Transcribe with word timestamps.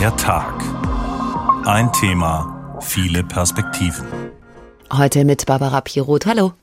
Der 0.00 0.16
Tag. 0.16 0.54
Ein 1.66 1.92
Thema, 1.92 2.78
viele 2.80 3.22
Perspektiven. 3.22 4.06
Heute 4.90 5.26
mit 5.26 5.44
Barbara 5.44 5.82
Piroth. 5.82 6.24
Hallo. 6.24 6.54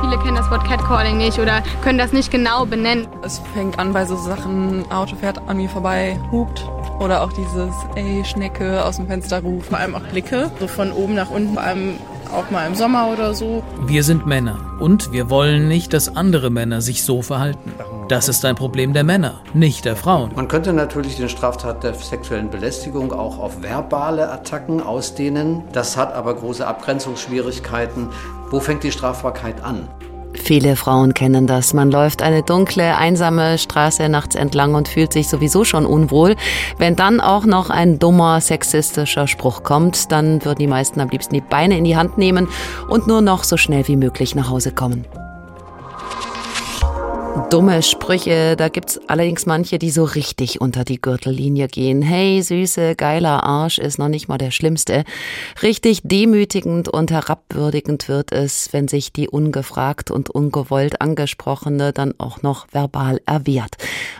Viele 0.00 0.18
kennen 0.22 0.36
das 0.36 0.50
Wort 0.50 0.64
Catcalling 0.64 1.18
nicht 1.18 1.38
oder 1.38 1.62
können 1.82 1.98
das 1.98 2.14
nicht 2.14 2.30
genau 2.30 2.64
benennen. 2.64 3.06
Es 3.22 3.38
fängt 3.52 3.78
an 3.78 3.92
bei 3.92 4.06
so 4.06 4.16
Sachen, 4.16 4.90
Auto 4.90 5.14
fährt 5.16 5.36
an 5.46 5.58
mir 5.58 5.68
vorbei, 5.68 6.18
hupt. 6.32 6.64
Oder 7.00 7.22
auch 7.22 7.34
dieses, 7.34 7.74
ey, 7.94 8.24
Schnecke 8.24 8.82
aus 8.82 8.96
dem 8.96 9.08
Fenster 9.08 9.42
rufen. 9.42 9.68
Vor 9.68 9.78
allem 9.78 9.94
auch 9.94 10.04
Blicke, 10.04 10.50
so 10.58 10.66
von 10.68 10.90
oben 10.92 11.14
nach 11.14 11.28
unten, 11.28 11.52
vor 11.52 11.62
allem 11.64 11.98
auch 12.34 12.50
mal 12.50 12.66
im 12.66 12.74
Sommer 12.74 13.08
oder 13.12 13.34
so. 13.34 13.62
Wir 13.84 14.02
sind 14.04 14.26
Männer 14.26 14.58
und 14.80 15.12
wir 15.12 15.28
wollen 15.28 15.68
nicht, 15.68 15.92
dass 15.92 16.16
andere 16.16 16.48
Männer 16.48 16.80
sich 16.80 17.02
so 17.02 17.20
verhalten. 17.20 17.74
Das 18.08 18.26
ist 18.26 18.42
ein 18.46 18.54
Problem 18.54 18.94
der 18.94 19.04
Männer, 19.04 19.42
nicht 19.52 19.84
der 19.84 19.94
Frauen. 19.94 20.30
Man 20.34 20.48
könnte 20.48 20.72
natürlich 20.72 21.16
den 21.16 21.28
Straftat 21.28 21.84
der 21.84 21.92
sexuellen 21.92 22.48
Belästigung 22.48 23.12
auch 23.12 23.38
auf 23.38 23.62
verbale 23.62 24.30
Attacken 24.30 24.82
ausdehnen. 24.82 25.64
Das 25.72 25.98
hat 25.98 26.14
aber 26.14 26.34
große 26.34 26.66
Abgrenzungsschwierigkeiten. 26.66 28.08
Wo 28.50 28.60
fängt 28.60 28.82
die 28.82 28.92
Strafbarkeit 28.92 29.62
an? 29.62 29.88
Viele 30.32 30.76
Frauen 30.76 31.12
kennen 31.12 31.46
das. 31.46 31.74
Man 31.74 31.90
läuft 31.90 32.22
eine 32.22 32.42
dunkle, 32.42 32.96
einsame 32.96 33.58
Straße 33.58 34.08
nachts 34.08 34.36
entlang 34.36 34.74
und 34.74 34.88
fühlt 34.88 35.12
sich 35.12 35.28
sowieso 35.28 35.64
schon 35.64 35.84
unwohl. 35.84 36.34
Wenn 36.78 36.96
dann 36.96 37.20
auch 37.20 37.44
noch 37.44 37.68
ein 37.68 37.98
dummer, 37.98 38.40
sexistischer 38.40 39.26
Spruch 39.26 39.64
kommt, 39.64 40.10
dann 40.12 40.42
würden 40.46 40.60
die 40.60 40.66
meisten 40.66 41.00
am 41.00 41.10
liebsten 41.10 41.34
die 41.34 41.42
Beine 41.42 41.76
in 41.76 41.84
die 41.84 41.96
Hand 41.96 42.16
nehmen 42.16 42.48
und 42.88 43.06
nur 43.06 43.20
noch 43.20 43.44
so 43.44 43.58
schnell 43.58 43.86
wie 43.86 43.96
möglich 43.96 44.34
nach 44.34 44.48
Hause 44.48 44.72
kommen 44.72 45.04
dumme 47.50 47.82
Sprüche. 47.82 48.56
Da 48.56 48.68
gibt's 48.68 49.00
allerdings 49.06 49.46
manche, 49.46 49.78
die 49.78 49.90
so 49.90 50.04
richtig 50.04 50.60
unter 50.60 50.84
die 50.84 51.00
Gürtellinie 51.00 51.68
gehen. 51.68 52.02
Hey, 52.02 52.42
süße, 52.42 52.96
geiler 52.96 53.44
Arsch 53.44 53.78
ist 53.78 53.98
noch 53.98 54.08
nicht 54.08 54.28
mal 54.28 54.38
der 54.38 54.50
schlimmste. 54.50 55.04
Richtig 55.62 56.00
demütigend 56.02 56.88
und 56.88 57.10
herabwürdigend 57.10 58.08
wird 58.08 58.32
es, 58.32 58.72
wenn 58.72 58.88
sich 58.88 59.12
die 59.12 59.28
ungefragt 59.28 60.10
und 60.10 60.30
ungewollt 60.30 61.00
angesprochene 61.00 61.92
dann 61.92 62.14
auch 62.18 62.42
noch 62.42 62.66
verbal 62.72 63.20
erwehrt. 63.24 63.76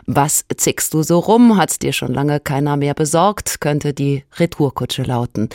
Was 0.07 0.45
zickst 0.57 0.95
du 0.95 1.03
so 1.03 1.19
rum? 1.19 1.57
Hat's 1.57 1.79
dir 1.79 1.93
schon 1.93 2.15
lange 2.15 2.41
keiner 2.41 2.77
mehr 2.77 2.95
besorgt? 2.95 3.61
Könnte 3.61 3.93
die 3.93 4.25
Retourkutsche 4.37 5.03
lauten. 5.03 5.49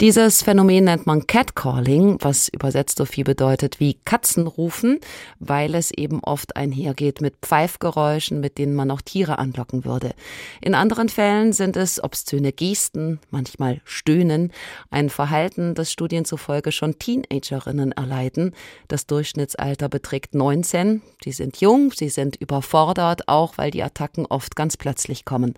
Dieses 0.00 0.42
Phänomen 0.42 0.84
nennt 0.84 1.06
man 1.06 1.26
Catcalling, 1.26 2.16
was 2.20 2.48
übersetzt 2.48 2.98
so 2.98 3.04
viel 3.04 3.24
bedeutet 3.24 3.80
wie 3.80 3.98
Katzen 4.04 4.46
rufen, 4.46 4.98
weil 5.38 5.74
es 5.74 5.90
eben 5.90 6.20
oft 6.24 6.56
einhergeht 6.56 7.01
geht 7.02 7.20
mit 7.20 7.34
Pfeifgeräuschen, 7.42 8.38
mit 8.38 8.58
denen 8.58 8.76
man 8.76 8.88
auch 8.92 9.00
Tiere 9.00 9.40
anlocken 9.40 9.84
würde. 9.84 10.14
In 10.60 10.76
anderen 10.76 11.08
Fällen 11.08 11.52
sind 11.52 11.76
es 11.76 12.00
obszöne 12.00 12.52
Gesten, 12.52 13.18
manchmal 13.32 13.80
Stöhnen, 13.84 14.52
ein 14.88 15.10
Verhalten, 15.10 15.74
das 15.74 15.90
Studien 15.90 16.24
zufolge 16.24 16.70
schon 16.70 17.00
Teenagerinnen 17.00 17.90
erleiden. 17.90 18.54
Das 18.86 19.08
Durchschnittsalter 19.08 19.88
beträgt 19.88 20.36
19. 20.36 21.02
Sie 21.24 21.32
sind 21.32 21.60
jung, 21.60 21.90
sie 21.90 22.08
sind 22.08 22.36
überfordert, 22.36 23.26
auch 23.26 23.58
weil 23.58 23.72
die 23.72 23.82
Attacken 23.82 24.24
oft 24.26 24.54
ganz 24.54 24.76
plötzlich 24.76 25.24
kommen. 25.24 25.54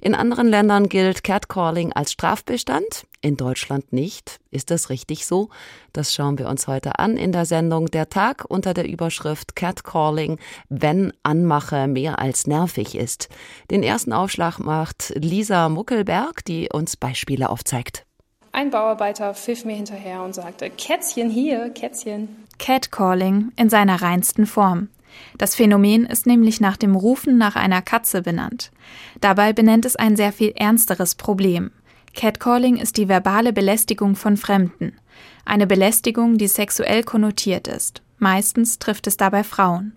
In 0.00 0.14
anderen 0.14 0.48
Ländern 0.48 0.88
gilt 0.88 1.22
Catcalling 1.22 1.92
als 1.92 2.12
Strafbestand, 2.12 3.06
in 3.20 3.36
Deutschland 3.36 3.92
nicht. 3.92 4.40
Ist 4.50 4.70
das 4.70 4.90
richtig 4.90 5.26
so? 5.26 5.48
Das 5.92 6.14
schauen 6.14 6.38
wir 6.38 6.48
uns 6.48 6.68
heute 6.68 6.98
an 6.98 7.16
in 7.16 7.32
der 7.32 7.44
Sendung 7.44 7.86
Der 7.86 8.08
Tag 8.08 8.44
unter 8.48 8.74
der 8.74 8.88
Überschrift 8.88 9.56
Catcalling, 9.56 10.38
wenn 10.68 11.12
Anmache 11.22 11.88
mehr 11.88 12.18
als 12.18 12.46
nervig 12.46 12.94
ist. 12.94 13.28
Den 13.70 13.82
ersten 13.82 14.12
Aufschlag 14.12 14.58
macht 14.58 15.12
Lisa 15.16 15.68
Muckelberg, 15.68 16.44
die 16.44 16.68
uns 16.72 16.96
Beispiele 16.96 17.50
aufzeigt. 17.50 18.06
Ein 18.52 18.70
Bauarbeiter 18.70 19.34
pfiff 19.34 19.64
mir 19.64 19.76
hinterher 19.76 20.22
und 20.22 20.34
sagte, 20.34 20.70
Kätzchen 20.70 21.28
hier, 21.28 21.70
Kätzchen. 21.70 22.28
Catcalling 22.58 23.52
in 23.56 23.68
seiner 23.68 24.00
reinsten 24.00 24.46
Form. 24.46 24.88
Das 25.38 25.54
Phänomen 25.54 26.06
ist 26.06 26.26
nämlich 26.26 26.60
nach 26.60 26.76
dem 26.76 26.94
Rufen 26.96 27.38
nach 27.38 27.56
einer 27.56 27.82
Katze 27.82 28.22
benannt. 28.22 28.70
Dabei 29.20 29.52
benennt 29.52 29.84
es 29.84 29.96
ein 29.96 30.16
sehr 30.16 30.32
viel 30.32 30.52
ernsteres 30.56 31.14
Problem. 31.14 31.70
Catcalling 32.16 32.78
ist 32.78 32.96
die 32.96 33.08
verbale 33.08 33.52
Belästigung 33.52 34.16
von 34.16 34.38
Fremden. 34.38 34.96
Eine 35.44 35.66
Belästigung, 35.66 36.38
die 36.38 36.48
sexuell 36.48 37.04
konnotiert 37.04 37.68
ist. 37.68 38.02
Meistens 38.18 38.78
trifft 38.78 39.06
es 39.06 39.18
dabei 39.18 39.44
Frauen. 39.44 39.94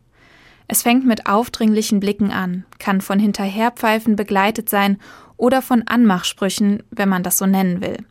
Es 0.68 0.82
fängt 0.82 1.08
mit 1.08 1.28
aufdringlichen 1.28 2.02
Blicken 2.02 2.32
an, 2.32 2.66
kann 2.78 3.00
von 3.00 3.20
Hinterherpfeifen 3.20 4.18
begleitet 4.18 4.70
sein 4.70 5.00
oder 5.38 5.62
von 5.62 5.88
Anmachsprüchen, 5.88 6.84
wenn 6.92 7.08
man 7.08 7.24
das 7.24 7.38
so 7.38 7.46
nennen 7.46 7.82
will. 7.82 8.06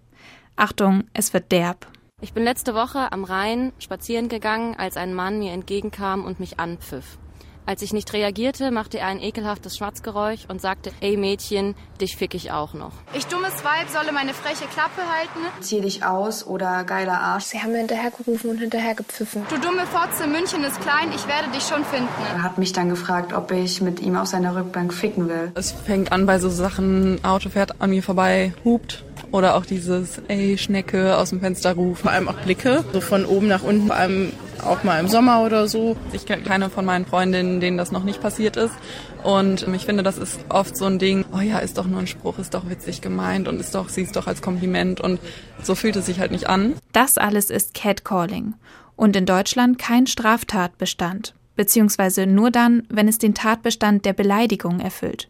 Achtung, 0.57 1.05
es 1.13 1.35
wird 1.35 1.53
derb. 1.53 1.87
Ich 2.23 2.33
bin 2.33 2.43
letzte 2.43 2.75
Woche 2.75 3.13
am 3.13 3.25
Rhein 3.25 3.73
spazieren 3.79 4.29
gegangen, 4.29 4.75
als 4.75 4.97
ein 4.97 5.13
Mann 5.15 5.39
mir 5.39 5.53
entgegenkam 5.53 6.25
und 6.25 6.41
mich 6.41 6.59
anpfiff. 6.59 7.19
Als 7.69 7.83
ich 7.83 7.93
nicht 7.93 8.15
reagierte, 8.15 8.71
machte 8.71 8.99
er 8.99 9.09
ein 9.09 9.21
ekelhaftes 9.21 9.77
Schmatzgeräusch 9.77 10.47
und 10.49 10.59
sagte, 10.59 10.91
ey 11.03 11.19
Mädchen, 11.19 11.75
dich 12.01 12.17
fick 12.17 12.35
ich 12.35 12.51
auch 12.51 12.73
noch. 12.73 12.93
Ich 13.13 13.27
dummes 13.27 13.63
Weib 13.63 13.91
solle 13.93 14.11
meine 14.11 14.33
freche 14.33 14.65
Klappe 14.73 15.03
halten. 15.03 15.41
Zieh 15.61 15.83
dich 15.83 16.03
aus 16.03 16.47
oder 16.47 16.85
geiler 16.85 17.21
Arsch. 17.21 17.45
Sie 17.45 17.59
haben 17.59 17.73
mir 17.73 17.81
hinterhergerufen 17.81 18.49
und 18.49 18.57
hinterhergepfiffen. 18.57 19.43
Du 19.51 19.59
dumme 19.59 19.85
Fotze, 19.85 20.27
München 20.27 20.65
ist 20.65 20.81
klein, 20.81 21.11
ich 21.15 21.29
werde 21.29 21.51
dich 21.51 21.65
schon 21.65 21.85
finden. 21.85 22.09
Er 22.33 22.43
hat 22.43 22.57
mich 22.57 22.73
dann 22.73 22.89
gefragt, 22.89 23.35
ob 23.35 23.53
ich 23.53 23.83
mit 23.83 24.01
ihm 24.01 24.17
auf 24.17 24.29
seiner 24.29 24.57
Rückbank 24.57 24.95
ficken 24.95 25.29
will. 25.29 25.53
Es 25.55 25.73
fängt 25.73 26.11
an 26.11 26.25
bei 26.25 26.39
so 26.39 26.49
Sachen, 26.49 27.23
Auto 27.23 27.51
fährt 27.51 27.83
an 27.83 27.91
mir 27.91 28.03
vorbei, 28.03 28.55
hupt. 28.65 29.05
Oder 29.31 29.57
auch 29.57 29.67
dieses, 29.67 30.23
ey, 30.29 30.57
Schnecke 30.57 31.19
aus 31.19 31.29
dem 31.31 31.41
Fenster 31.41 31.75
rufen. 31.75 32.01
Vor 32.05 32.13
allem 32.13 32.29
auch 32.29 32.37
Blicke, 32.37 32.83
so 32.95 33.03
von 33.03 33.27
oben 33.27 33.47
nach 33.47 33.63
unten, 33.63 33.89
vor 33.89 33.97
allem 33.97 34.33
auch 34.65 34.85
mal 34.85 35.01
im 35.01 35.09
Sommer 35.09 35.43
oder 35.43 35.69
so. 35.69 35.97
Ich 36.13 36.27
kenne 36.27 36.43
keine 36.43 36.71
von 36.71 36.85
meinen 36.85 37.07
Freundinnen, 37.07 37.58
denen 37.61 37.79
das 37.79 37.93
noch 37.93 38.05
nicht 38.05 38.21
passiert 38.21 38.57
ist. 38.57 38.75
Und 39.23 39.67
ich 39.75 39.85
finde, 39.85 40.03
das 40.03 40.19
ist 40.19 40.39
oft 40.49 40.77
so 40.77 40.85
ein 40.85 40.99
Ding, 40.99 41.25
oh 41.33 41.41
ja, 41.41 41.59
ist 41.59 41.79
doch 41.79 41.87
nur 41.87 42.01
ein 42.01 42.07
Spruch, 42.07 42.39
ist 42.39 42.55
doch 42.55 42.69
witzig 42.69 43.01
gemeint 43.01 43.49
und 43.49 43.61
ist 43.61 43.75
doch, 43.75 43.89
siehst 43.89 44.17
doch 44.17 44.27
als 44.27 44.43
Kompliment 44.43 45.01
und 45.01 45.21
so 45.63 45.75
fühlt 45.75 45.97
es 45.97 46.07
sich 46.07 46.21
halt 46.21 46.31
nicht 46.31 46.49
an. 46.49 46.75
Das 46.93 47.19
alles 47.19 47.51
ist 47.51 47.75
Catcalling 47.75 48.55
und 48.97 49.17
in 49.17 49.27
Deutschland 49.27 49.79
kein 49.79 50.07
Straftatbestand, 50.07 51.35
beziehungsweise 51.57 52.27
nur 52.27 52.51
dann, 52.51 52.85
wenn 52.89 53.09
es 53.09 53.19
den 53.19 53.35
Tatbestand 53.35 54.05
der 54.05 54.13
Beleidigung 54.13 54.81
erfüllt. 54.81 55.29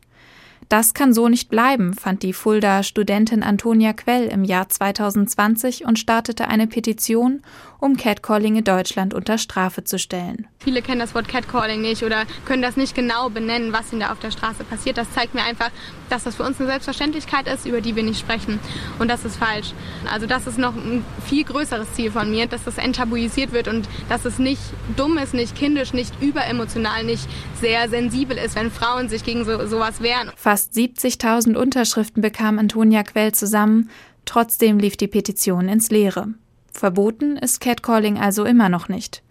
Das 0.68 0.92
kann 0.92 1.14
so 1.14 1.28
nicht 1.28 1.48
bleiben, 1.48 1.94
fand 1.94 2.22
die 2.22 2.34
Fulda 2.34 2.82
Studentin 2.82 3.42
Antonia 3.42 3.94
Quell 3.94 4.26
im 4.26 4.44
Jahr 4.44 4.68
2020 4.68 5.86
und 5.86 5.98
startete 5.98 6.48
eine 6.48 6.66
Petition, 6.66 7.42
um 7.80 7.96
Catcalling 7.96 8.56
in 8.56 8.64
Deutschland 8.64 9.14
unter 9.14 9.38
Strafe 9.38 9.84
zu 9.84 9.98
stellen. 9.98 10.46
Viele 10.58 10.82
kennen 10.82 10.98
das 10.98 11.14
Wort 11.14 11.28
Catcalling 11.28 11.80
nicht 11.80 12.02
oder 12.02 12.24
können 12.44 12.60
das 12.60 12.76
nicht 12.76 12.94
genau 12.94 13.30
benennen, 13.30 13.72
was 13.72 13.92
ihnen 13.92 14.00
da 14.00 14.12
auf 14.12 14.18
der 14.18 14.30
Straße 14.30 14.64
passiert. 14.64 14.98
Das 14.98 15.10
zeigt 15.12 15.34
mir 15.34 15.44
einfach, 15.44 15.70
dass 16.10 16.24
das 16.24 16.34
für 16.34 16.42
uns 16.42 16.58
eine 16.58 16.68
Selbstverständlichkeit 16.68 17.46
ist, 17.46 17.64
über 17.64 17.80
die 17.80 17.94
wir 17.96 18.02
nicht 18.02 18.18
sprechen. 18.18 18.58
Und 18.98 19.08
das 19.08 19.24
ist 19.24 19.36
falsch. 19.36 19.72
Also 20.12 20.26
das 20.26 20.46
ist 20.46 20.58
noch 20.58 20.74
ein 20.74 21.04
viel 21.26 21.44
größeres 21.44 21.94
Ziel 21.94 22.10
von 22.10 22.30
mir, 22.30 22.46
dass 22.46 22.64
das 22.64 22.76
enttabuisiert 22.76 23.52
wird 23.52 23.68
und 23.68 23.88
dass 24.08 24.24
es 24.24 24.38
nicht 24.38 24.60
dumm 24.96 25.16
ist, 25.16 25.32
nicht 25.32 25.54
kindisch, 25.54 25.92
nicht 25.92 26.20
überemotional, 26.20 27.04
nicht 27.04 27.26
sehr 27.60 27.88
sensibel 27.88 28.36
ist, 28.36 28.56
wenn 28.56 28.70
Frauen 28.70 29.08
sich 29.08 29.24
gegen 29.24 29.44
so, 29.44 29.66
sowas 29.66 30.02
wehren. 30.02 30.32
Fast 30.36 30.57
70.000 30.66 31.56
Unterschriften 31.56 32.22
bekam 32.22 32.58
Antonia 32.58 33.02
Quell 33.02 33.32
zusammen. 33.32 33.90
Trotzdem 34.24 34.78
lief 34.78 34.96
die 34.96 35.08
Petition 35.08 35.68
ins 35.68 35.90
Leere. 35.90 36.28
Verboten 36.72 37.36
ist 37.36 37.60
Catcalling 37.60 38.18
also 38.18 38.44
immer 38.44 38.68
noch 38.68 38.88
nicht. 38.88 39.22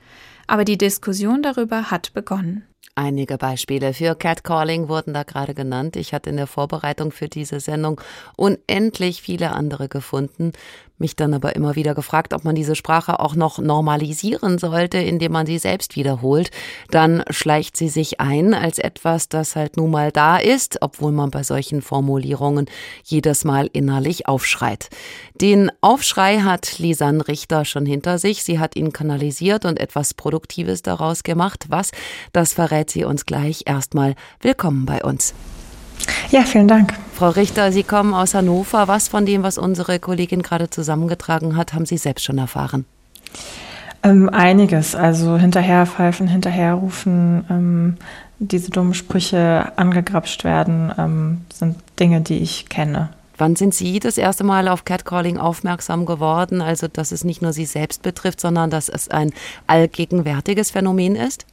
Aber 0.48 0.66
die 0.66 0.78
Diskussion 0.78 1.44
darüber 1.44 1.92
hat 1.92 2.14
begonnen. 2.14 2.64
Einige 2.96 3.38
Beispiele 3.38 3.94
für 3.94 4.16
Catcalling 4.16 4.90
wurden 4.90 5.14
da 5.14 5.22
gerade 5.22 5.54
genannt. 5.54 5.96
Ich 5.96 6.14
hatte 6.14 6.32
in 6.32 6.38
der 6.38 6.48
Vorbereitung 6.48 7.12
für 7.12 7.28
diese 7.28 7.60
Sendung 7.60 8.02
unendlich 8.36 9.22
viele 9.22 9.52
andere 9.52 9.88
gefunden 9.88 10.54
mich 10.98 11.16
dann 11.16 11.34
aber 11.34 11.56
immer 11.56 11.76
wieder 11.76 11.96
gefragt, 11.96 12.34
ob 12.34 12.44
man 12.44 12.56
diese 12.56 12.76
Sprache 12.76 13.20
auch 13.20 13.36
noch 13.36 13.60
normalisieren 13.60 14.58
sollte, 14.58 14.98
indem 14.98 15.32
man 15.32 15.46
sie 15.46 15.58
selbst 15.58 15.96
wiederholt. 15.96 16.52
Dann 16.90 17.24
schleicht 17.30 17.78
sie 17.78 17.90
sich 17.90 18.20
ein 18.20 18.54
als 18.54 18.80
etwas, 18.80 19.30
das 19.30 19.56
halt 19.56 19.78
nun 19.78 19.92
mal 19.92 20.12
da 20.12 20.38
ist, 20.38 20.80
obwohl 20.82 21.12
man 21.12 21.32
bei 21.32 21.44
solchen 21.44 21.82
Formulierungen 21.82 22.68
jedes 23.04 23.44
Mal 23.44 23.70
innerlich 23.74 24.28
aufschreit. 24.28 24.90
Den 25.36 25.72
Aufschrei 25.82 26.40
hat 26.40 26.80
Lisanne 26.80 27.28
Richter 27.28 27.66
schon 27.66 27.86
hinter 27.86 28.18
sich. 28.18 28.44
Sie 28.44 28.60
hat 28.60 28.76
ihn 28.76 28.92
kanalisiert 28.92 29.66
und 29.66 29.80
etwas 29.80 30.14
Produktives 30.14 30.82
daraus 30.82 31.24
gemacht. 31.24 31.66
Was? 31.70 31.92
Das 32.34 32.54
verrät 32.54 32.90
sie 32.90 33.04
uns 33.04 33.26
gleich. 33.26 33.64
Erstmal 33.66 34.16
willkommen 34.42 34.86
bei 34.86 35.04
uns. 35.04 35.34
Ja, 36.32 36.44
vielen 36.44 36.68
Dank. 36.68 36.94
Frau 37.18 37.30
Richter, 37.30 37.72
Sie 37.72 37.82
kommen 37.82 38.14
aus 38.14 38.36
Hannover. 38.36 38.88
Was 38.88 39.08
von 39.08 39.26
dem, 39.26 39.42
was 39.42 39.58
unsere 39.58 39.98
Kollegin 39.98 40.44
gerade 40.44 40.70
zusammengetragen 40.70 41.58
hat, 41.58 41.74
haben 41.74 41.88
Sie 41.88 41.98
selbst 41.98 42.24
schon 42.24 42.38
erfahren? 42.38 42.86
Ähm, 44.04 44.30
einiges, 44.30 44.94
also 44.94 45.36
hinterherpfeifen, 45.36 46.28
hinterherrufen, 46.28 47.44
ähm, 47.50 47.98
diese 48.38 48.70
dummen 48.70 48.94
Sprüche 48.94 49.72
angegrapscht 49.78 50.44
werden, 50.44 50.94
ähm, 50.96 51.42
sind 51.52 51.78
Dinge, 52.00 52.22
die 52.22 52.38
ich 52.38 52.70
kenne. 52.70 53.10
Wann 53.40 53.56
sind 53.56 53.74
Sie 53.74 54.00
das 54.00 54.20
erste 54.20 54.44
Mal 54.44 54.68
auf 54.68 54.86
Catcalling 54.86 55.40
aufmerksam 55.40 56.06
geworden? 56.06 56.62
Also, 56.62 56.88
dass 56.88 57.12
es 57.12 57.24
nicht 57.24 57.42
nur 57.42 57.52
Sie 57.52 57.66
selbst 57.66 58.04
betrifft, 58.04 58.40
sondern 58.40 58.70
dass 58.70 58.90
es 58.90 59.10
ein 59.10 59.34
allgegenwärtiges 59.66 60.70
Phänomen 60.70 61.16
ist? 61.16 61.48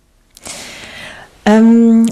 Ähm, 1.46 2.05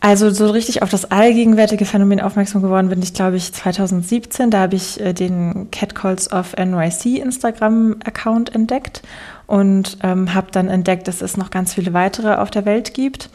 also 0.00 0.30
so 0.30 0.48
richtig 0.50 0.82
auf 0.82 0.90
das 0.90 1.10
allgegenwärtige 1.10 1.84
Phänomen 1.84 2.20
aufmerksam 2.20 2.62
geworden 2.62 2.88
bin 2.88 3.02
ich, 3.02 3.14
glaube 3.14 3.36
ich, 3.36 3.52
2017. 3.52 4.50
Da 4.50 4.60
habe 4.60 4.76
ich 4.76 5.00
äh, 5.00 5.12
den 5.12 5.70
Catcalls 5.72 6.30
of 6.32 6.54
NYC 6.56 7.18
Instagram-Account 7.18 8.54
entdeckt 8.54 9.02
und 9.48 9.98
ähm, 10.02 10.34
habe 10.34 10.52
dann 10.52 10.68
entdeckt, 10.68 11.08
dass 11.08 11.20
es 11.20 11.36
noch 11.36 11.50
ganz 11.50 11.74
viele 11.74 11.94
weitere 11.94 12.34
auf 12.34 12.50
der 12.50 12.64
Welt 12.64 12.94
gibt. 12.94 13.28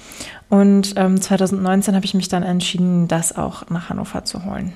Und 0.50 0.94
ähm, 0.96 1.20
2019 1.20 1.96
habe 1.96 2.06
ich 2.06 2.14
mich 2.14 2.30
dann 2.30 2.44
entschieden, 2.44 3.08
das 3.10 3.36
auch 3.36 3.70
nach 3.70 3.90
Hannover 3.90 4.24
zu 4.24 4.46
holen. 4.46 4.72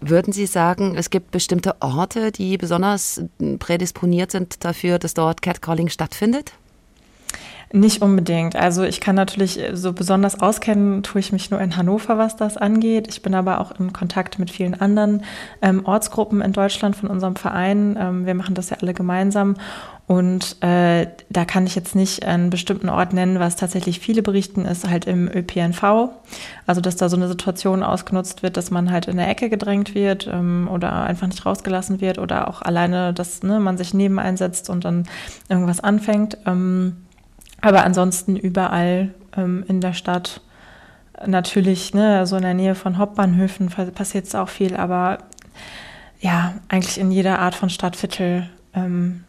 Würden 0.00 0.32
Sie 0.32 0.46
sagen, 0.46 0.94
es 0.96 1.10
gibt 1.10 1.30
bestimmte 1.30 1.74
Orte, 1.80 2.32
die 2.32 2.56
besonders 2.56 3.22
prädisponiert 3.58 4.30
sind 4.30 4.64
dafür, 4.64 4.98
dass 4.98 5.12
dort 5.12 5.42
Catcalling 5.42 5.90
stattfindet? 5.90 6.52
Nicht 7.72 8.02
unbedingt. 8.02 8.56
Also 8.56 8.82
ich 8.82 9.00
kann 9.00 9.14
natürlich 9.14 9.60
äh, 9.60 9.76
so 9.76 9.92
besonders 9.92 10.40
auskennen, 10.40 11.04
tue 11.04 11.20
ich 11.20 11.30
mich 11.30 11.52
nur 11.52 11.60
in 11.60 11.76
Hannover, 11.76 12.18
was 12.18 12.34
das 12.36 12.56
angeht. 12.56 13.06
Ich 13.08 13.22
bin 13.22 13.32
aber 13.32 13.60
auch 13.60 13.78
in 13.78 13.92
Kontakt 13.92 14.40
mit 14.40 14.50
vielen 14.50 14.80
anderen 14.80 15.22
ähm, 15.62 15.86
Ortsgruppen 15.86 16.40
in 16.40 16.52
Deutschland 16.52 16.96
von 16.96 17.08
unserem 17.08 17.36
Verein. 17.36 17.96
Ähm, 18.00 18.26
wir 18.26 18.34
machen 18.34 18.56
das 18.56 18.70
ja 18.70 18.78
alle 18.80 18.92
gemeinsam. 18.92 19.54
Und 20.08 20.60
äh, 20.64 21.06
da 21.28 21.44
kann 21.44 21.64
ich 21.66 21.76
jetzt 21.76 21.94
nicht 21.94 22.26
einen 22.26 22.50
bestimmten 22.50 22.88
Ort 22.88 23.12
nennen, 23.12 23.38
was 23.38 23.54
tatsächlich 23.54 24.00
viele 24.00 24.22
berichten, 24.22 24.64
ist 24.64 24.90
halt 24.90 25.04
im 25.04 25.28
ÖPNV. 25.28 26.10
Also 26.66 26.80
dass 26.80 26.96
da 26.96 27.08
so 27.08 27.14
eine 27.14 27.28
Situation 27.28 27.84
ausgenutzt 27.84 28.42
wird, 28.42 28.56
dass 28.56 28.72
man 28.72 28.90
halt 28.90 29.06
in 29.06 29.18
der 29.18 29.28
Ecke 29.28 29.48
gedrängt 29.48 29.94
wird 29.94 30.26
ähm, 30.26 30.68
oder 30.68 31.04
einfach 31.04 31.28
nicht 31.28 31.46
rausgelassen 31.46 32.00
wird 32.00 32.18
oder 32.18 32.48
auch 32.48 32.62
alleine, 32.62 33.14
dass 33.14 33.44
ne, 33.44 33.60
man 33.60 33.78
sich 33.78 33.94
neben 33.94 34.18
einsetzt 34.18 34.68
und 34.68 34.84
dann 34.84 35.04
irgendwas 35.48 35.78
anfängt. 35.78 36.38
Ähm, 36.44 36.96
aber 37.60 37.84
ansonsten 37.84 38.36
überall 38.36 39.14
ähm, 39.36 39.64
in 39.68 39.80
der 39.80 39.92
Stadt. 39.92 40.40
Natürlich, 41.26 41.92
ne, 41.92 42.26
so 42.26 42.36
in 42.36 42.42
der 42.42 42.54
Nähe 42.54 42.74
von 42.74 42.96
Hauptbahnhöfen 42.96 43.68
passiert 43.94 44.26
es 44.26 44.34
auch 44.34 44.48
viel, 44.48 44.74
aber 44.76 45.18
ja, 46.20 46.54
eigentlich 46.68 46.98
in 46.98 47.10
jeder 47.10 47.38
Art 47.38 47.54
von 47.54 47.68
Stadtviertel 47.68 48.48
ähm, 48.74 49.24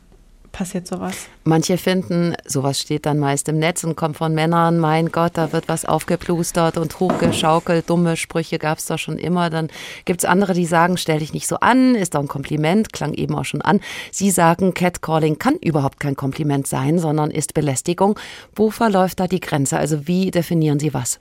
passiert 0.51 0.87
sowas. 0.87 1.27
Manche 1.43 1.77
finden, 1.77 2.35
sowas 2.45 2.79
steht 2.79 3.05
dann 3.05 3.19
meist 3.19 3.49
im 3.49 3.59
Netz 3.59 3.83
und 3.83 3.95
kommt 3.95 4.17
von 4.17 4.33
Männern, 4.33 4.79
mein 4.79 5.11
Gott, 5.11 5.33
da 5.35 5.53
wird 5.53 5.67
was 5.67 5.85
aufgeplustert 5.85 6.77
und 6.77 6.99
hochgeschaukelt, 6.99 7.89
dumme 7.89 8.17
Sprüche 8.17 8.59
gab 8.59 8.77
es 8.77 8.85
doch 8.85 8.99
schon 8.99 9.17
immer. 9.17 9.49
Dann 9.49 9.69
gibt 10.05 10.21
es 10.21 10.25
andere, 10.25 10.53
die 10.53 10.65
sagen, 10.65 10.97
stell 10.97 11.19
dich 11.19 11.33
nicht 11.33 11.47
so 11.47 11.57
an, 11.57 11.95
ist 11.95 12.15
doch 12.15 12.21
ein 12.21 12.27
Kompliment, 12.27 12.93
klang 12.93 13.13
eben 13.13 13.35
auch 13.35 13.45
schon 13.45 13.61
an. 13.61 13.79
Sie 14.11 14.31
sagen, 14.31 14.73
Catcalling 14.73 15.39
kann 15.39 15.55
überhaupt 15.55 15.99
kein 15.99 16.15
Kompliment 16.15 16.67
sein, 16.67 16.99
sondern 16.99 17.31
ist 17.31 17.53
Belästigung. 17.53 18.19
Wo 18.55 18.69
verläuft 18.69 19.19
da 19.19 19.27
die 19.27 19.39
Grenze? 19.39 19.77
Also 19.77 20.07
wie 20.07 20.31
definieren 20.31 20.79
Sie 20.79 20.93
was? 20.93 21.19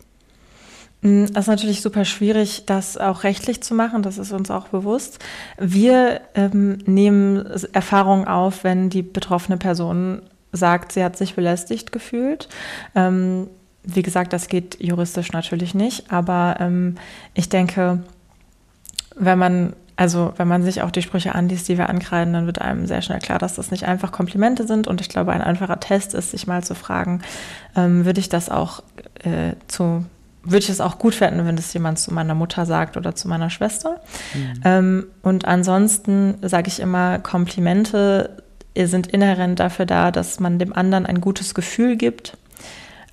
Mm, 1.02 1.26
das 1.26 1.44
ist 1.44 1.48
natürlich 1.48 1.80
super 1.82 2.04
schwierig, 2.04 2.64
das 2.66 2.96
auch 2.96 3.24
rechtlich 3.24 3.62
zu 3.62 3.74
machen, 3.74 4.02
das 4.02 4.18
ist 4.18 4.32
uns 4.32 4.50
auch 4.50 4.68
bewusst. 4.68 5.18
Wir 5.58 6.20
ähm, 6.34 6.78
nehmen 6.86 7.46
Erfahrungen 7.72 8.26
auf, 8.26 8.64
wenn 8.64 8.90
die 8.90 9.02
betroffene 9.02 9.56
Person 9.56 10.22
sagt, 10.52 10.92
sie 10.92 11.04
hat 11.04 11.16
sich 11.16 11.34
belästigt 11.34 11.92
gefühlt. 11.92 12.48
Ähm, 12.94 13.48
wie 13.82 14.02
gesagt, 14.02 14.32
das 14.32 14.48
geht 14.48 14.76
juristisch 14.80 15.32
natürlich 15.32 15.74
nicht, 15.74 16.12
aber 16.12 16.56
ähm, 16.60 16.96
ich 17.34 17.48
denke, 17.48 18.02
wenn 19.16 19.38
man 19.38 19.72
also 19.96 20.32
wenn 20.38 20.48
man 20.48 20.62
sich 20.62 20.80
auch 20.80 20.90
die 20.90 21.02
Sprüche 21.02 21.34
anliest, 21.34 21.68
die 21.68 21.76
wir 21.76 21.90
ankreiden, 21.90 22.32
dann 22.32 22.46
wird 22.46 22.58
einem 22.58 22.86
sehr 22.86 23.02
schnell 23.02 23.18
klar, 23.18 23.38
dass 23.38 23.56
das 23.56 23.70
nicht 23.70 23.84
einfach 23.84 24.12
Komplimente 24.12 24.66
sind. 24.66 24.88
Und 24.88 25.02
ich 25.02 25.10
glaube, 25.10 25.32
ein 25.32 25.42
einfacher 25.42 25.78
Test 25.78 26.14
ist, 26.14 26.30
sich 26.30 26.46
mal 26.46 26.64
zu 26.64 26.74
fragen, 26.74 27.20
ähm, 27.76 28.06
würde 28.06 28.18
ich 28.18 28.30
das 28.30 28.48
auch 28.48 28.82
äh, 29.24 29.56
zu 29.68 30.06
würde 30.50 30.64
ich 30.64 30.70
es 30.70 30.80
auch 30.80 30.98
gut 30.98 31.14
finden, 31.14 31.46
wenn 31.46 31.56
das 31.56 31.72
jemand 31.72 31.98
zu 31.98 32.12
meiner 32.12 32.34
Mutter 32.34 32.66
sagt 32.66 32.96
oder 32.96 33.14
zu 33.14 33.28
meiner 33.28 33.50
Schwester. 33.50 34.00
Mhm. 34.34 34.60
Ähm, 34.64 35.06
und 35.22 35.44
ansonsten 35.44 36.36
sage 36.42 36.68
ich 36.68 36.80
immer, 36.80 37.18
Komplimente 37.18 38.42
sind 38.76 39.08
inhärent 39.08 39.60
dafür 39.60 39.86
da, 39.86 40.10
dass 40.10 40.40
man 40.40 40.58
dem 40.58 40.72
anderen 40.72 41.06
ein 41.06 41.20
gutes 41.20 41.54
Gefühl 41.54 41.96
gibt. 41.96 42.36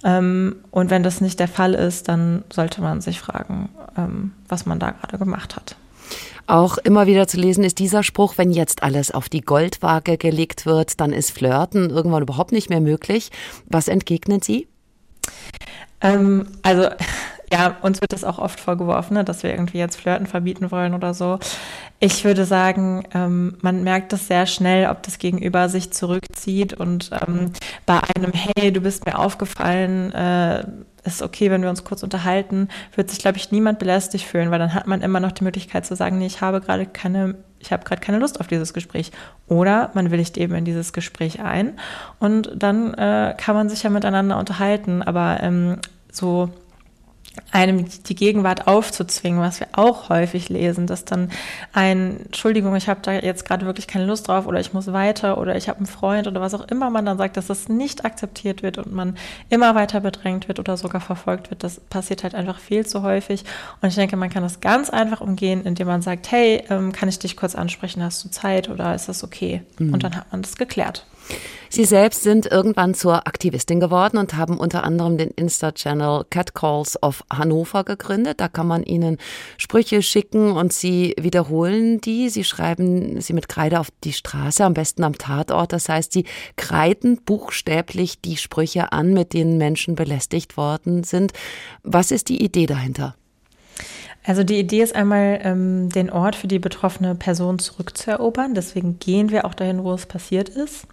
Ähm, 0.03 0.57
und 0.71 0.89
wenn 0.89 1.03
das 1.03 1.21
nicht 1.21 1.39
der 1.39 1.47
Fall 1.47 1.73
ist, 1.73 2.07
dann 2.07 2.43
sollte 2.51 2.81
man 2.81 3.01
sich 3.01 3.19
fragen, 3.19 3.69
ähm, 3.97 4.33
was 4.47 4.65
man 4.65 4.79
da 4.79 4.91
gerade 4.91 5.17
gemacht 5.17 5.55
hat. 5.55 5.75
Auch 6.45 6.77
immer 6.77 7.07
wieder 7.07 7.27
zu 7.27 7.37
lesen 7.37 7.65
ist 7.65 7.79
dieser 7.79 8.03
Spruch, 8.03 8.35
wenn 8.37 8.51
jetzt 8.51 8.81
alles 8.81 9.11
auf 9.11 9.27
die 9.27 9.41
Goldwaage 9.41 10.17
gelegt 10.17 10.65
wird, 10.65 11.01
dann 11.01 11.11
ist 11.11 11.31
Flirten 11.31 11.89
irgendwann 11.89 12.23
überhaupt 12.23 12.53
nicht 12.53 12.69
mehr 12.69 12.79
möglich. 12.79 13.31
Was 13.65 13.89
entgegnen 13.89 14.41
Sie? 14.41 14.67
Ähm, 16.01 16.47
also 16.63 16.89
ja, 17.51 17.77
uns 17.81 18.01
wird 18.01 18.11
das 18.11 18.23
auch 18.23 18.39
oft 18.39 18.59
vorgeworfen, 18.59 19.15
ne, 19.15 19.23
dass 19.23 19.43
wir 19.43 19.51
irgendwie 19.51 19.77
jetzt 19.77 19.99
Flirten 19.99 20.27
verbieten 20.27 20.69
wollen 20.69 20.93
oder 20.93 21.13
so. 21.13 21.39
Ich 21.99 22.25
würde 22.25 22.45
sagen, 22.45 23.05
ähm, 23.13 23.57
man 23.61 23.83
merkt 23.83 24.11
das 24.13 24.27
sehr 24.27 24.45
schnell, 24.45 24.89
ob 24.89 25.03
das 25.03 25.17
Gegenüber 25.17 25.69
sich 25.69 25.91
zurückzieht 25.91 26.73
und 26.73 27.09
ähm, 27.13 27.53
bei 27.85 27.99
einem 28.15 28.33
Hey, 28.33 28.71
du 28.71 28.81
bist 28.81 29.05
mir 29.05 29.17
aufgefallen, 29.17 30.11
äh, 30.11 30.65
ist 31.15 31.21
okay, 31.21 31.51
wenn 31.51 31.61
wir 31.61 31.69
uns 31.69 31.83
kurz 31.83 32.03
unterhalten, 32.03 32.69
wird 32.95 33.09
sich, 33.09 33.19
glaube 33.19 33.37
ich, 33.37 33.51
niemand 33.51 33.79
belästigt 33.79 34.25
fühlen, 34.25 34.51
weil 34.51 34.59
dann 34.59 34.73
hat 34.73 34.87
man 34.87 35.01
immer 35.01 35.19
noch 35.19 35.31
die 35.31 35.43
Möglichkeit 35.43 35.85
zu 35.85 35.95
sagen, 35.95 36.17
nee, 36.17 36.25
ich 36.25 36.41
habe 36.41 36.61
gerade 36.61 36.85
keine, 36.85 37.35
ich 37.59 37.71
habe 37.71 37.83
gerade 37.83 38.01
keine 38.01 38.19
Lust 38.19 38.39
auf 38.39 38.47
dieses 38.47 38.73
Gespräch. 38.73 39.11
Oder 39.47 39.91
man 39.93 40.11
willigt 40.11 40.37
eben 40.37 40.55
in 40.55 40.65
dieses 40.65 40.93
Gespräch 40.93 41.41
ein 41.41 41.79
und 42.19 42.51
dann 42.55 42.93
äh, 42.93 43.35
kann 43.37 43.55
man 43.55 43.69
sich 43.69 43.83
ja 43.83 43.89
miteinander 43.89 44.37
unterhalten. 44.37 45.01
Aber 45.01 45.37
ähm, 45.41 45.79
so 46.11 46.49
einem 47.51 47.85
die 48.07 48.15
Gegenwart 48.15 48.67
aufzuzwingen, 48.67 49.39
was 49.39 49.59
wir 49.59 49.67
auch 49.73 50.09
häufig 50.09 50.49
lesen, 50.49 50.87
dass 50.87 51.05
dann 51.05 51.29
ein, 51.73 52.21
Entschuldigung, 52.25 52.75
ich 52.75 52.89
habe 52.89 52.99
da 53.01 53.13
jetzt 53.13 53.45
gerade 53.45 53.65
wirklich 53.65 53.87
keine 53.87 54.05
Lust 54.05 54.27
drauf 54.27 54.47
oder 54.47 54.59
ich 54.59 54.73
muss 54.73 54.91
weiter 54.91 55.37
oder 55.37 55.55
ich 55.55 55.69
habe 55.69 55.77
einen 55.77 55.87
Freund 55.87 56.27
oder 56.27 56.41
was 56.41 56.53
auch 56.53 56.67
immer 56.67 56.89
man 56.89 57.05
dann 57.05 57.17
sagt, 57.17 57.37
dass 57.37 57.47
das 57.47 57.69
nicht 57.69 58.05
akzeptiert 58.05 58.63
wird 58.63 58.77
und 58.77 58.93
man 58.93 59.17
immer 59.49 59.75
weiter 59.75 59.99
bedrängt 59.99 60.47
wird 60.47 60.59
oder 60.59 60.77
sogar 60.77 61.01
verfolgt 61.01 61.49
wird, 61.49 61.63
das 61.63 61.79
passiert 61.79 62.23
halt 62.23 62.35
einfach 62.35 62.59
viel 62.59 62.85
zu 62.85 63.03
häufig. 63.03 63.43
Und 63.81 63.89
ich 63.89 63.95
denke, 63.95 64.17
man 64.17 64.29
kann 64.29 64.43
das 64.43 64.61
ganz 64.61 64.89
einfach 64.89 65.21
umgehen, 65.21 65.63
indem 65.65 65.87
man 65.87 66.01
sagt, 66.01 66.31
hey, 66.31 66.63
ähm, 66.69 66.91
kann 66.91 67.09
ich 67.09 67.19
dich 67.19 67.35
kurz 67.35 67.55
ansprechen, 67.55 68.03
hast 68.03 68.23
du 68.23 68.29
Zeit 68.29 68.69
oder 68.69 68.93
ist 68.95 69.09
das 69.09 69.23
okay? 69.23 69.61
Mhm. 69.79 69.93
Und 69.93 70.03
dann 70.03 70.15
hat 70.15 70.31
man 70.31 70.41
das 70.41 70.57
geklärt. 70.57 71.05
Sie 71.69 71.85
selbst 71.85 72.23
sind 72.23 72.45
irgendwann 72.45 72.93
zur 72.93 73.27
Aktivistin 73.27 73.79
geworden 73.79 74.17
und 74.17 74.35
haben 74.35 74.57
unter 74.57 74.83
anderem 74.83 75.17
den 75.17 75.31
Insta-Channel 75.31 76.25
Catcalls 76.29 77.01
of 77.03 77.23
Hannover 77.31 77.83
gegründet. 77.83 78.39
Da 78.39 78.47
kann 78.47 78.67
man 78.67 78.83
ihnen 78.83 79.17
Sprüche 79.57 80.01
schicken 80.01 80.51
und 80.51 80.73
sie 80.73 81.13
wiederholen 81.19 81.99
die. 82.01 82.29
Sie 82.29 82.43
schreiben 82.43 83.19
sie 83.21 83.33
mit 83.33 83.49
Kreide 83.49 83.79
auf 83.79 83.89
die 84.03 84.13
Straße, 84.13 84.63
am 84.63 84.73
besten 84.73 85.03
am 85.03 85.17
Tatort. 85.17 85.73
Das 85.73 85.89
heißt, 85.89 86.13
sie 86.13 86.25
kreiden 86.55 87.21
buchstäblich 87.23 88.21
die 88.21 88.37
Sprüche 88.37 88.91
an, 88.91 89.13
mit 89.13 89.33
denen 89.33 89.57
Menschen 89.57 89.95
belästigt 89.95 90.57
worden 90.57 91.03
sind. 91.03 91.33
Was 91.83 92.11
ist 92.11 92.29
die 92.29 92.43
Idee 92.43 92.65
dahinter? 92.65 93.15
Also 94.23 94.43
die 94.43 94.59
Idee 94.59 94.81
ist 94.81 94.93
einmal, 94.93 95.39
ähm, 95.43 95.89
den 95.89 96.09
Ort 96.09 96.35
für 96.35 96.47
die 96.47 96.59
betroffene 96.59 97.15
Person 97.15 97.59
zurückzuerobern. 97.59 98.55
Deswegen 98.55 98.99
gehen 98.99 99.31
wir 99.31 99.45
auch 99.45 99.53
dahin, 99.53 99.85
wo 99.85 99.93
es 99.93 100.05
passiert 100.05 100.49
ist. 100.49 100.85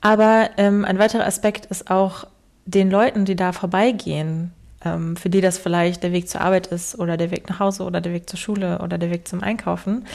Aber 0.00 0.50
ähm, 0.56 0.84
ein 0.84 0.98
weiterer 0.98 1.26
Aspekt 1.26 1.66
ist 1.66 1.90
auch, 1.90 2.26
den 2.66 2.90
Leuten, 2.90 3.24
die 3.24 3.36
da 3.36 3.52
vorbeigehen, 3.52 4.52
ähm, 4.84 5.16
für 5.16 5.28
die 5.28 5.40
das 5.40 5.58
vielleicht 5.58 6.02
der 6.02 6.12
Weg 6.12 6.28
zur 6.28 6.40
Arbeit 6.40 6.68
ist 6.68 6.98
oder 6.98 7.16
der 7.16 7.30
Weg 7.30 7.48
nach 7.48 7.58
Hause 7.58 7.84
oder 7.84 8.00
der 8.00 8.12
Weg 8.12 8.28
zur 8.28 8.38
Schule 8.38 8.78
oder 8.78 8.96
der 8.98 9.10
Weg 9.10 9.26
zum 9.26 9.42
Einkaufen, 9.42 10.06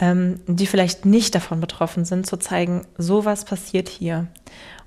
ähm, 0.00 0.40
die 0.46 0.66
vielleicht 0.66 1.04
nicht 1.04 1.34
davon 1.34 1.60
betroffen 1.60 2.04
sind, 2.04 2.26
zu 2.26 2.36
zeigen, 2.36 2.86
sowas 2.96 3.44
passiert 3.44 3.88
hier. 3.88 4.26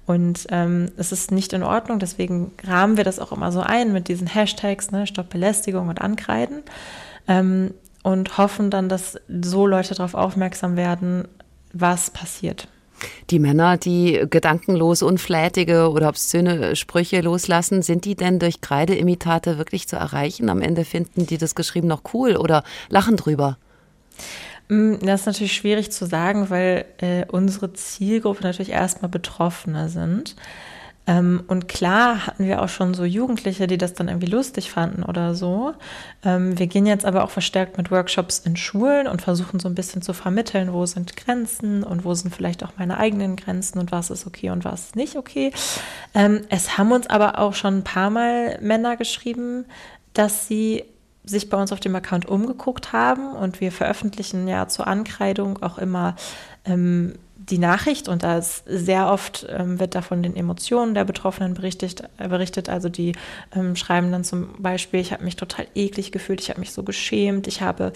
Und 0.06 0.48
ähm, 0.50 0.92
es 0.98 1.12
ist 1.12 1.32
nicht 1.32 1.54
in 1.54 1.62
Ordnung, 1.62 2.00
deswegen 2.00 2.52
rahmen 2.66 2.98
wir 2.98 3.04
das 3.04 3.20
auch 3.20 3.32
immer 3.32 3.52
so 3.52 3.60
ein 3.60 3.94
mit 3.94 4.08
diesen 4.08 4.28
Hashtags, 4.28 4.92
ne, 4.92 5.06
Stopp 5.06 5.30
Belästigung 5.30 5.90
und 5.90 6.02
Ankreiden. 6.02 6.64
Ähm, 7.28 7.74
und 8.02 8.38
hoffen 8.38 8.72
dann, 8.72 8.88
dass 8.88 9.20
so 9.28 9.68
Leute 9.68 9.94
darauf 9.94 10.14
aufmerksam 10.14 10.78
werden, 10.78 11.28
was 11.74 12.10
passiert. 12.10 12.68
Die 13.30 13.40
Männer, 13.40 13.78
die 13.78 14.26
gedankenlos 14.30 15.02
unflätige 15.02 15.90
oder 15.90 16.10
obszöne 16.10 16.76
Sprüche 16.76 17.22
loslassen, 17.22 17.82
sind 17.82 18.06
die 18.06 18.16
denn 18.16 18.40
durch 18.40 18.62
Kreideimitate 18.62 19.58
wirklich 19.58 19.88
zu 19.88 19.96
erreichen? 19.96 20.50
Am 20.50 20.62
Ende 20.62 20.86
finden 20.86 21.26
die 21.26 21.38
das 21.38 21.56
geschrieben 21.56 21.88
noch 21.88 22.02
cool 22.14 22.36
oder 22.36 22.64
lachen 22.90 23.18
drüber? 23.18 23.58
Mm, 24.70 24.96
das 25.02 25.22
ist 25.22 25.26
natürlich 25.26 25.54
schwierig 25.54 25.92
zu 25.92 26.06
sagen, 26.06 26.50
weil 26.50 26.86
äh, 27.00 27.26
unsere 27.28 27.74
Zielgruppe 27.74 28.44
natürlich 28.44 28.72
erstmal 28.72 29.10
Betroffene 29.10 29.90
sind. 29.90 30.36
Ähm, 31.10 31.44
und 31.48 31.68
klar 31.68 32.28
hatten 32.28 32.46
wir 32.46 32.62
auch 32.62 32.70
schon 32.70 32.94
so 32.94 33.04
Jugendliche, 33.04 33.66
die 33.66 33.80
das 33.80 33.96
dann 33.96 34.10
irgendwie 34.10 34.30
lustig 34.30 34.70
fanden 34.70 35.02
oder 35.02 35.34
so. 35.34 35.74
Ähm, 36.24 36.60
wir 36.60 36.68
gehen 36.68 36.86
jetzt 36.86 37.04
aber 37.04 37.24
auch 37.24 37.32
verstärkt 37.32 37.78
mit 37.78 37.90
Workshops 37.90 38.38
in 38.38 38.56
Schulen 38.56 39.08
und 39.08 39.24
versuchen 39.24 39.60
so 39.60 39.68
ein 39.68 39.74
bisschen 39.74 40.04
zu 40.04 40.14
vermitteln, 40.14 40.72
wo 40.72 40.86
sind 40.86 41.18
Grenzen 41.18 41.84
und 41.84 42.06
wo 42.06 42.14
sind 42.14 42.36
vielleicht 42.36 42.64
auch 42.64 42.74
meine 42.78 42.98
eigenen 42.98 43.38
Grenzen 43.38 43.80
und 43.80 43.92
was 43.92 44.12
ist 44.12 44.28
okay 44.28 44.52
und 44.52 44.64
was 44.66 44.82
ist 44.82 44.96
nicht 44.96 45.16
okay. 45.16 45.52
Ähm, 46.14 46.42
es 46.50 46.78
haben 46.78 46.92
uns 46.92 47.08
aber 47.08 47.40
auch 47.40 47.56
schon 47.56 47.80
ein 47.80 47.84
paar 47.84 48.12
Mal 48.12 48.60
Männer 48.62 48.96
geschrieben, 48.96 49.66
dass 50.14 50.48
sie 50.48 50.84
sich 51.24 51.50
bei 51.50 51.60
uns 51.60 51.72
auf 51.72 51.80
dem 51.80 51.96
Account 51.96 52.28
umgeguckt 52.28 52.94
haben 52.94 53.34
und 53.34 53.62
wir 53.62 53.72
veröffentlichen 53.72 54.48
ja 54.48 54.68
zur 54.68 54.86
Ankreidung 54.86 55.64
auch 55.64 55.80
immer 55.80 56.16
ähm, 56.66 57.16
die 57.50 57.58
Nachricht 57.58 58.08
und 58.08 58.24
da 58.24 58.38
ist 58.38 58.64
sehr 58.68 59.12
oft 59.12 59.48
ähm, 59.50 59.80
wird 59.80 59.96
da 59.96 60.02
von 60.02 60.22
den 60.24 60.36
Emotionen 60.36 60.94
der 60.94 61.06
Betroffenen 61.06 61.54
berichtet, 61.54 62.04
äh, 62.18 62.28
berichtet. 62.28 62.70
Also 62.70 62.90
die 62.90 63.14
ähm, 63.56 63.76
schreiben 63.76 64.12
dann 64.12 64.24
zum 64.24 64.62
Beispiel, 64.62 65.00
ich 65.00 65.12
habe 65.12 65.24
mich 65.24 65.36
total 65.36 65.68
eklig 65.76 66.12
gefühlt, 66.12 66.42
ich 66.42 66.50
habe 66.50 66.60
mich 66.60 66.72
so 66.72 66.84
geschämt, 66.84 67.48
ich 67.48 67.62
habe 67.62 67.92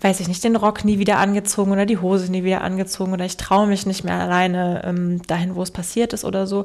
weiß 0.00 0.20
ich 0.20 0.28
nicht, 0.28 0.44
den 0.44 0.56
Rock 0.56 0.84
nie 0.84 0.98
wieder 0.98 1.18
angezogen 1.18 1.72
oder 1.72 1.86
die 1.86 1.98
Hose 1.98 2.30
nie 2.30 2.44
wieder 2.44 2.60
angezogen 2.62 3.12
oder 3.12 3.24
ich 3.24 3.36
traue 3.36 3.66
mich 3.66 3.84
nicht 3.84 4.04
mehr 4.04 4.14
alleine 4.14 4.82
ähm, 4.84 5.22
dahin, 5.26 5.56
wo 5.56 5.62
es 5.62 5.70
passiert 5.70 6.12
ist 6.12 6.24
oder 6.24 6.46
so. 6.46 6.64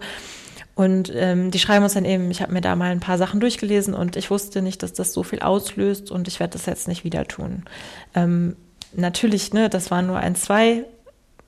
Und 0.76 1.12
ähm, 1.16 1.52
die 1.52 1.60
schreiben 1.60 1.84
uns 1.84 1.94
dann 1.94 2.06
eben, 2.06 2.32
ich 2.32 2.42
habe 2.42 2.52
mir 2.52 2.62
da 2.62 2.76
mal 2.76 2.92
ein 2.92 3.00
paar 3.00 3.18
Sachen 3.18 3.40
durchgelesen 3.40 3.94
und 3.94 4.16
ich 4.16 4.32
wusste 4.32 4.62
nicht, 4.62 4.82
dass 4.82 4.94
das 4.94 5.14
so 5.14 5.24
viel 5.24 5.40
auslöst 5.40 6.10
und 6.10 6.28
ich 6.28 6.40
werde 6.40 6.54
das 6.54 6.66
jetzt 6.66 6.88
nicht 6.88 7.04
wieder 7.04 7.26
tun. 7.26 7.64
Ähm, 8.16 8.56
natürlich, 8.96 9.54
ne, 9.54 9.70
das 9.70 9.92
waren 9.92 10.08
nur 10.08 10.18
ein, 10.18 10.36
zwei 10.36 10.86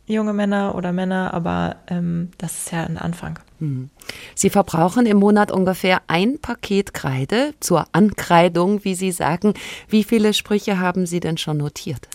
junge 0.07 0.33
Männer 0.33 0.75
oder 0.75 0.91
Männer, 0.91 1.33
aber 1.33 1.77
ähm, 1.87 2.31
das 2.37 2.57
ist 2.57 2.71
ja 2.71 2.83
ein 2.83 2.97
Anfang. 2.97 3.39
Mhm. 3.59 3.89
Sie 4.35 4.49
verbrauchen 4.49 5.05
im 5.05 5.17
Monat 5.17 5.51
ungefähr 5.51 6.01
ein 6.07 6.39
Paket 6.39 6.93
Kreide 6.93 7.53
zur 7.59 7.87
Ankreidung, 7.91 8.83
wie 8.83 8.95
Sie 8.95 9.11
sagen. 9.11 9.53
Wie 9.87 10.03
viele 10.03 10.33
Sprüche 10.33 10.79
haben 10.79 11.05
Sie 11.05 11.19
denn 11.19 11.37
schon 11.37 11.57
notiert? 11.57 12.07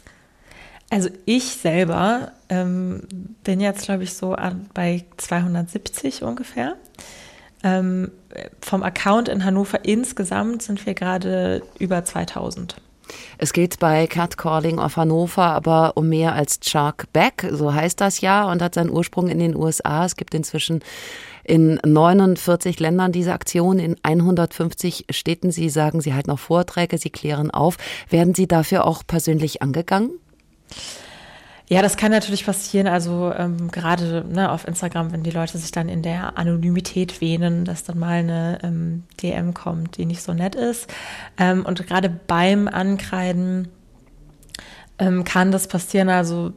Also 0.90 1.08
ich 1.24 1.44
selber 1.44 2.32
ähm, 2.48 3.02
bin 3.44 3.60
jetzt, 3.60 3.84
glaube 3.84 4.02
ich, 4.02 4.14
so 4.14 4.34
an, 4.34 4.68
bei 4.74 5.04
270 5.16 6.22
ungefähr. 6.22 6.76
Ähm, 7.62 8.10
vom 8.60 8.82
Account 8.82 9.28
in 9.28 9.44
Hannover 9.44 9.84
insgesamt 9.84 10.62
sind 10.62 10.84
wir 10.86 10.94
gerade 10.94 11.62
über 11.78 12.04
2000. 12.04 12.76
Es 13.38 13.52
geht 13.52 13.78
bei 13.78 14.06
Catcalling 14.06 14.78
auf 14.78 14.96
Hannover 14.96 15.44
aber 15.44 15.96
um 15.96 16.08
mehr 16.08 16.34
als 16.34 16.60
Shark 16.64 17.12
Back, 17.12 17.46
so 17.50 17.72
heißt 17.72 18.00
das 18.00 18.20
ja, 18.20 18.50
und 18.50 18.62
hat 18.62 18.74
seinen 18.74 18.90
Ursprung 18.90 19.28
in 19.28 19.38
den 19.38 19.56
USA. 19.56 20.04
Es 20.04 20.16
gibt 20.16 20.34
inzwischen 20.34 20.80
in 21.44 21.80
49 21.84 22.78
Ländern 22.80 23.12
diese 23.12 23.32
Aktion, 23.32 23.78
in 23.78 23.96
150 24.02 25.06
Städten. 25.10 25.50
Sie 25.50 25.68
sagen, 25.68 26.00
Sie 26.00 26.14
halten 26.14 26.30
auch 26.30 26.38
Vorträge, 26.38 26.98
Sie 26.98 27.10
klären 27.10 27.50
auf. 27.50 27.76
Werden 28.08 28.34
Sie 28.34 28.46
dafür 28.46 28.86
auch 28.86 29.02
persönlich 29.06 29.62
angegangen? 29.62 30.12
Ja, 31.72 31.82
das 31.82 31.96
kann 31.96 32.10
natürlich 32.10 32.44
passieren. 32.44 32.88
Also 32.88 33.32
ähm, 33.32 33.70
gerade 33.70 34.24
ne, 34.28 34.50
auf 34.50 34.66
Instagram, 34.66 35.12
wenn 35.12 35.22
die 35.22 35.30
Leute 35.30 35.56
sich 35.56 35.70
dann 35.70 35.88
in 35.88 36.02
der 36.02 36.36
Anonymität 36.36 37.20
wähnen, 37.20 37.64
dass 37.64 37.84
dann 37.84 37.96
mal 37.96 38.18
eine 38.18 38.58
ähm, 38.64 39.04
DM 39.22 39.54
kommt, 39.54 39.96
die 39.96 40.04
nicht 40.04 40.20
so 40.20 40.34
nett 40.34 40.56
ist. 40.56 40.92
Ähm, 41.38 41.64
und 41.64 41.86
gerade 41.86 42.10
beim 42.10 42.66
Ankreiden 42.66 43.68
ähm, 44.98 45.22
kann 45.22 45.52
das 45.52 45.68
passieren. 45.68 46.08
Also 46.08 46.54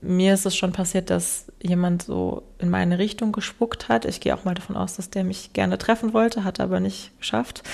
mir 0.00 0.34
ist 0.34 0.46
es 0.46 0.56
schon 0.56 0.70
passiert, 0.70 1.10
dass 1.10 1.46
jemand 1.60 2.04
so 2.04 2.44
in 2.60 2.70
meine 2.70 3.00
Richtung 3.00 3.32
gespuckt 3.32 3.88
hat. 3.88 4.04
Ich 4.04 4.20
gehe 4.20 4.36
auch 4.36 4.44
mal 4.44 4.54
davon 4.54 4.76
aus, 4.76 4.94
dass 4.94 5.10
der 5.10 5.24
mich 5.24 5.52
gerne 5.52 5.78
treffen 5.78 6.14
wollte, 6.14 6.44
hat 6.44 6.60
aber 6.60 6.78
nicht 6.78 7.10
geschafft. 7.18 7.64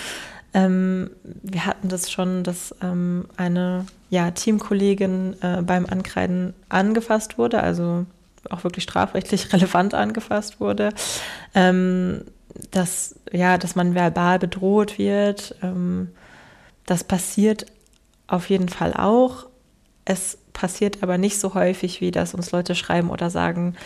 Ähm, 0.55 1.11
wir 1.43 1.67
hatten 1.67 1.91
das 1.91 2.11
schon, 2.11 2.43
dass 2.43 2.75
ähm, 2.81 3.27
eine 3.37 3.85
ja, 4.11 4.31
Teamkollegin 4.33 5.37
äh, 5.41 5.63
beim 5.63 5.87
Ankreiden 5.87 6.53
angefasst 6.69 7.39
wurde, 7.39 7.63
also 7.63 8.07
auch 8.51 8.65
wirklich 8.65 8.85
strafrechtlich 8.85 9.53
relevant 9.53 9.95
angefasst 9.95 10.61
wurde. 10.61 10.91
Ähm, 11.55 12.25
dass, 12.73 13.19
ja, 13.33 13.59
dass 13.59 13.77
man 13.77 13.95
verbal 13.95 14.39
bedroht 14.39 14.99
wird. 14.99 15.55
Ähm, 15.63 16.09
das 16.87 17.05
passiert 17.05 17.67
auf 18.27 18.51
jeden 18.51 18.69
Fall 18.69 18.95
auch. 18.95 19.47
Es 20.05 20.39
passiert 20.53 21.03
aber 21.03 21.17
nicht 21.17 21.39
so 21.39 21.55
häufig, 21.55 22.01
wie 22.01 22.11
dass 22.11 22.35
uns 22.35 22.51
Leute 22.51 22.75
schreiben 22.75 23.11
oder 23.11 23.31
sagen, 23.31 23.77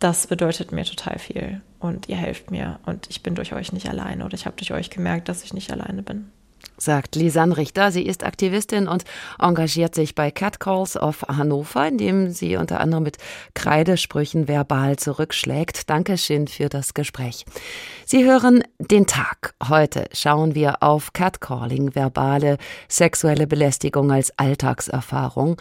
das 0.00 0.26
bedeutet 0.26 0.72
mir 0.72 0.84
total 0.84 1.18
viel 1.18 1.60
und 1.78 2.08
ihr 2.08 2.16
helft 2.16 2.50
mir 2.50 2.80
und 2.86 3.08
ich 3.10 3.22
bin 3.22 3.34
durch 3.34 3.52
euch 3.52 3.72
nicht 3.72 3.88
alleine 3.88 4.24
oder 4.24 4.34
ich 4.34 4.46
habe 4.46 4.56
durch 4.56 4.72
euch 4.72 4.90
gemerkt, 4.90 5.28
dass 5.28 5.44
ich 5.44 5.52
nicht 5.52 5.70
alleine 5.70 6.02
bin. 6.02 6.30
Sagt 6.76 7.14
Lisanne 7.14 7.56
Richter. 7.56 7.92
Sie 7.92 8.06
ist 8.06 8.24
Aktivistin 8.24 8.88
und 8.88 9.04
engagiert 9.38 9.94
sich 9.94 10.14
bei 10.14 10.30
Catcalls 10.30 10.96
of 10.96 11.22
Hannover, 11.28 11.86
indem 11.86 12.30
sie 12.30 12.56
unter 12.56 12.80
anderem 12.80 13.04
mit 13.04 13.18
Kreidesprüchen 13.54 14.48
verbal 14.48 14.96
zurückschlägt. 14.96 15.90
Dankeschön 15.90 16.48
für 16.48 16.68
das 16.68 16.94
Gespräch. 16.94 17.44
Sie 18.06 18.24
hören 18.24 18.64
den 18.78 19.06
Tag. 19.06 19.54
Heute 19.68 20.06
schauen 20.12 20.54
wir 20.54 20.82
auf 20.82 21.12
Catcalling, 21.12 21.94
verbale 21.94 22.56
sexuelle 22.88 23.46
Belästigung 23.46 24.10
als 24.10 24.32
Alltagserfahrung. 24.38 25.56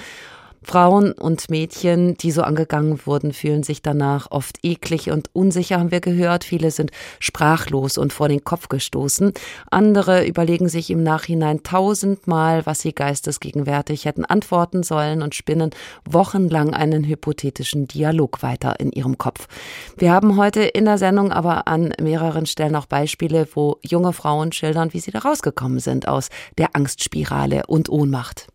Frauen 0.64 1.14
und 1.14 1.50
Mädchen, 1.50 2.16
die 2.16 2.32
so 2.32 2.42
angegangen 2.42 3.00
wurden, 3.06 3.34
fühlen 3.34 3.64
sich 3.64 3.82
danach 3.82 4.30
oft 4.32 4.58
eklig 4.64 5.10
und 5.10 5.30
unsicher, 5.34 5.80
haben 5.80 5.92
wir 5.92 6.02
gehört. 6.02 6.44
Viele 6.44 6.72
sind 6.72 6.92
sprachlos 7.20 7.98
und 7.98 8.14
vor 8.14 8.28
den 8.28 8.44
Kopf 8.44 8.70
gestoßen. 8.70 9.34
Andere 9.72 10.26
überlegen 10.26 10.70
sich 10.70 10.90
im 10.90 11.02
Nachhinein 11.02 11.64
tausendmal, 11.64 12.66
was 12.66 12.82
sie 12.82 12.94
geistesgegenwärtig 12.94 14.06
hätten 14.06 14.26
antworten 14.26 14.84
sollen 14.84 15.22
und 15.22 15.36
spinnen 15.36 15.72
wochenlang 16.06 16.74
einen 16.74 17.04
hypothetischen 17.04 17.88
Dialog 17.88 18.44
weiter 18.44 18.80
in 18.80 18.92
ihrem 18.92 19.18
Kopf. 19.18 19.48
Wir 19.98 20.12
haben 20.12 20.38
heute 20.38 20.62
in 20.62 20.86
der 20.86 20.98
Sendung 20.98 21.32
aber 21.32 21.68
an 21.68 21.94
mehreren 22.02 22.46
Stellen 22.46 22.76
auch 22.76 22.86
Beispiele, 22.86 23.48
wo 23.54 23.78
junge 23.82 24.14
Frauen 24.14 24.52
schildern, 24.52 24.94
wie 24.94 25.00
sie 25.00 25.12
da 25.12 25.20
rausgekommen 25.20 25.80
sind 25.80 26.08
aus 26.08 26.30
der 26.58 26.76
Angstspirale 26.76 27.64
und 27.68 27.90
Ohnmacht. 27.90 28.48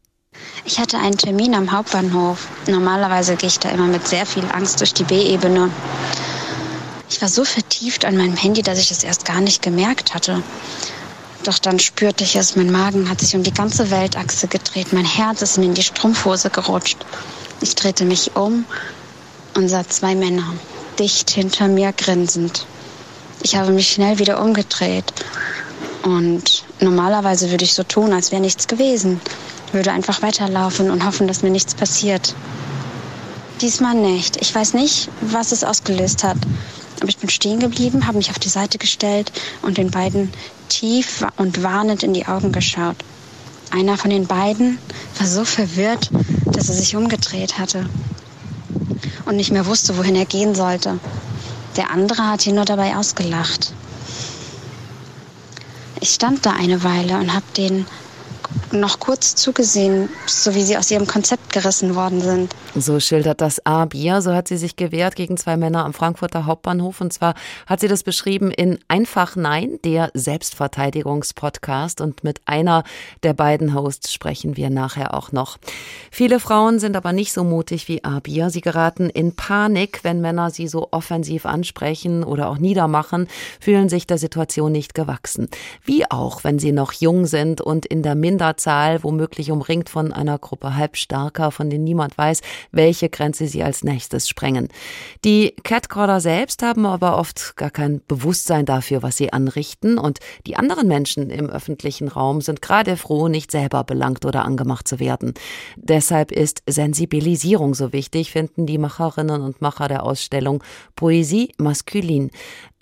Ich 0.67 0.79
hatte 0.79 0.99
einen 0.99 1.19
Termin 1.19 1.55
am 1.55 1.73
Hauptbahnhof. 1.73 2.49
Normalerweise 2.67 3.37
gehe 3.37 3.49
ich 3.49 3.59
da 3.59 3.69
immer 3.69 3.87
mit 3.87 4.09
sehr 4.09 4.25
viel 4.25 4.45
Angst 4.50 4.81
durch 4.81 4.95
die 4.95 5.05
B-Ebene. 5.05 5.71
Ich 7.11 7.21
war 7.21 7.29
so 7.29 7.45
vertieft 7.45 8.07
an 8.07 8.17
meinem 8.17 8.35
Handy, 8.35 8.62
dass 8.62 8.79
ich 8.79 8.91
es 8.91 9.05
erst 9.05 9.26
gar 9.26 9.43
nicht 9.43 9.61
gemerkt 9.61 10.14
hatte. 10.14 10.43
Doch 11.45 11.59
dann 11.59 11.79
spürte 11.79 12.25
ich 12.25 12.37
es, 12.37 12.57
mein 12.57 12.73
Magen 12.73 13.11
hat 13.11 13.21
sich 13.21 13.37
um 13.37 13.43
die 13.43 13.53
ganze 13.53 13.91
Weltachse 13.91 14.49
gedreht, 14.49 14.95
mein 14.95 15.05
Herz 15.05 15.43
ist 15.43 15.59
mir 15.59 15.67
in 15.67 15.75
die 15.75 15.83
Strumpfhose 15.83 16.49
gerutscht. 16.49 16.97
Ich 17.61 17.75
drehte 17.75 18.07
mich 18.07 18.35
um 18.35 18.64
und 19.55 19.69
sah 19.69 19.87
zwei 19.87 20.14
Männer, 20.14 20.55
dicht 20.99 21.29
hinter 21.29 21.69
mir 21.69 21.93
grinsend. 21.93 22.64
Ich 23.43 23.57
habe 23.57 23.73
mich 23.73 23.91
schnell 23.91 24.19
wieder 24.19 24.41
umgedreht 24.41 25.12
und 26.03 26.64
normalerweise 26.81 27.50
würde 27.50 27.64
ich 27.64 27.75
so 27.75 27.83
tun, 27.83 28.14
als 28.14 28.33
wäre 28.33 28.41
nichts 28.41 28.67
gewesen 28.67 29.21
würde 29.75 29.93
einfach 29.93 30.23
weiterlaufen 30.23 30.90
und 30.90 31.04
hoffen, 31.04 31.28
dass 31.28 31.43
mir 31.43 31.50
nichts 31.50 31.75
passiert. 31.75 32.35
Diesmal 33.61 33.95
nicht. 33.95 34.40
Ich 34.40 34.54
weiß 34.54 34.75
nicht, 34.75 35.11
was 35.21 35.52
es 35.52 35.64
ausgelöst 35.64 36.25
hat. 36.25 36.38
Aber 37.00 37.09
ich 37.09 37.19
bin 37.19 37.28
stehen 37.28 37.61
geblieben, 37.61 38.07
habe 38.07 38.19
mich 38.19 38.31
auf 38.31 38.38
die 38.38 38.49
Seite 38.49 38.78
gestellt 38.78 39.33
und 39.62 39.76
den 39.76 39.90
beiden 39.90 40.33
tief 40.69 41.26
und 41.37 41.62
warnend 41.62 42.02
in 42.02 42.14
die 42.14 42.26
Augen 42.26 42.52
geschaut. 42.52 42.97
Einer 43.71 43.99
von 43.99 44.11
den 44.11 44.26
beiden 44.26 44.78
war 45.19 45.26
so 45.26 45.45
verwirrt, 45.45 46.11
dass 46.52 46.69
er 46.69 46.75
sich 46.75 46.95
umgedreht 46.95 47.59
hatte 47.59 47.88
und 49.26 49.37
nicht 49.37 49.50
mehr 49.50 49.66
wusste, 49.66 49.97
wohin 49.99 50.14
er 50.14 50.26
gehen 50.26 50.54
sollte. 50.54 50.99
Der 51.76 51.90
andere 51.90 52.28
hat 52.28 52.47
ihn 52.47 52.54
nur 52.54 52.64
dabei 52.64 52.97
ausgelacht. 52.97 53.73
Ich 56.00 56.11
stand 56.11 56.47
da 56.47 56.52
eine 56.52 56.85
Weile 56.85 57.19
und 57.19 57.33
habe 57.33 57.47
den 57.57 57.87
noch 58.81 58.99
kurz 58.99 59.35
zugesehen, 59.35 60.09
so 60.26 60.54
wie 60.54 60.62
sie 60.62 60.76
aus 60.76 60.90
ihrem 60.90 61.07
Konzept 61.07 61.52
gerissen 61.52 61.95
worden 61.95 62.21
sind. 62.21 62.54
So 62.75 62.99
schildert 62.99 63.40
das 63.40 63.64
A-Bier. 63.64 64.21
So 64.21 64.35
hat 64.35 64.49
sie 64.49 64.57
sich 64.57 64.76
gewehrt 64.76 65.16
gegen 65.16 65.37
zwei 65.37 65.57
Männer 65.57 65.85
am 65.85 65.95
Frankfurter 65.95 66.47
Hauptbahnhof. 66.47 67.00
Und 67.00 67.12
zwar 67.12 67.35
hat 67.66 67.81
sie 67.81 67.88
das 67.88 68.02
beschrieben 68.02 68.50
in 68.50 68.78
Einfach 68.88 69.37
Nein, 69.37 69.78
der 69.85 70.11
Selbstverteidigungspodcast. 70.14 72.00
Und 72.00 72.25
mit 72.25 72.40
einer 72.47 72.83
der 73.23 73.33
beiden 73.33 73.75
Hosts 73.75 74.12
sprechen 74.12 74.57
wir 74.57 74.71
nachher 74.71 75.14
auch 75.14 75.31
noch. 75.33 75.59
Viele 76.11 76.40
Frauen 76.40 76.78
sind 76.78 76.97
aber 76.97 77.12
nicht 77.12 77.33
so 77.33 77.45
mutig 77.45 77.88
wie 77.88 78.02
A-Bier. 78.02 78.50
Sie 78.50 78.61
geraten 78.61 79.09
in 79.09 79.37
Panik, 79.37 80.00
wenn 80.02 80.21
Männer 80.21 80.50
sie 80.50 80.69
so 80.69 80.88
offensiv 80.90 81.47
ansprechen 81.47 82.25
oder 82.25 82.49
auch 82.49 82.59
niedermachen, 82.59 83.28
fühlen 83.61 83.88
sich 83.88 84.07
der 84.07 84.19
Situation 84.19 84.73
nicht 84.73 84.95
gewachsen. 84.95 85.49
Wie 85.85 86.11
auch, 86.11 86.45
wenn 86.45 86.59
sie 86.59 86.73
noch 86.73 86.93
jung 86.93 87.26
sind 87.26 87.61
und 87.61 87.87
in 87.87 88.02
der 88.02 88.14
Minderzeit 88.14 88.63
Zahl, 88.64 89.04
womöglich 89.04 89.50
umringt 89.50 89.90
von 89.90 90.11
einer 90.11 90.38
Gruppe 90.38 90.75
Halbstarker, 90.75 91.50
von 91.50 91.68
denen 91.68 91.85
niemand 91.85 92.16
weiß, 92.16 92.40
welche 92.73 93.11
Grenze 93.11 93.47
sie 93.47 93.62
als 93.62 93.85
nächstes 93.85 94.26
sprengen. 94.26 94.68
Die 95.23 95.54
Catcaller 95.64 96.21
selbst 96.21 96.62
haben 96.62 96.87
aber 96.87 97.18
oft 97.18 97.56
gar 97.56 97.71
kein 97.71 98.00
Bewusstsein 98.09 98.64
dafür, 98.64 99.02
was 99.02 99.18
sie 99.18 99.35
anrichten 99.35 99.99
und 99.99 100.18
die 100.47 100.56
anderen 100.56 100.88
Menschen 100.88 101.28
im 101.28 101.50
öffentlichen 101.50 102.09
Raum 102.09 102.40
sind 102.40 102.62
gerade 102.62 102.97
froh, 102.97 103.28
nicht 103.28 103.50
selber 103.50 103.85
belangt 103.85 104.25
oder 104.25 104.47
angemacht 104.47 104.88
zu 104.88 104.99
werden. 104.99 105.35
Deshalb 105.76 106.33
ist 106.33 106.62
Sensibilisierung 106.66 107.75
so 107.75 107.92
wichtig, 107.92 108.33
finden 108.33 108.64
die 108.64 108.78
Macherinnen 108.78 109.42
und 109.42 109.61
Macher 109.61 109.88
der 109.88 110.04
Ausstellung 110.04 110.64
Poesie 110.97 111.52
maskulin. 111.59 112.30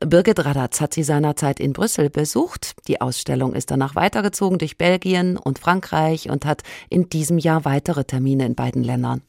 Birgit 0.04 0.44
Radatz 0.44 0.80
hat 0.80 0.94
sie 0.94 1.02
seinerzeit 1.02 1.60
in 1.60 1.72
Brüssel 1.72 2.10
besucht. 2.10 2.74
Die 2.88 3.00
Ausstellung 3.00 3.54
ist 3.54 3.70
danach 3.70 3.94
weitergezogen 3.94 4.58
durch 4.58 4.78
Belgien 4.78 5.36
und 5.36 5.58
Frankreich 5.58 6.30
und 6.30 6.44
hat 6.44 6.62
in 6.90 7.08
diesem 7.08 7.38
Jahr 7.38 7.64
weitere 7.64 8.04
Termine 8.04 8.46
in 8.46 8.54
beiden 8.54 8.82
Ländern. 8.82 9.22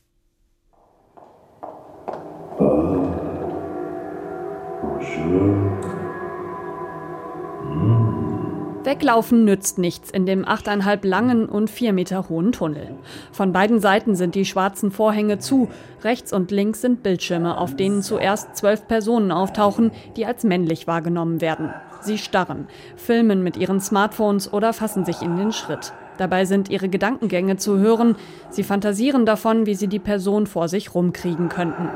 Weglaufen 8.84 9.46
nützt 9.46 9.78
nichts 9.78 10.12
in 10.12 10.26
dem 10.26 10.46
achteinhalb 10.46 11.06
langen 11.06 11.48
und 11.48 11.70
vier 11.70 11.94
Meter 11.94 12.28
hohen 12.28 12.52
Tunnel. 12.52 12.96
Von 13.32 13.54
beiden 13.54 13.80
Seiten 13.80 14.16
sind 14.16 14.36
die 14.36 14.44
schwarzen 14.44 14.92
Vorhänge 14.92 15.40
zu. 15.40 15.70
Rechts 16.04 16.34
und 16.34 16.52
links 16.52 16.82
sind 16.82 17.02
Bildschirme, 17.02 17.58
auf 17.58 17.76
denen 17.76 18.02
zuerst 18.02 18.58
zwölf 18.58 18.88
Personen 18.88 19.32
auftauchen, 19.32 19.92
die 20.18 20.26
als 20.26 20.44
männlich 20.44 20.86
wahrgenommen 20.86 21.40
werden. 21.40 21.74
Sie 22.02 22.18
starren, 22.18 22.68
filmen 22.98 23.42
mit 23.42 23.56
ihren 23.56 23.80
Smartphones 23.80 24.52
oder 24.52 24.74
fassen 24.74 25.06
sich 25.06 25.22
in 25.22 25.38
den 25.38 25.54
Schritt. 25.54 25.94
Dabei 26.18 26.44
sind 26.44 26.70
ihre 26.70 26.90
Gedankengänge 26.90 27.56
zu 27.56 27.78
hören. 27.78 28.18
Sie 28.50 28.64
fantasieren 28.64 29.26
davon, 29.26 29.66
wie 29.66 29.76
sie 29.76 29.88
die 29.88 30.00
Person 30.00 30.46
vor 30.46 30.68
sich 30.68 30.94
rumkriegen 30.94 31.48
könnten. 31.48 31.90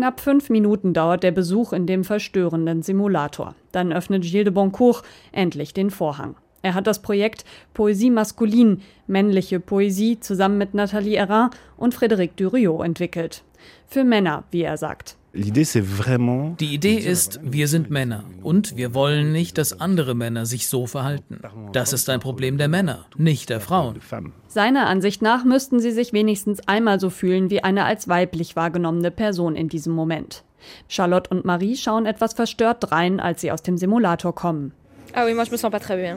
Knapp 0.00 0.20
fünf 0.20 0.48
Minuten 0.48 0.94
dauert 0.94 1.22
der 1.22 1.30
Besuch 1.30 1.74
in 1.74 1.86
dem 1.86 2.04
verstörenden 2.04 2.80
Simulator. 2.80 3.54
Dann 3.70 3.92
öffnet 3.92 4.22
Gilles 4.22 4.44
de 4.44 4.50
Boncourt 4.50 5.02
endlich 5.30 5.74
den 5.74 5.90
Vorhang. 5.90 6.36
Er 6.62 6.72
hat 6.72 6.86
das 6.86 7.02
Projekt 7.02 7.44
Poesie 7.74 8.08
maskulin, 8.08 8.80
männliche 9.06 9.60
Poesie, 9.60 10.18
zusammen 10.18 10.56
mit 10.56 10.72
Nathalie 10.72 11.16
Errin 11.16 11.50
und 11.76 11.94
Frédéric 11.94 12.30
Duriot 12.36 12.82
entwickelt. 12.82 13.42
Für 13.88 14.04
Männer, 14.04 14.44
wie 14.50 14.62
er 14.62 14.78
sagt. 14.78 15.18
Die 15.32 16.74
Idee 16.74 16.96
ist, 16.96 17.40
wir 17.42 17.68
sind 17.68 17.88
Männer 17.88 18.24
und 18.42 18.76
wir 18.76 18.94
wollen 18.94 19.30
nicht, 19.30 19.58
dass 19.58 19.78
andere 19.80 20.16
Männer 20.16 20.44
sich 20.44 20.66
so 20.66 20.86
verhalten. 20.86 21.40
Das 21.72 21.92
ist 21.92 22.08
ein 22.10 22.18
Problem 22.18 22.58
der 22.58 22.66
Männer, 22.66 23.06
nicht 23.16 23.48
der 23.48 23.60
Frauen. 23.60 24.00
Seiner 24.48 24.88
Ansicht 24.88 25.22
nach 25.22 25.44
müssten 25.44 25.78
sie 25.78 25.92
sich 25.92 26.12
wenigstens 26.12 26.66
einmal 26.66 26.98
so 26.98 27.10
fühlen 27.10 27.48
wie 27.48 27.62
eine 27.62 27.84
als 27.84 28.08
weiblich 28.08 28.56
wahrgenommene 28.56 29.12
Person 29.12 29.54
in 29.54 29.68
diesem 29.68 29.92
Moment. 29.92 30.42
Charlotte 30.88 31.30
und 31.30 31.44
Marie 31.44 31.76
schauen 31.76 32.06
etwas 32.06 32.34
verstört 32.34 32.90
rein, 32.90 33.20
als 33.20 33.40
sie 33.40 33.52
aus 33.52 33.62
dem 33.62 33.78
Simulator 33.78 34.34
kommen. 34.34 34.72
Ah 35.14 35.26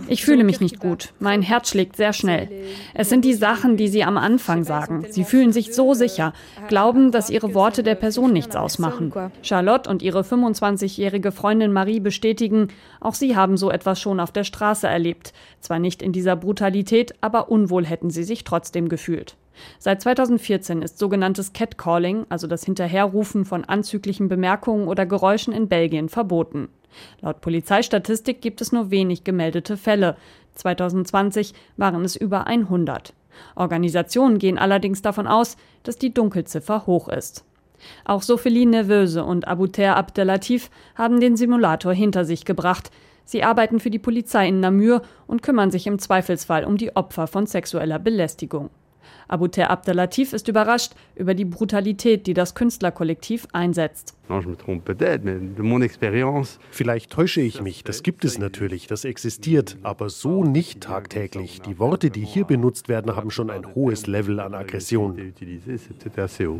ich 0.07 0.25
fühle 0.25 0.43
mich 0.43 0.59
nicht 0.59 0.79
gut. 0.79 1.13
Mein 1.19 1.41
Herz 1.41 1.69
schlägt 1.69 1.95
sehr 1.95 2.13
schnell. 2.13 2.49
Es 2.93 3.09
sind 3.09 3.25
die 3.25 3.33
Sachen, 3.33 3.77
die 3.77 3.87
Sie 3.87 4.03
am 4.03 4.17
Anfang 4.17 4.63
sagen. 4.63 5.05
Sie 5.09 5.23
fühlen 5.23 5.51
sich 5.51 5.73
so 5.73 5.93
sicher, 5.93 6.33
glauben, 6.67 7.11
dass 7.11 7.29
Ihre 7.29 7.53
Worte 7.53 7.83
der 7.83 7.95
Person 7.95 8.33
nichts 8.33 8.55
ausmachen. 8.55 9.13
Charlotte 9.41 9.89
und 9.89 10.01
ihre 10.01 10.21
25-jährige 10.21 11.31
Freundin 11.31 11.73
Marie 11.73 11.99
bestätigen, 11.99 12.67
auch 12.99 13.13
sie 13.13 13.35
haben 13.35 13.57
so 13.57 13.71
etwas 13.71 13.99
schon 13.99 14.19
auf 14.19 14.31
der 14.31 14.43
Straße 14.43 14.87
erlebt. 14.87 15.33
Zwar 15.59 15.79
nicht 15.79 16.01
in 16.01 16.11
dieser 16.11 16.35
Brutalität, 16.35 17.13
aber 17.21 17.49
unwohl 17.49 17.85
hätten 17.85 18.09
sie 18.09 18.23
sich 18.23 18.43
trotzdem 18.43 18.89
gefühlt. 18.89 19.35
Seit 19.79 20.01
2014 20.01 20.81
ist 20.81 20.97
sogenanntes 20.97 21.53
Catcalling, 21.53 22.25
also 22.29 22.47
das 22.47 22.63
Hinterherrufen 22.63 23.45
von 23.45 23.65
anzüglichen 23.65 24.27
Bemerkungen 24.27 24.87
oder 24.87 25.05
Geräuschen 25.05 25.53
in 25.53 25.67
Belgien, 25.67 26.09
verboten. 26.09 26.69
Laut 27.21 27.41
Polizeistatistik 27.41 28.41
gibt 28.41 28.61
es 28.61 28.71
nur 28.71 28.91
wenig 28.91 29.23
gemeldete 29.23 29.77
Fälle. 29.77 30.15
2020 30.55 31.53
waren 31.77 32.05
es 32.05 32.15
über 32.15 32.47
100. 32.47 33.13
Organisationen 33.55 34.37
gehen 34.37 34.57
allerdings 34.59 35.01
davon 35.01 35.27
aus, 35.27 35.57
dass 35.81 35.97
die 35.97 36.13
Dunkelziffer 36.13 36.85
hoch 36.85 37.09
ist. 37.09 37.43
Auch 38.05 38.21
Sophie 38.21 38.65
Nerveuse 38.65 39.23
und 39.23 39.47
Abouter 39.47 39.97
Abdelatif 39.97 40.69
haben 40.95 41.19
den 41.19 41.35
Simulator 41.35 41.93
hinter 41.93 42.25
sich 42.25 42.45
gebracht. 42.45 42.91
Sie 43.25 43.43
arbeiten 43.43 43.79
für 43.79 43.89
die 43.89 43.99
Polizei 43.99 44.47
in 44.47 44.59
Namur 44.59 45.01
und 45.27 45.43
kümmern 45.43 45.71
sich 45.71 45.87
im 45.87 45.99
Zweifelsfall 45.99 46.65
um 46.65 46.77
die 46.77 46.95
Opfer 46.95 47.27
von 47.27 47.45
sexueller 47.45 47.99
Belästigung. 47.99 48.69
Abouter 49.27 49.69
Abdelatif 49.69 50.33
ist 50.33 50.47
überrascht 50.47 50.93
über 51.15 51.33
die 51.33 51.45
Brutalität, 51.45 52.27
die 52.27 52.33
das 52.33 52.55
Künstlerkollektiv 52.55 53.47
einsetzt. 53.53 54.15
Vielleicht 56.71 57.11
täusche 57.11 57.41
ich 57.41 57.61
mich, 57.61 57.83
das 57.83 58.03
gibt 58.03 58.25
es 58.25 58.37
natürlich, 58.37 58.87
das 58.87 59.05
existiert, 59.05 59.77
aber 59.83 60.09
so 60.09 60.43
nicht 60.43 60.81
tagtäglich. 60.81 61.61
Die 61.61 61.77
Worte, 61.77 62.09
die 62.09 62.25
hier 62.25 62.45
benutzt 62.45 62.87
werden, 62.87 63.15
haben 63.15 63.31
schon 63.31 63.49
ein 63.49 63.75
hohes 63.75 64.07
Level 64.07 64.39
an 64.39 64.53
Aggression. 64.53 65.33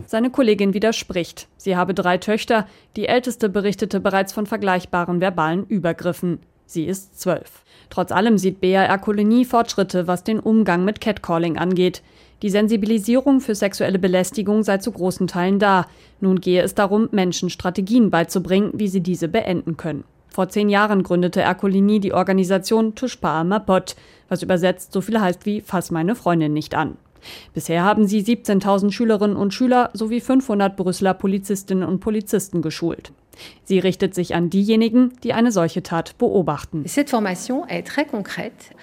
Seine 0.08 0.30
Kollegin 0.30 0.74
widerspricht. 0.74 1.48
Sie 1.58 1.78
habe 1.78 1.94
drei 1.94 2.18
Töchter, 2.18 2.68
die 2.96 3.08
älteste 3.08 3.50
berichtete 3.50 4.00
bereits 4.00 4.34
von 4.34 4.46
vergleichbaren 4.46 5.22
verbalen 5.22 5.66
Übergriffen. 5.66 6.40
Sie 6.66 6.86
ist 6.86 7.20
zwölf. 7.20 7.64
Trotz 7.90 8.12
allem 8.12 8.38
sieht 8.38 8.60
BAR 8.60 8.98
Kolonie 8.98 9.46
Fortschritte, 9.46 10.08
was 10.08 10.24
den 10.24 10.40
Umgang 10.40 10.84
mit 10.86 11.02
Catcalling 11.02 11.58
angeht. 11.58 12.02
Die 12.44 12.50
Sensibilisierung 12.50 13.40
für 13.40 13.56
sexuelle 13.56 14.00
Belästigung 14.00 14.64
sei 14.64 14.78
zu 14.78 14.92
großen 14.92 15.28
Teilen 15.28 15.60
da. 15.60 15.88
Nun 16.20 16.42
gehe 16.42 16.62
es 16.62 16.76
darum, 16.76 17.08
Menschen 17.14 17.50
Strategien 17.50 18.10
beizubringen, 18.10 18.72
wie 18.74 18.90
sie 18.90 19.00
diese 19.00 19.30
beenden 19.30 19.78
können. 19.78 20.04
Vor 20.28 20.50
zehn 20.50 20.68
Jahren 20.68 21.04
gründete 21.04 21.40
Ercolini 21.40 22.02
die 22.02 22.12
Organisation 22.12 22.96
Touche 22.96 23.18
pas 23.18 23.46
ma 23.46 23.60
pote, 23.60 23.96
was 24.28 24.44
übersetzt 24.44 24.92
so 24.92 25.00
viel 25.00 25.22
heißt 25.22 25.46
wie 25.46 25.62
Fass 25.62 25.90
meine 25.90 26.16
Freundin 26.16 26.52
nicht 26.52 26.76
an. 26.76 26.98
Bisher 27.54 27.86
haben 27.86 28.08
sie 28.08 28.22
17.000 28.22 28.92
Schülerinnen 28.92 29.38
und 29.38 29.54
Schüler 29.54 29.90
sowie 29.94 30.20
500 30.20 30.76
Brüsseler 30.76 31.14
Polizistinnen 31.14 31.88
und 31.88 32.02
Polizisten 32.02 32.62
geschult. 32.62 33.14
Sie 33.66 33.80
richtet 33.80 34.14
sich 34.14 34.36
an 34.36 34.50
diejenigen, 34.50 35.14
die 35.24 35.34
eine 35.34 35.52
solche 35.52 35.84
Tat 35.84 36.18
beobachten. 36.18 36.84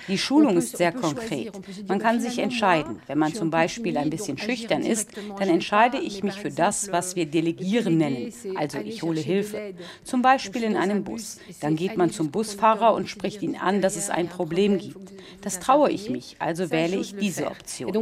Die 0.09 0.19
Schulung 0.19 0.57
ist 0.57 0.77
sehr 0.77 0.93
konkret. 0.93 1.53
Man 1.87 1.99
kann 1.99 2.21
sich 2.21 2.39
entscheiden. 2.39 3.01
Wenn 3.07 3.19
man 3.19 3.35
zum 3.35 3.51
Beispiel 3.51 3.97
ein 3.99 4.11
bisschen 4.11 4.39
schüchtern 4.39 4.83
ist, 4.83 5.11
dann 5.39 5.49
entscheide 5.49 5.99
ich 5.99 6.23
mich 6.23 6.35
für 6.35 6.51
das, 6.51 6.91
was 6.93 7.15
wir 7.15 7.27
Delegieren 7.27 7.99
nennen. 7.99 8.33
Also 8.57 8.79
ich 8.79 9.03
hole 9.03 9.21
Hilfe. 9.21 9.75
Zum 10.05 10.23
Beispiel 10.23 10.63
in 10.63 10.77
einem 10.77 11.05
Bus. 11.05 11.39
Dann 11.61 11.77
geht 11.77 11.97
man 11.97 12.11
zum 12.11 12.31
Busfahrer 12.31 12.95
und 12.95 13.09
spricht 13.09 13.43
ihn 13.43 13.57
an, 13.57 13.83
dass 13.83 13.97
es 13.97 14.11
ein 14.11 14.29
Problem 14.29 14.79
gibt. 14.79 15.13
Das 15.43 15.61
traue 15.61 15.91
ich 15.91 16.11
mich, 16.11 16.37
also 16.39 16.71
wähle 16.71 16.97
ich 16.97 17.17
diese 17.17 17.47
Option. 17.47 17.93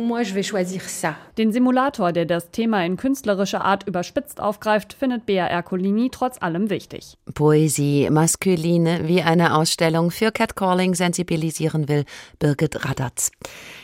Den 1.37 1.52
Simulator, 1.52 2.12
der 2.12 2.24
das 2.24 2.50
Thema 2.50 2.84
in 2.84 2.96
künstlerischer 2.96 3.64
Art 3.64 3.87
überspitzt 3.87 4.40
aufgreift, 4.40 4.92
findet 4.92 5.26
BR 5.26 5.62
Colini 5.62 6.08
trotz 6.11 6.38
allem 6.42 6.70
wichtig. 6.70 7.16
Poesie 7.35 8.09
maskuline 8.11 9.09
wie 9.09 9.22
eine 9.22 9.55
Ausstellung 9.55 10.11
für 10.11 10.33
Catcalling 10.33 10.94
sensibilisieren 10.94 11.88
will 11.88 12.05
Birgit 12.38 12.85
Radatz. 12.85 13.31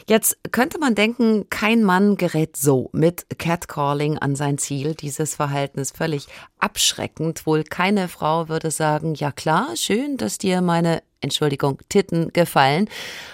Jetzt 0.09 0.39
könnte 0.53 0.79
man 0.79 0.95
denken, 0.95 1.49
kein 1.51 1.83
Mann 1.83 2.17
gerät 2.17 2.57
so 2.57 2.91
mit 2.93 3.27
Catcalling 3.39 4.19
an 4.19 4.37
sein 4.37 4.59
Ziel. 4.59 4.95
Dieses 4.95 5.35
Verhalten 5.35 5.79
ist 5.81 5.97
völlig 5.97 6.27
abschreckend. 6.59 7.47
Wohl 7.47 7.65
keine 7.65 8.09
Frau 8.09 8.49
würde 8.49 8.71
sagen, 8.71 9.15
ja 9.15 9.33
klar, 9.33 9.77
schön, 9.77 10.17
dass 10.17 10.39
dir 10.39 10.61
meine 10.61 11.03
Entschuldigung, 11.25 11.79
Titten 11.89 12.33
gefallen. 12.33 12.89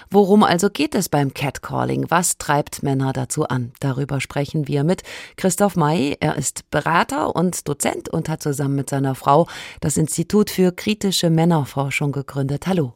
Worum 0.09 0.43
also 0.43 0.69
geht 0.69 0.95
es 0.95 1.09
beim 1.09 1.33
Catcalling? 1.33 2.05
Was 2.09 2.37
treibt 2.37 2.81
Männer 2.81 3.13
dazu 3.13 3.47
an? 3.47 3.71
Darüber 3.79 4.19
sprechen 4.19 4.67
wir 4.67 4.83
mit 4.83 5.03
Christoph 5.37 5.75
May. 5.75 6.17
Er 6.19 6.37
ist 6.37 6.69
Berater 6.71 7.35
und 7.35 7.67
Dozent 7.67 8.09
und 8.09 8.29
hat 8.29 8.41
zusammen 8.41 8.75
mit 8.75 8.89
seiner 8.89 9.13
Frau 9.13 9.47
das 9.79 9.97
Institut 9.97 10.49
für 10.49 10.71
kritische 10.71 11.29
Männerforschung 11.29 12.11
gegründet. 12.11 12.65
Hallo. 12.65 12.93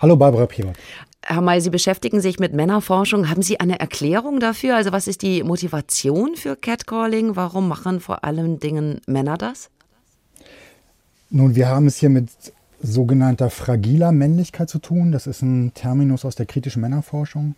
Hallo 0.00 0.16
Barbara 0.16 0.46
Piemer. 0.46 0.72
Herr 1.24 1.40
May, 1.40 1.60
Sie 1.60 1.70
beschäftigen 1.70 2.20
sich 2.20 2.40
mit 2.40 2.52
Männerforschung. 2.52 3.30
Haben 3.30 3.42
Sie 3.42 3.60
eine 3.60 3.78
Erklärung 3.78 4.40
dafür? 4.40 4.74
Also 4.74 4.90
was 4.90 5.06
ist 5.06 5.22
die 5.22 5.44
Motivation 5.44 6.34
für 6.34 6.56
Catcalling? 6.56 7.36
Warum 7.36 7.68
machen 7.68 8.00
vor 8.00 8.24
allen 8.24 8.58
Dingen 8.58 9.00
Männer 9.06 9.38
das? 9.38 9.70
Nun, 11.30 11.54
wir 11.54 11.68
haben 11.68 11.86
es 11.86 11.96
hier 11.96 12.10
mit 12.10 12.28
sogenannter 12.82 13.50
fragiler 13.50 14.12
Männlichkeit 14.12 14.68
zu 14.68 14.78
tun. 14.78 15.12
Das 15.12 15.26
ist 15.26 15.42
ein 15.42 15.72
Terminus 15.74 16.24
aus 16.24 16.34
der 16.34 16.46
kritischen 16.46 16.82
Männerforschung. 16.82 17.54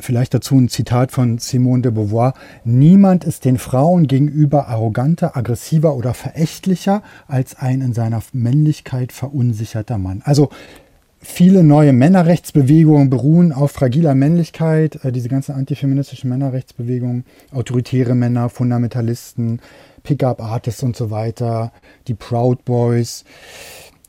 Vielleicht 0.00 0.34
dazu 0.34 0.56
ein 0.56 0.68
Zitat 0.68 1.12
von 1.12 1.38
Simone 1.38 1.82
de 1.82 1.92
Beauvoir. 1.92 2.34
Niemand 2.64 3.22
ist 3.22 3.44
den 3.44 3.58
Frauen 3.58 4.08
gegenüber 4.08 4.66
arroganter, 4.66 5.36
aggressiver 5.36 5.94
oder 5.94 6.14
verächtlicher 6.14 7.02
als 7.28 7.56
ein 7.56 7.80
in 7.80 7.92
seiner 7.92 8.20
Männlichkeit 8.32 9.12
verunsicherter 9.12 9.98
Mann. 9.98 10.20
Also 10.24 10.50
viele 11.20 11.62
neue 11.62 11.92
Männerrechtsbewegungen 11.92 13.08
beruhen 13.08 13.52
auf 13.52 13.70
fragiler 13.70 14.16
Männlichkeit. 14.16 15.04
Äh, 15.04 15.12
diese 15.12 15.28
ganzen 15.28 15.54
antifeministischen 15.54 16.28
Männerrechtsbewegungen, 16.28 17.24
autoritäre 17.52 18.16
Männer, 18.16 18.48
Fundamentalisten, 18.48 19.60
Pickup-Artists 20.02 20.82
und 20.82 20.96
so 20.96 21.12
weiter, 21.12 21.72
die 22.08 22.14
Proud 22.14 22.64
Boys. 22.64 23.24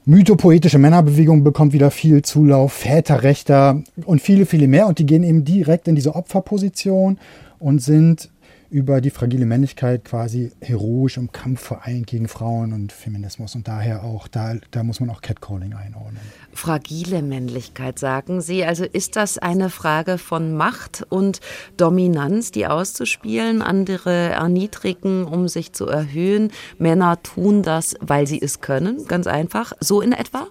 Mythopoetische 0.08 0.78
Männerbewegung 0.78 1.44
bekommt 1.44 1.74
wieder 1.74 1.90
viel 1.90 2.22
Zulauf, 2.22 2.74
Väterrechter 2.74 3.82
und 4.06 4.22
viele, 4.22 4.46
viele 4.46 4.68
mehr. 4.68 4.86
Und 4.86 5.00
die 5.00 5.06
gehen 5.08 5.24
eben 5.24 5.44
direkt 5.44 5.88
in 5.88 5.96
diese 5.96 6.14
Opferposition 6.14 7.18
und 7.58 7.80
sind 7.82 8.30
über 8.70 9.02
die 9.02 9.10
fragile 9.10 9.48
Männlichkeit 9.48 10.06
quasi 10.06 10.52
heroisch 10.62 11.18
im 11.18 11.32
Kampf 11.32 11.62
vereint 11.62 12.06
gegen 12.06 12.28
Frauen 12.28 12.72
und 12.74 12.92
Feminismus. 12.92 13.56
Und 13.56 13.68
daher 13.68 14.04
auch, 14.04 14.28
da, 14.28 14.54
da 14.70 14.84
muss 14.84 15.00
man 15.00 15.10
auch 15.10 15.22
Catcalling 15.24 15.74
einordnen. 15.74 16.22
Fragile 16.56 17.22
Männlichkeit, 17.22 18.00
sagen 18.00 18.42
Sie. 18.42 18.64
Also 18.64 18.86
ist 18.86 19.18
das 19.18 19.38
eine 19.38 19.70
Frage 19.70 20.18
von 20.18 20.56
Macht 20.56 21.06
und 21.10 21.42
Dominanz, 21.78 22.52
die 22.52 22.66
auszuspielen, 22.66 23.62
andere 23.62 24.30
erniedrigen, 24.30 25.26
um 25.26 25.48
sich 25.50 25.74
zu 25.74 25.86
erhöhen? 25.86 26.52
Männer 26.78 27.22
tun 27.22 27.62
das, 27.62 27.96
weil 28.00 28.26
sie 28.26 28.42
es 28.42 28.62
können, 28.62 29.06
ganz 29.08 29.28
einfach. 29.28 29.74
So 29.82 30.02
in 30.02 30.14
etwa? 30.14 30.48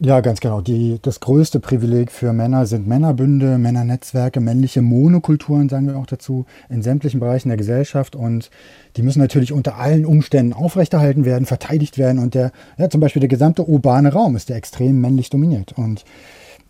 Ja, 0.00 0.20
ganz 0.20 0.40
genau. 0.40 0.60
Die, 0.60 0.98
das 1.00 1.20
größte 1.20 1.60
Privileg 1.60 2.10
für 2.10 2.32
Männer 2.32 2.66
sind 2.66 2.88
Männerbünde, 2.88 3.58
Männernetzwerke, 3.58 4.40
männliche 4.40 4.82
Monokulturen, 4.82 5.68
sagen 5.68 5.86
wir 5.86 5.96
auch 5.96 6.06
dazu, 6.06 6.46
in 6.68 6.82
sämtlichen 6.82 7.20
Bereichen 7.20 7.48
der 7.48 7.58
Gesellschaft. 7.58 8.16
Und 8.16 8.50
die 8.96 9.02
müssen 9.02 9.20
natürlich 9.20 9.52
unter 9.52 9.76
allen 9.76 10.04
Umständen 10.04 10.54
aufrechterhalten 10.54 11.24
werden, 11.24 11.46
verteidigt 11.46 11.98
werden. 11.98 12.18
Und 12.18 12.34
der, 12.34 12.52
ja, 12.78 12.90
zum 12.90 13.00
Beispiel 13.00 13.20
der 13.20 13.28
gesamte 13.28 13.68
urbane 13.68 14.12
Raum 14.12 14.34
ist 14.34 14.48
ja 14.48 14.56
extrem 14.56 15.00
männlich 15.00 15.30
dominiert. 15.30 15.72
Und 15.76 16.04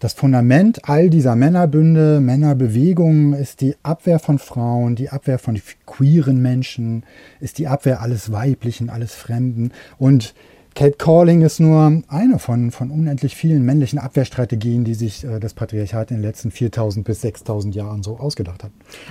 das 0.03 0.15
Fundament 0.15 0.89
all 0.89 1.11
dieser 1.11 1.37
Männerbünde, 1.37 2.21
Männerbewegungen 2.21 3.35
ist 3.35 3.61
die 3.61 3.77
Abwehr 3.85 4.19
von 4.19 4.41
Frauen, 4.41 4.97
die 4.97 5.11
Abwehr 5.11 5.39
von 5.39 5.59
queeren 5.87 6.43
Menschen, 6.43 7.05
ist 7.39 7.59
die 7.59 7.69
Abwehr 7.69 8.03
alles 8.03 8.33
Weiblichen, 8.33 8.91
alles 8.91 9.15
Fremden. 9.15 9.71
Und 9.99 10.35
Catcalling 10.75 11.43
ist 11.43 11.61
nur 11.61 12.03
eine 12.09 12.39
von, 12.39 12.71
von 12.71 12.91
unendlich 12.91 13.37
vielen 13.37 13.63
männlichen 13.63 13.99
Abwehrstrategien, 13.99 14.85
die 14.85 14.95
sich 14.95 15.25
äh, 15.25 15.39
das 15.39 15.55
Patriarchat 15.55 16.11
in 16.11 16.19
den 16.19 16.23
letzten 16.23 16.51
4000 16.51 17.05
bis 17.05 17.21
6000 17.21 17.75
Jahren 17.75 18.03
so 18.03 18.19
ausgedacht 18.19 18.65
hat. 18.65 18.71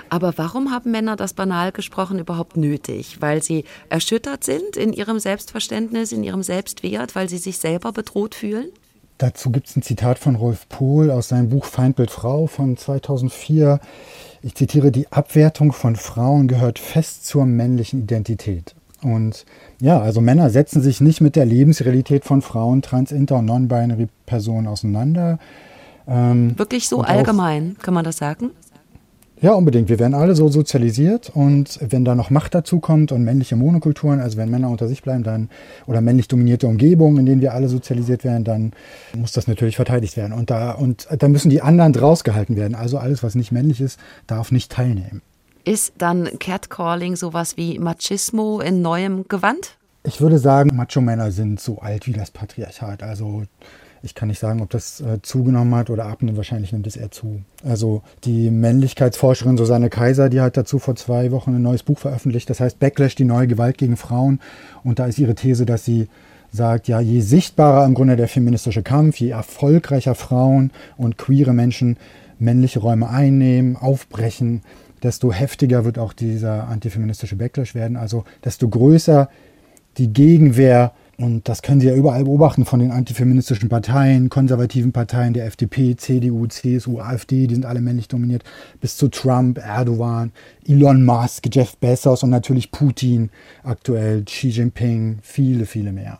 Aber 0.09 0.33
warum 0.37 0.71
haben 0.71 0.91
Männer 0.91 1.15
das 1.15 1.33
banal 1.33 1.71
gesprochen 1.71 2.19
überhaupt 2.19 2.57
nötig? 2.57 3.21
Weil 3.21 3.43
sie 3.43 3.65
erschüttert 3.89 4.43
sind 4.43 4.75
in 4.75 4.93
ihrem 4.93 5.19
Selbstverständnis, 5.19 6.11
in 6.11 6.23
ihrem 6.23 6.43
Selbstwert, 6.43 7.15
weil 7.15 7.29
sie 7.29 7.37
sich 7.37 7.57
selber 7.59 7.91
bedroht 7.91 8.35
fühlen? 8.35 8.69
Dazu 9.21 9.51
gibt 9.51 9.67
es 9.67 9.75
ein 9.75 9.83
Zitat 9.83 10.17
von 10.17 10.35
Rolf 10.35 10.67
Pohl 10.67 11.11
aus 11.11 11.27
seinem 11.27 11.49
Buch 11.49 11.65
Feindbild 11.65 12.09
Frau 12.09 12.47
von 12.47 12.75
2004. 12.75 13.79
Ich 14.41 14.55
zitiere, 14.55 14.91
die 14.91 15.11
Abwertung 15.11 15.73
von 15.73 15.95
Frauen 15.95 16.47
gehört 16.47 16.79
fest 16.79 17.27
zur 17.27 17.45
männlichen 17.45 18.01
Identität. 18.01 18.73
Und 19.03 19.45
ja, 19.79 19.99
also 19.99 20.21
Männer 20.21 20.49
setzen 20.49 20.81
sich 20.81 21.01
nicht 21.01 21.21
mit 21.21 21.35
der 21.35 21.45
Lebensrealität 21.45 22.25
von 22.25 22.41
Frauen, 22.41 22.81
Trans, 22.81 23.11
Inter 23.11 23.37
und 23.37 23.45
Non-Binary 23.45 24.07
Personen 24.25 24.67
auseinander. 24.67 25.39
Ähm, 26.07 26.57
Wirklich 26.57 26.87
so 26.87 27.01
allgemein, 27.01 27.75
auch, 27.77 27.83
kann 27.83 27.93
man 27.93 28.03
das 28.03 28.17
sagen? 28.17 28.51
Ja, 29.41 29.53
unbedingt. 29.53 29.89
Wir 29.89 29.97
werden 29.97 30.13
alle 30.13 30.35
so 30.35 30.49
sozialisiert 30.49 31.31
und 31.33 31.79
wenn 31.81 32.05
da 32.05 32.13
noch 32.13 32.29
Macht 32.29 32.53
dazu 32.53 32.79
kommt 32.79 33.11
und 33.11 33.23
männliche 33.23 33.55
Monokulturen, 33.55 34.19
also 34.19 34.37
wenn 34.37 34.51
Männer 34.51 34.69
unter 34.69 34.87
sich 34.87 35.01
bleiben, 35.01 35.23
dann 35.23 35.49
oder 35.87 35.99
männlich 35.99 36.27
dominierte 36.27 36.67
Umgebungen, 36.67 37.17
in 37.17 37.25
denen 37.25 37.41
wir 37.41 37.55
alle 37.55 37.67
sozialisiert 37.67 38.23
werden, 38.23 38.43
dann 38.43 38.73
muss 39.17 39.31
das 39.31 39.47
natürlich 39.47 39.77
verteidigt 39.77 40.15
werden. 40.15 40.33
Und 40.33 40.51
da, 40.51 40.73
und 40.73 41.07
da 41.17 41.27
müssen 41.27 41.49
die 41.49 41.63
anderen 41.63 41.91
draus 41.91 42.23
gehalten 42.23 42.55
werden. 42.55 42.75
Also 42.75 42.99
alles, 42.99 43.23
was 43.23 43.33
nicht 43.33 43.51
männlich 43.51 43.81
ist, 43.81 43.99
darf 44.27 44.51
nicht 44.51 44.71
teilnehmen. 44.71 45.23
Ist 45.63 45.93
dann 45.97 46.27
Catcalling 46.39 47.15
sowas 47.15 47.55
wie 47.57 47.77
Machismo 47.77 48.59
in 48.61 48.81
neuem 48.81 49.27
Gewand? 49.27 49.77
Ich 50.03 50.19
würde 50.19 50.39
sagen, 50.39 50.75
Macho-Männer 50.75 51.31
sind 51.31 51.59
so 51.59 51.79
alt 51.79 52.07
wie 52.07 52.13
das 52.13 52.31
Patriarchat. 52.31 53.03
Also 53.03 53.43
ich 54.01 54.15
kann 54.15 54.29
nicht 54.29 54.39
sagen, 54.39 54.61
ob 54.61 54.71
das 54.71 54.99
äh, 55.01 55.21
zugenommen 55.21 55.75
hat 55.75 55.91
oder 55.91 56.07
abnimmt. 56.07 56.37
Wahrscheinlich 56.37 56.71
nimmt 56.71 56.87
es 56.87 56.95
eher 56.95 57.11
zu. 57.11 57.41
Also 57.63 58.01
die 58.23 58.49
Männlichkeitsforscherin 58.49 59.57
Susanne 59.57 59.91
Kaiser, 59.91 60.29
die 60.29 60.41
hat 60.41 60.57
dazu 60.57 60.79
vor 60.79 60.95
zwei 60.95 61.31
Wochen 61.31 61.55
ein 61.55 61.61
neues 61.61 61.83
Buch 61.83 61.99
veröffentlicht. 61.99 62.49
Das 62.49 62.59
heißt 62.59 62.79
Backlash, 62.79 63.13
die 63.13 63.25
neue 63.25 63.45
Gewalt 63.45 63.77
gegen 63.77 63.97
Frauen. 63.97 64.39
Und 64.83 64.97
da 64.97 65.05
ist 65.05 65.19
ihre 65.19 65.35
These, 65.35 65.67
dass 65.67 65.85
sie 65.85 66.07
sagt, 66.51 66.87
ja, 66.87 66.99
je 66.99 67.21
sichtbarer 67.21 67.85
im 67.85 67.93
Grunde 67.93 68.15
der 68.15 68.27
feministische 68.27 68.81
Kampf, 68.81 69.17
je 69.17 69.29
erfolgreicher 69.29 70.15
Frauen 70.15 70.71
und 70.97 71.19
queere 71.19 71.53
Menschen 71.53 71.97
männliche 72.39 72.79
Räume 72.79 73.07
einnehmen, 73.07 73.77
aufbrechen, 73.77 74.63
desto 75.03 75.31
heftiger 75.31 75.85
wird 75.85 75.97
auch 75.99 76.13
dieser 76.13 76.67
antifeministische 76.67 77.35
Backlash 77.35 77.75
werden. 77.75 77.97
Also 77.97 78.23
desto 78.43 78.69
größer 78.69 79.29
die 79.97 80.13
Gegenwehr, 80.13 80.93
und 81.17 81.47
das 81.49 81.61
können 81.61 81.81
Sie 81.81 81.87
ja 81.87 81.95
überall 81.95 82.23
beobachten 82.23 82.65
von 82.65 82.79
den 82.79 82.91
antifeministischen 82.91 83.69
Parteien, 83.69 84.29
konservativen 84.29 84.91
Parteien 84.91 85.33
der 85.33 85.45
FDP, 85.45 85.95
CDU, 85.95 86.47
CSU, 86.47 86.99
AfD, 86.99 87.47
die 87.47 87.55
sind 87.55 87.65
alle 87.65 87.81
männlich 87.81 88.07
dominiert, 88.07 88.43
bis 88.79 88.97
zu 88.97 89.07
Trump, 89.09 89.59
Erdogan, 89.59 90.31
Elon 90.67 91.03
Musk, 91.03 91.47
Jeff 91.51 91.77
Bezos 91.77 92.23
und 92.23 92.29
natürlich 92.29 92.71
Putin 92.71 93.29
aktuell, 93.63 94.23
Xi 94.23 94.49
Jinping, 94.49 95.19
viele, 95.21 95.65
viele 95.65 95.91
mehr. 95.91 96.19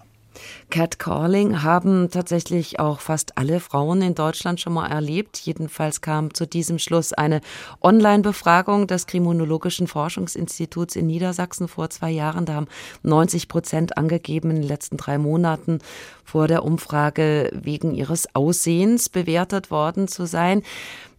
Catcalling 0.71 1.62
haben 1.62 2.10
tatsächlich 2.10 2.79
auch 2.79 3.01
fast 3.01 3.38
alle 3.38 3.60
Frauen 3.60 4.01
in 4.01 4.15
Deutschland 4.15 4.60
schon 4.60 4.73
mal 4.73 4.88
erlebt. 4.88 5.38
Jedenfalls 5.38 6.01
kam 6.01 6.34
zu 6.34 6.47
diesem 6.47 6.79
Schluss 6.79 7.13
eine 7.13 7.41
Online-Befragung 7.81 8.88
des 8.88 9.05
Kriminologischen 9.05 9.86
Forschungsinstituts 9.88 10.95
in 10.95 11.05
Niedersachsen 11.05 11.67
vor 11.67 11.89
zwei 11.91 12.10
Jahren. 12.10 12.45
Da 12.45 12.53
haben 12.53 12.67
90 13.03 13.49
Prozent 13.49 13.97
angegeben 13.97 14.49
in 14.49 14.55
den 14.55 14.67
letzten 14.67 14.97
drei 14.97 15.17
Monaten 15.19 15.79
vor 16.23 16.47
der 16.47 16.63
Umfrage 16.63 17.51
wegen 17.53 17.93
ihres 17.93 18.34
Aussehens 18.34 19.10
bewertet 19.10 19.69
worden 19.69 20.07
zu 20.07 20.25
sein. 20.25 20.63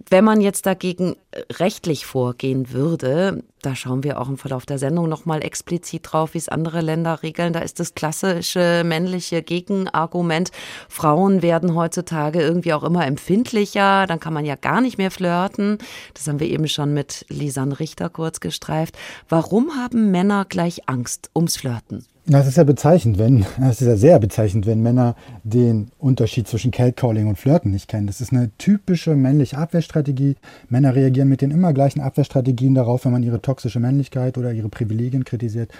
Wenn 0.08 0.24
man 0.24 0.40
jetzt 0.40 0.66
dagegen 0.66 1.16
rechtlich 1.50 2.06
vorgehen 2.06 2.72
würde, 2.72 3.42
da 3.62 3.76
schauen 3.76 4.02
wir 4.02 4.20
auch 4.20 4.28
im 4.28 4.36
Verlauf 4.36 4.66
der 4.66 4.78
Sendung 4.78 5.08
nochmal 5.08 5.44
explizit 5.44 6.02
drauf, 6.04 6.34
wie 6.34 6.38
es 6.38 6.48
andere 6.48 6.80
Länder 6.80 7.22
regeln. 7.22 7.52
Da 7.52 7.60
ist 7.60 7.78
das 7.78 7.94
klassische 7.94 8.82
männliche 8.84 9.41
Gegenargument. 9.42 10.50
Frauen 10.88 11.42
werden 11.42 11.74
heutzutage 11.74 12.40
irgendwie 12.40 12.72
auch 12.72 12.84
immer 12.84 13.06
empfindlicher. 13.06 14.06
Dann 14.06 14.20
kann 14.20 14.32
man 14.32 14.44
ja 14.44 14.56
gar 14.56 14.80
nicht 14.80 14.98
mehr 14.98 15.10
flirten. 15.10 15.78
Das 16.14 16.26
haben 16.26 16.40
wir 16.40 16.48
eben 16.48 16.68
schon 16.68 16.94
mit 16.94 17.26
Lisanne 17.28 17.78
Richter 17.80 18.08
kurz 18.08 18.40
gestreift. 18.40 18.96
Warum 19.28 19.76
haben 19.76 20.10
Männer 20.10 20.44
gleich 20.48 20.88
Angst 20.88 21.30
ums 21.34 21.56
Flirten? 21.56 22.06
Das 22.26 22.46
ist 22.46 22.56
ja 22.56 22.62
bezeichnend, 22.62 23.18
wenn, 23.18 23.44
das 23.60 23.80
ist 23.80 23.88
ja 23.88 23.96
sehr 23.96 24.18
bezeichnend, 24.20 24.66
wenn 24.66 24.80
Männer 24.80 25.16
den 25.42 25.90
Unterschied 25.98 26.46
zwischen 26.46 26.70
Catcalling 26.70 27.26
und 27.26 27.36
Flirten 27.36 27.72
nicht 27.72 27.88
kennen. 27.88 28.06
Das 28.06 28.20
ist 28.20 28.32
eine 28.32 28.50
typische 28.58 29.16
männliche 29.16 29.58
Abwehrstrategie. 29.58 30.36
Männer 30.68 30.94
reagieren 30.94 31.28
mit 31.28 31.40
den 31.40 31.50
immer 31.50 31.72
gleichen 31.72 32.00
Abwehrstrategien 32.00 32.74
darauf, 32.74 33.04
wenn 33.04 33.12
man 33.12 33.24
ihre 33.24 33.42
toxische 33.42 33.80
Männlichkeit 33.80 34.38
oder 34.38 34.52
ihre 34.52 34.68
Privilegien 34.68 35.24
kritisiert. 35.24 35.72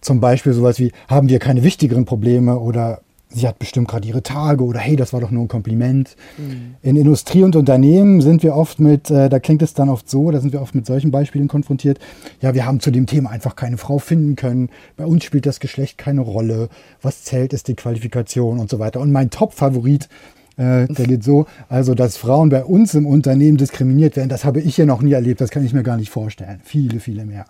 Zum 0.00 0.20
Beispiel 0.20 0.54
sowas 0.54 0.78
wie, 0.78 0.92
haben 1.08 1.28
wir 1.28 1.38
keine 1.38 1.62
wichtigeren 1.62 2.06
Probleme 2.06 2.58
oder 2.58 3.02
sie 3.32 3.46
hat 3.46 3.58
bestimmt 3.58 3.88
gerade 3.88 4.06
ihre 4.06 4.22
Tage 4.22 4.64
oder 4.64 4.78
hey, 4.78 4.96
das 4.96 5.12
war 5.12 5.20
doch 5.20 5.30
nur 5.30 5.44
ein 5.44 5.48
Kompliment. 5.48 6.16
Mhm. 6.36 6.74
In 6.82 6.96
Industrie 6.96 7.42
und 7.42 7.56
Unternehmen 7.56 8.20
sind 8.20 8.42
wir 8.42 8.56
oft 8.56 8.80
mit, 8.80 9.10
äh, 9.10 9.28
da 9.28 9.38
klingt 9.38 9.62
es 9.62 9.74
dann 9.74 9.88
oft 9.88 10.08
so, 10.08 10.30
da 10.30 10.40
sind 10.40 10.52
wir 10.52 10.60
oft 10.60 10.74
mit 10.74 10.86
solchen 10.86 11.10
Beispielen 11.10 11.48
konfrontiert. 11.48 11.98
Ja, 12.40 12.54
wir 12.54 12.66
haben 12.66 12.80
zu 12.80 12.90
dem 12.90 13.06
Thema 13.06 13.30
einfach 13.30 13.56
keine 13.56 13.78
Frau 13.78 13.98
finden 13.98 14.36
können. 14.36 14.70
Bei 14.96 15.06
uns 15.06 15.24
spielt 15.24 15.46
das 15.46 15.60
Geschlecht 15.60 15.98
keine 15.98 16.20
Rolle. 16.22 16.68
Was 17.02 17.24
zählt, 17.24 17.52
ist 17.52 17.68
die 17.68 17.74
Qualifikation 17.74 18.58
und 18.58 18.70
so 18.70 18.78
weiter. 18.78 19.00
Und 19.00 19.12
mein 19.12 19.30
Top-Favorit, 19.30 20.08
äh, 20.56 20.86
der 20.86 21.06
geht 21.06 21.24
so, 21.24 21.46
also 21.68 21.94
dass 21.94 22.16
Frauen 22.16 22.48
bei 22.48 22.64
uns 22.64 22.94
im 22.94 23.06
Unternehmen 23.06 23.56
diskriminiert 23.56 24.16
werden, 24.16 24.28
das 24.28 24.44
habe 24.44 24.60
ich 24.60 24.76
ja 24.76 24.86
noch 24.86 25.02
nie 25.02 25.12
erlebt, 25.12 25.40
das 25.40 25.50
kann 25.50 25.64
ich 25.64 25.72
mir 25.72 25.82
gar 25.82 25.96
nicht 25.96 26.10
vorstellen. 26.10 26.60
Viele, 26.64 27.00
viele 27.00 27.24
mehr 27.24 27.46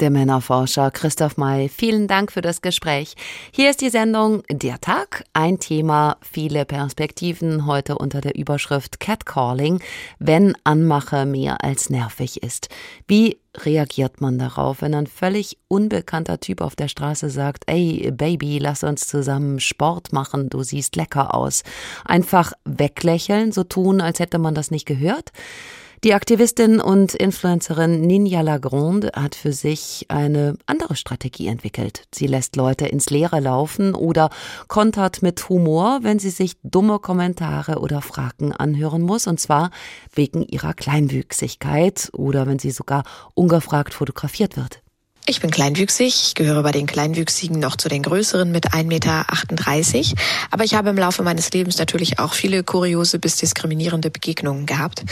der 0.00 0.10
Männerforscher 0.10 0.90
Christoph 0.90 1.36
May. 1.36 1.68
Vielen 1.68 2.08
Dank 2.08 2.32
für 2.32 2.40
das 2.40 2.62
Gespräch. 2.62 3.14
Hier 3.52 3.70
ist 3.70 3.80
die 3.80 3.90
Sendung 3.90 4.42
Der 4.50 4.80
Tag. 4.80 5.24
Ein 5.32 5.58
Thema, 5.58 6.16
viele 6.20 6.64
Perspektiven. 6.64 7.66
Heute 7.66 7.98
unter 7.98 8.20
der 8.20 8.34
Überschrift 8.34 8.98
Catcalling, 8.98 9.80
wenn 10.18 10.54
Anmache 10.64 11.26
mehr 11.26 11.62
als 11.62 11.90
nervig 11.90 12.42
ist. 12.42 12.68
Wie 13.06 13.38
reagiert 13.56 14.20
man 14.20 14.38
darauf, 14.38 14.82
wenn 14.82 14.94
ein 14.94 15.06
völlig 15.06 15.58
unbekannter 15.68 16.40
Typ 16.40 16.60
auf 16.60 16.74
der 16.74 16.88
Straße 16.88 17.30
sagt, 17.30 17.64
ey 17.66 18.10
Baby, 18.10 18.58
lass 18.58 18.82
uns 18.82 19.06
zusammen 19.06 19.60
Sport 19.60 20.12
machen, 20.12 20.50
du 20.50 20.62
siehst 20.62 20.96
lecker 20.96 21.34
aus. 21.34 21.62
Einfach 22.04 22.52
weglächeln, 22.64 23.52
so 23.52 23.62
tun, 23.62 24.00
als 24.00 24.18
hätte 24.18 24.38
man 24.38 24.54
das 24.54 24.70
nicht 24.70 24.86
gehört? 24.86 25.30
Die 26.04 26.12
Aktivistin 26.12 26.82
und 26.82 27.14
Influencerin 27.14 28.02
Ninja 28.02 28.42
Lagrande 28.42 29.10
hat 29.16 29.34
für 29.34 29.54
sich 29.54 30.04
eine 30.08 30.54
andere 30.66 30.96
Strategie 30.96 31.46
entwickelt. 31.46 32.02
Sie 32.14 32.26
lässt 32.26 32.56
Leute 32.56 32.84
ins 32.86 33.08
Leere 33.08 33.40
laufen 33.40 33.94
oder 33.94 34.28
kontert 34.68 35.22
mit 35.22 35.48
Humor, 35.48 36.00
wenn 36.02 36.18
sie 36.18 36.28
sich 36.28 36.58
dumme 36.62 36.98
Kommentare 36.98 37.78
oder 37.78 38.02
Fragen 38.02 38.52
anhören 38.52 39.00
muss, 39.00 39.26
und 39.26 39.40
zwar 39.40 39.70
wegen 40.14 40.42
ihrer 40.42 40.74
Kleinwüchsigkeit 40.74 42.10
oder 42.12 42.46
wenn 42.46 42.58
sie 42.58 42.70
sogar 42.70 43.04
ungefragt 43.32 43.94
fotografiert 43.94 44.58
wird. 44.58 44.83
Ich 45.26 45.40
bin 45.40 45.50
kleinwüchsig, 45.50 46.34
gehöre 46.34 46.62
bei 46.62 46.70
den 46.70 46.84
Kleinwüchsigen 46.84 47.58
noch 47.58 47.76
zu 47.76 47.88
den 47.88 48.02
Größeren 48.02 48.52
mit 48.52 48.74
1,38 48.74 48.84
Meter. 48.84 49.24
Aber 50.50 50.64
ich 50.64 50.74
habe 50.74 50.90
im 50.90 50.98
Laufe 50.98 51.22
meines 51.22 51.50
Lebens 51.50 51.78
natürlich 51.78 52.18
auch 52.18 52.34
viele 52.34 52.62
kuriose 52.62 53.18
bis 53.18 53.36
diskriminierende 53.36 54.10
Begegnungen 54.10 54.66
gehabt. 54.66 55.02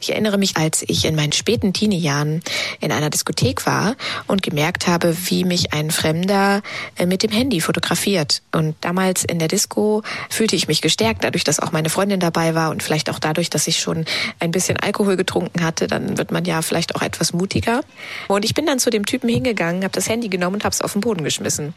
Ich 0.00 0.10
erinnere 0.10 0.36
mich, 0.36 0.58
als 0.58 0.84
ich 0.86 1.06
in 1.06 1.14
meinen 1.14 1.32
späten 1.32 1.72
Teenie-Jahren 1.72 2.42
in 2.80 2.92
einer 2.92 3.08
Diskothek 3.08 3.64
war 3.64 3.96
und 4.26 4.42
gemerkt 4.42 4.86
habe, 4.86 5.16
wie 5.30 5.44
mich 5.44 5.72
ein 5.72 5.90
Fremder 5.90 6.60
äh, 6.98 7.06
mit 7.06 7.22
dem 7.22 7.30
Handy 7.30 7.62
fotografiert. 7.62 8.42
Und 8.52 8.76
damals 8.82 9.24
in 9.24 9.38
der 9.38 9.48
Disco 9.48 10.02
fühlte 10.28 10.56
ich 10.56 10.68
mich 10.68 10.82
gestärkt, 10.82 11.24
dadurch, 11.24 11.42
dass 11.44 11.58
auch 11.58 11.72
meine 11.72 11.88
Freundin 11.88 12.20
dabei 12.20 12.54
war 12.54 12.70
und 12.70 12.82
vielleicht 12.82 13.08
auch 13.08 13.18
dadurch, 13.18 13.48
dass 13.48 13.66
ich 13.66 13.78
schon 13.78 14.04
ein 14.40 14.50
bisschen 14.50 14.78
Alkohol 14.78 15.16
getrunken 15.16 15.64
hatte. 15.64 15.86
Dann 15.86 16.18
wird 16.18 16.32
man 16.32 16.44
ja 16.44 16.60
vielleicht 16.60 16.96
auch 16.96 17.02
etwas 17.02 17.32
mutiger. 17.32 17.80
Und 18.28 18.44
ich 18.44 18.52
bin 18.52 18.66
dann 18.66 18.78
zu 18.78 18.90
dem 18.90 19.06
Typen 19.06 19.30
hingegangen, 19.30 19.53
gegangen, 19.54 19.84
habe 19.84 19.92
das 19.92 20.08
Handy 20.08 20.28
genommen 20.28 20.56
und 20.56 20.64
habe 20.64 20.72
es 20.72 20.82
auf 20.82 20.92
den 20.92 21.00
Boden 21.00 21.24
geschmissen. 21.24 21.74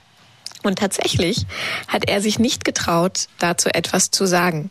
Und 0.63 0.79
tatsächlich 0.79 1.45
hat 1.87 2.09
er 2.09 2.21
sich 2.21 2.39
nicht 2.39 2.65
getraut, 2.65 3.27
dazu 3.39 3.69
etwas 3.69 4.11
zu 4.11 4.25
sagen, 4.25 4.69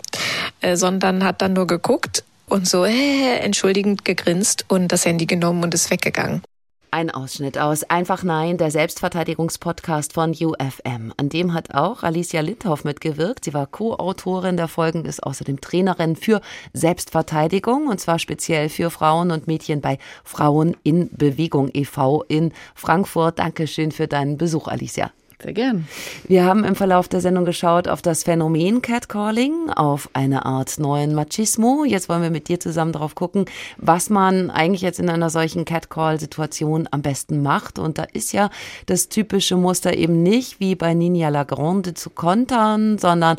äh, 0.60 0.76
sondern 0.76 1.24
hat 1.24 1.42
dann 1.42 1.52
nur 1.52 1.66
geguckt 1.66 2.24
und 2.48 2.68
so 2.68 2.84
äh, 2.84 3.38
entschuldigend 3.38 4.04
gegrinst 4.04 4.64
und 4.68 4.88
das 4.88 5.04
Handy 5.04 5.26
genommen 5.26 5.62
und 5.64 5.74
ist 5.74 5.90
weggegangen. 5.90 6.42
Ein 6.90 7.10
Ausschnitt 7.10 7.58
aus 7.58 7.84
Einfach 7.84 8.22
Nein, 8.22 8.58
der 8.58 8.70
Selbstverteidigungspodcast 8.70 10.12
von 10.12 10.30
UFM. 10.30 11.12
An 11.16 11.28
dem 11.28 11.52
hat 11.52 11.74
auch 11.74 12.02
Alicia 12.02 12.40
Lindhoff 12.40 12.84
mitgewirkt. 12.84 13.44
Sie 13.44 13.54
war 13.54 13.66
Co-Autorin 13.66 14.56
der 14.56 14.68
Folgen, 14.68 15.04
ist 15.04 15.22
außerdem 15.22 15.60
Trainerin 15.60 16.16
für 16.16 16.40
Selbstverteidigung 16.72 17.88
und 17.88 18.00
zwar 18.00 18.18
speziell 18.18 18.68
für 18.68 18.90
Frauen 18.90 19.30
und 19.30 19.46
Mädchen 19.46 19.80
bei 19.80 19.98
Frauen 20.24 20.76
in 20.84 21.10
Bewegung 21.10 21.70
e.V. 21.74 22.22
in 22.28 22.52
Frankfurt. 22.74 23.38
Dankeschön 23.38 23.90
für 23.90 24.06
deinen 24.06 24.38
Besuch, 24.38 24.68
Alicia. 24.68 25.10
Sehr 25.42 25.52
gern. 25.52 25.86
Wir 26.26 26.46
haben 26.46 26.64
im 26.64 26.74
Verlauf 26.74 27.08
der 27.08 27.20
Sendung 27.20 27.44
geschaut 27.44 27.88
auf 27.88 28.00
das 28.00 28.22
Phänomen 28.22 28.80
Catcalling, 28.80 29.68
auf 29.68 30.08
eine 30.14 30.46
Art 30.46 30.78
neuen 30.78 31.14
Machismo. 31.14 31.84
Jetzt 31.84 32.08
wollen 32.08 32.22
wir 32.22 32.30
mit 32.30 32.48
dir 32.48 32.58
zusammen 32.58 32.92
darauf 32.92 33.14
gucken, 33.14 33.44
was 33.76 34.08
man 34.08 34.50
eigentlich 34.50 34.80
jetzt 34.80 34.98
in 34.98 35.10
einer 35.10 35.28
solchen 35.28 35.66
Catcall-Situation 35.66 36.88
am 36.90 37.02
besten 37.02 37.42
macht. 37.42 37.78
Und 37.78 37.98
da 37.98 38.04
ist 38.04 38.32
ja 38.32 38.48
das 38.86 39.10
typische 39.10 39.58
Muster 39.58 39.94
eben 39.94 40.22
nicht 40.22 40.58
wie 40.58 40.74
bei 40.74 40.94
Nina 40.94 41.28
Lagrande 41.28 41.92
zu 41.92 42.08
kontern, 42.08 42.96
sondern 42.96 43.36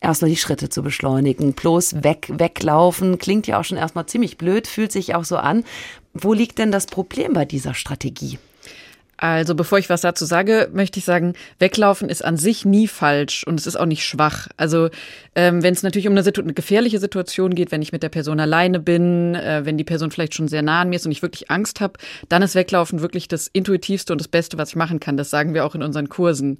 erstmal 0.00 0.30
die 0.30 0.38
Schritte 0.38 0.70
zu 0.70 0.82
beschleunigen. 0.82 1.52
Bloß 1.52 2.02
weg, 2.02 2.30
weglaufen, 2.32 3.18
klingt 3.18 3.46
ja 3.46 3.60
auch 3.60 3.64
schon 3.64 3.76
erstmal 3.76 4.06
ziemlich 4.06 4.38
blöd, 4.38 4.66
fühlt 4.66 4.92
sich 4.92 5.14
auch 5.14 5.24
so 5.24 5.36
an. 5.36 5.64
Wo 6.14 6.32
liegt 6.32 6.58
denn 6.58 6.72
das 6.72 6.86
Problem 6.86 7.34
bei 7.34 7.44
dieser 7.44 7.74
Strategie? 7.74 8.38
Also 9.16 9.54
bevor 9.54 9.78
ich 9.78 9.88
was 9.88 10.00
dazu 10.00 10.24
sage, 10.24 10.68
möchte 10.72 10.98
ich 10.98 11.04
sagen, 11.04 11.34
weglaufen 11.58 12.08
ist 12.08 12.24
an 12.24 12.36
sich 12.36 12.64
nie 12.64 12.88
falsch 12.88 13.44
und 13.46 13.58
es 13.60 13.66
ist 13.66 13.76
auch 13.76 13.86
nicht 13.86 14.04
schwach. 14.04 14.48
Also 14.56 14.90
ähm, 15.34 15.62
wenn 15.62 15.74
es 15.74 15.82
natürlich 15.82 16.08
um 16.08 16.16
eine, 16.16 16.24
eine, 16.26 16.52
gefährliche 16.54 16.98
Situation 16.98 17.54
geht, 17.54 17.72
wenn 17.72 17.82
ich 17.82 17.92
mit 17.92 18.02
der 18.02 18.08
Person 18.08 18.40
alleine 18.40 18.80
bin, 18.80 19.34
äh, 19.34 19.62
wenn 19.64 19.78
die 19.78 19.84
Person 19.84 20.10
vielleicht 20.10 20.34
schon 20.34 20.48
sehr 20.48 20.62
nah 20.62 20.82
an 20.82 20.90
mir 20.90 20.96
ist 20.96 21.06
und 21.06 21.12
ich 21.12 21.22
wirklich 21.22 21.50
Angst 21.50 21.80
habe, 21.80 21.94
dann 22.28 22.42
ist 22.42 22.54
Weglaufen 22.54 23.00
wirklich 23.00 23.28
das 23.28 23.48
intuitivste 23.48 24.12
und 24.12 24.20
das 24.20 24.28
Beste, 24.28 24.58
was 24.58 24.70
ich 24.70 24.76
machen 24.76 25.00
kann. 25.00 25.16
Das 25.16 25.30
sagen 25.30 25.54
wir 25.54 25.64
auch 25.64 25.74
in 25.74 25.82
unseren 25.82 26.08
Kursen. 26.08 26.58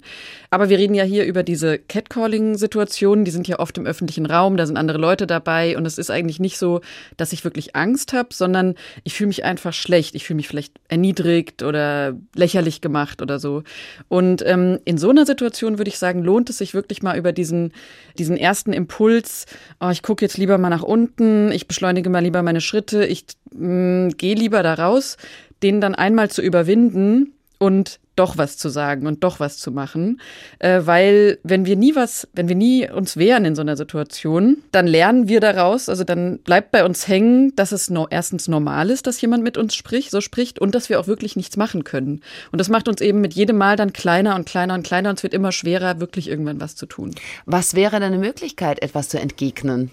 Aber 0.49 0.69
wir 0.69 0.77
reden 0.77 0.93
ja 0.93 1.03
hier 1.03 1.25
über 1.25 1.43
diese 1.43 1.77
Catcalling-Situationen, 1.77 3.25
die 3.25 3.31
sind 3.31 3.47
ja 3.47 3.59
oft 3.59 3.77
im 3.77 3.85
öffentlichen 3.85 4.25
Raum, 4.25 4.57
da 4.57 4.65
sind 4.65 4.77
andere 4.77 4.97
Leute 4.97 5.27
dabei 5.27 5.77
und 5.77 5.85
es 5.85 5.97
ist 5.97 6.09
eigentlich 6.09 6.39
nicht 6.39 6.57
so, 6.57 6.81
dass 7.17 7.33
ich 7.33 7.43
wirklich 7.43 7.75
Angst 7.75 8.13
habe, 8.13 8.29
sondern 8.33 8.75
ich 9.03 9.13
fühle 9.13 9.27
mich 9.27 9.43
einfach 9.43 9.73
schlecht. 9.73 10.15
Ich 10.15 10.25
fühle 10.25 10.37
mich 10.37 10.47
vielleicht 10.47 10.73
erniedrigt 10.87 11.63
oder 11.63 12.15
lächerlich 12.45 12.79
gemacht 12.79 13.21
oder 13.23 13.39
so. 13.39 13.63
Und 14.07 14.43
ähm, 14.45 14.79
in 14.85 14.99
so 14.99 15.09
einer 15.09 15.25
Situation 15.25 15.79
würde 15.79 15.89
ich 15.89 15.97
sagen, 15.97 16.23
lohnt 16.23 16.49
es 16.51 16.59
sich 16.59 16.75
wirklich 16.75 17.01
mal 17.01 17.17
über 17.17 17.31
diesen, 17.31 17.73
diesen 18.19 18.37
ersten 18.37 18.71
Impuls, 18.71 19.47
oh, 19.79 19.89
ich 19.89 20.03
gucke 20.03 20.23
jetzt 20.23 20.37
lieber 20.37 20.59
mal 20.59 20.69
nach 20.69 20.83
unten, 20.83 21.51
ich 21.51 21.67
beschleunige 21.67 22.09
mal 22.11 22.19
lieber 22.23 22.43
meine 22.43 22.61
Schritte, 22.61 23.05
ich 23.05 23.25
mm, 23.51 24.09
gehe 24.17 24.35
lieber 24.35 24.61
da 24.61 24.75
raus, 24.75 25.17
den 25.63 25.81
dann 25.81 25.95
einmal 25.95 26.29
zu 26.29 26.43
überwinden 26.43 27.33
und 27.57 27.99
doch 28.15 28.37
was 28.37 28.57
zu 28.57 28.69
sagen 28.69 29.07
und 29.07 29.23
doch 29.23 29.39
was 29.39 29.57
zu 29.57 29.71
machen, 29.71 30.21
äh, 30.59 30.81
weil 30.83 31.39
wenn 31.43 31.65
wir 31.65 31.75
nie 31.75 31.95
was, 31.95 32.27
wenn 32.33 32.47
wir 32.47 32.55
nie 32.55 32.89
uns 32.89 33.17
wehren 33.17 33.45
in 33.45 33.55
so 33.55 33.61
einer 33.61 33.77
Situation, 33.77 34.57
dann 34.71 34.87
lernen 34.87 35.27
wir 35.27 35.39
daraus, 35.39 35.89
also 35.89 36.03
dann 36.03 36.39
bleibt 36.39 36.71
bei 36.71 36.85
uns 36.85 37.07
hängen, 37.07 37.55
dass 37.55 37.71
es 37.71 37.89
no, 37.89 38.07
erstens 38.09 38.47
normal 38.47 38.89
ist, 38.89 39.07
dass 39.07 39.19
jemand 39.21 39.43
mit 39.43 39.57
uns 39.57 39.75
spricht, 39.75 40.11
so 40.11 40.21
spricht 40.21 40.59
und 40.59 40.75
dass 40.75 40.89
wir 40.89 40.99
auch 40.99 41.07
wirklich 41.07 41.35
nichts 41.35 41.57
machen 41.57 41.83
können. 41.83 42.21
Und 42.51 42.59
das 42.59 42.69
macht 42.69 42.87
uns 42.87 43.01
eben 43.01 43.21
mit 43.21 43.33
jedem 43.33 43.57
Mal 43.57 43.75
dann 43.75 43.93
kleiner 43.93 44.35
und 44.35 44.45
kleiner 44.45 44.73
und 44.73 44.83
kleiner 44.83 45.09
und 45.09 45.17
es 45.19 45.23
wird 45.23 45.33
immer 45.33 45.51
schwerer, 45.51 45.99
wirklich 45.99 46.29
irgendwann 46.29 46.61
was 46.61 46.75
zu 46.75 46.85
tun. 46.85 47.11
Was 47.45 47.75
wäre 47.75 47.99
denn 47.99 48.13
eine 48.13 48.17
Möglichkeit, 48.17 48.81
etwas 48.81 49.09
zu 49.09 49.19
entgegnen? 49.19 49.91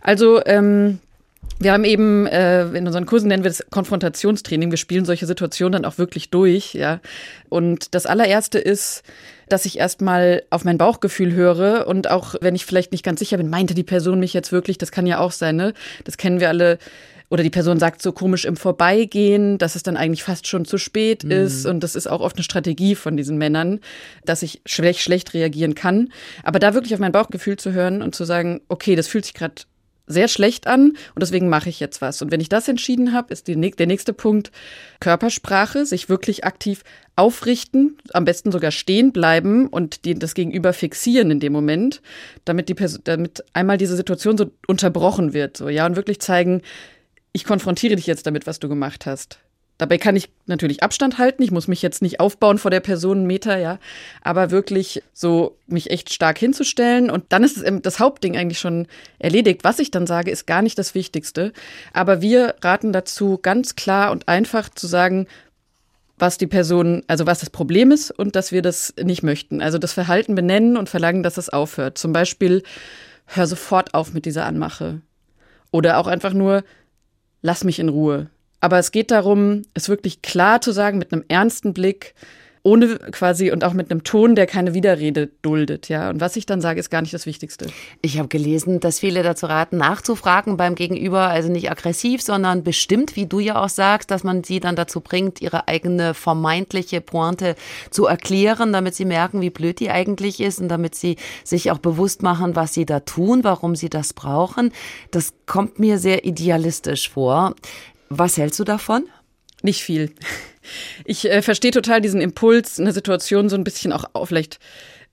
Also 0.00 0.44
ähm, 0.46 1.00
wir 1.58 1.72
haben 1.72 1.84
eben 1.84 2.26
äh, 2.26 2.64
in 2.68 2.86
unseren 2.86 3.06
Kursen 3.06 3.28
nennen 3.28 3.42
wir 3.42 3.50
das 3.50 3.64
Konfrontationstraining. 3.70 4.70
Wir 4.70 4.78
spielen 4.78 5.04
solche 5.06 5.26
Situationen 5.26 5.72
dann 5.72 5.90
auch 5.90 5.98
wirklich 5.98 6.30
durch, 6.30 6.74
ja. 6.74 7.00
Und 7.48 7.94
das 7.94 8.04
allererste 8.04 8.58
ist, 8.58 9.02
dass 9.48 9.64
ich 9.64 9.78
erstmal 9.78 10.42
auf 10.50 10.64
mein 10.64 10.76
Bauchgefühl 10.76 11.32
höre 11.32 11.86
und 11.86 12.10
auch 12.10 12.34
wenn 12.40 12.54
ich 12.54 12.66
vielleicht 12.66 12.92
nicht 12.92 13.04
ganz 13.04 13.20
sicher 13.20 13.38
bin, 13.38 13.48
meinte 13.48 13.74
die 13.74 13.84
Person 13.84 14.20
mich 14.20 14.34
jetzt 14.34 14.52
wirklich, 14.52 14.76
das 14.76 14.92
kann 14.92 15.06
ja 15.06 15.18
auch 15.18 15.32
sein, 15.32 15.56
ne? 15.56 15.72
Das 16.04 16.16
kennen 16.16 16.40
wir 16.40 16.48
alle. 16.48 16.78
Oder 17.28 17.42
die 17.42 17.50
Person 17.50 17.80
sagt 17.80 18.02
so 18.02 18.12
komisch 18.12 18.44
im 18.44 18.56
Vorbeigehen, 18.56 19.58
dass 19.58 19.74
es 19.74 19.82
dann 19.82 19.96
eigentlich 19.96 20.22
fast 20.22 20.46
schon 20.46 20.64
zu 20.64 20.78
spät 20.78 21.24
mhm. 21.24 21.32
ist. 21.32 21.66
Und 21.66 21.82
das 21.82 21.96
ist 21.96 22.06
auch 22.06 22.20
oft 22.20 22.36
eine 22.36 22.44
Strategie 22.44 22.94
von 22.94 23.16
diesen 23.16 23.36
Männern, 23.36 23.80
dass 24.24 24.42
ich 24.42 24.60
schlecht, 24.64 25.00
schlecht 25.00 25.34
reagieren 25.34 25.74
kann. 25.74 26.12
Aber 26.44 26.60
da 26.60 26.72
wirklich 26.74 26.94
auf 26.94 27.00
mein 27.00 27.10
Bauchgefühl 27.10 27.56
zu 27.56 27.72
hören 27.72 28.00
und 28.00 28.14
zu 28.14 28.24
sagen, 28.24 28.60
okay, 28.68 28.94
das 28.94 29.08
fühlt 29.08 29.24
sich 29.24 29.34
gerade 29.34 29.54
sehr 30.06 30.28
schlecht 30.28 30.66
an 30.66 30.90
und 31.14 31.20
deswegen 31.20 31.48
mache 31.48 31.68
ich 31.68 31.80
jetzt 31.80 32.00
was. 32.00 32.22
Und 32.22 32.30
wenn 32.30 32.40
ich 32.40 32.48
das 32.48 32.68
entschieden 32.68 33.12
habe, 33.12 33.32
ist 33.32 33.48
die, 33.48 33.56
der 33.58 33.86
nächste 33.86 34.12
Punkt 34.12 34.52
Körpersprache, 35.00 35.84
sich 35.84 36.08
wirklich 36.08 36.44
aktiv 36.44 36.82
aufrichten, 37.16 37.96
am 38.12 38.24
besten 38.24 38.52
sogar 38.52 38.70
stehen 38.70 39.12
bleiben 39.12 39.66
und 39.66 40.04
die, 40.04 40.14
das 40.14 40.34
Gegenüber 40.34 40.72
fixieren 40.72 41.30
in 41.30 41.40
dem 41.40 41.52
Moment, 41.52 42.02
damit 42.44 42.68
die 42.68 42.76
damit 43.04 43.44
einmal 43.52 43.78
diese 43.78 43.96
Situation 43.96 44.36
so 44.36 44.50
unterbrochen 44.66 45.32
wird, 45.32 45.56
so 45.56 45.68
ja 45.68 45.86
und 45.86 45.96
wirklich 45.96 46.20
zeigen, 46.20 46.62
ich 47.32 47.44
konfrontiere 47.44 47.96
dich 47.96 48.06
jetzt 48.06 48.26
damit, 48.26 48.46
was 48.46 48.60
du 48.60 48.68
gemacht 48.68 49.06
hast. 49.06 49.38
Dabei 49.78 49.98
kann 49.98 50.16
ich 50.16 50.30
natürlich 50.46 50.82
Abstand 50.82 51.18
halten. 51.18 51.42
Ich 51.42 51.50
muss 51.50 51.68
mich 51.68 51.82
jetzt 51.82 52.00
nicht 52.00 52.18
aufbauen 52.18 52.56
vor 52.56 52.70
der 52.70 52.80
Person 52.80 53.18
einen 53.18 53.26
Meter, 53.26 53.58
ja. 53.58 53.78
Aber 54.22 54.50
wirklich 54.50 55.02
so 55.12 55.58
mich 55.66 55.90
echt 55.90 56.12
stark 56.12 56.38
hinzustellen. 56.38 57.10
Und 57.10 57.24
dann 57.28 57.44
ist 57.44 57.62
das 57.82 58.00
Hauptding 58.00 58.36
eigentlich 58.38 58.58
schon 58.58 58.86
erledigt. 59.18 59.64
Was 59.64 59.78
ich 59.78 59.90
dann 59.90 60.06
sage, 60.06 60.30
ist 60.30 60.46
gar 60.46 60.62
nicht 60.62 60.78
das 60.78 60.94
Wichtigste. 60.94 61.52
Aber 61.92 62.22
wir 62.22 62.54
raten 62.62 62.92
dazu, 62.92 63.38
ganz 63.40 63.76
klar 63.76 64.12
und 64.12 64.28
einfach 64.28 64.70
zu 64.70 64.86
sagen, 64.86 65.26
was 66.18 66.38
die 66.38 66.46
Person, 66.46 67.02
also 67.06 67.26
was 67.26 67.40
das 67.40 67.50
Problem 67.50 67.90
ist 67.90 68.10
und 68.10 68.34
dass 68.34 68.52
wir 68.52 68.62
das 68.62 68.94
nicht 69.02 69.22
möchten. 69.22 69.60
Also 69.60 69.76
das 69.76 69.92
Verhalten 69.92 70.34
benennen 70.34 70.78
und 70.78 70.88
verlangen, 70.88 71.22
dass 71.22 71.36
es 71.36 71.50
aufhört. 71.50 71.98
Zum 71.98 72.14
Beispiel, 72.14 72.62
hör 73.26 73.46
sofort 73.46 73.92
auf 73.92 74.14
mit 74.14 74.24
dieser 74.24 74.46
Anmache. 74.46 75.02
Oder 75.70 75.98
auch 75.98 76.06
einfach 76.06 76.32
nur, 76.32 76.64
lass 77.42 77.64
mich 77.64 77.78
in 77.78 77.90
Ruhe 77.90 78.30
aber 78.66 78.80
es 78.80 78.90
geht 78.90 79.12
darum, 79.12 79.62
es 79.74 79.88
wirklich 79.88 80.22
klar 80.22 80.60
zu 80.60 80.72
sagen, 80.72 80.98
mit 80.98 81.12
einem 81.12 81.22
ernsten 81.28 81.72
Blick, 81.72 82.16
ohne 82.64 82.96
quasi 83.12 83.52
und 83.52 83.62
auch 83.62 83.74
mit 83.74 83.92
einem 83.92 84.02
Ton, 84.02 84.34
der 84.34 84.48
keine 84.48 84.74
Widerrede 84.74 85.28
duldet, 85.40 85.88
ja. 85.88 86.10
Und 86.10 86.20
was 86.20 86.34
ich 86.34 86.46
dann 86.46 86.60
sage, 86.60 86.80
ist 86.80 86.90
gar 86.90 87.00
nicht 87.00 87.14
das 87.14 87.26
Wichtigste. 87.26 87.68
Ich 88.02 88.18
habe 88.18 88.26
gelesen, 88.26 88.80
dass 88.80 88.98
viele 88.98 89.22
dazu 89.22 89.46
raten, 89.46 89.76
nachzufragen 89.76 90.56
beim 90.56 90.74
Gegenüber, 90.74 91.28
also 91.28 91.48
nicht 91.48 91.70
aggressiv, 91.70 92.22
sondern 92.22 92.64
bestimmt, 92.64 93.14
wie 93.14 93.26
du 93.26 93.38
ja 93.38 93.62
auch 93.62 93.68
sagst, 93.68 94.10
dass 94.10 94.24
man 94.24 94.42
sie 94.42 94.58
dann 94.58 94.74
dazu 94.74 95.00
bringt, 95.00 95.40
ihre 95.40 95.68
eigene 95.68 96.12
vermeintliche 96.12 97.00
Pointe 97.00 97.54
zu 97.90 98.06
erklären, 98.06 98.72
damit 98.72 98.96
sie 98.96 99.04
merken, 99.04 99.42
wie 99.42 99.50
blöd 99.50 99.78
die 99.78 99.90
eigentlich 99.90 100.40
ist 100.40 100.58
und 100.58 100.66
damit 100.66 100.96
sie 100.96 101.18
sich 101.44 101.70
auch 101.70 101.78
bewusst 101.78 102.24
machen, 102.24 102.56
was 102.56 102.74
sie 102.74 102.84
da 102.84 102.98
tun, 102.98 103.44
warum 103.44 103.76
sie 103.76 103.90
das 103.90 104.12
brauchen. 104.12 104.72
Das 105.12 105.34
kommt 105.46 105.78
mir 105.78 105.98
sehr 105.98 106.24
idealistisch 106.24 107.10
vor. 107.10 107.54
Was 108.08 108.36
hältst 108.36 108.58
du 108.58 108.64
davon? 108.64 109.04
Nicht 109.62 109.82
viel. 109.82 110.12
Ich 111.04 111.30
äh, 111.30 111.42
verstehe 111.42 111.70
total 111.70 112.00
diesen 112.00 112.20
Impuls, 112.20 112.80
eine 112.80 112.90
Situation 112.90 113.48
so 113.48 113.54
ein 113.54 113.62
bisschen 113.62 113.92
auch, 113.92 114.26
vielleicht 114.26 114.58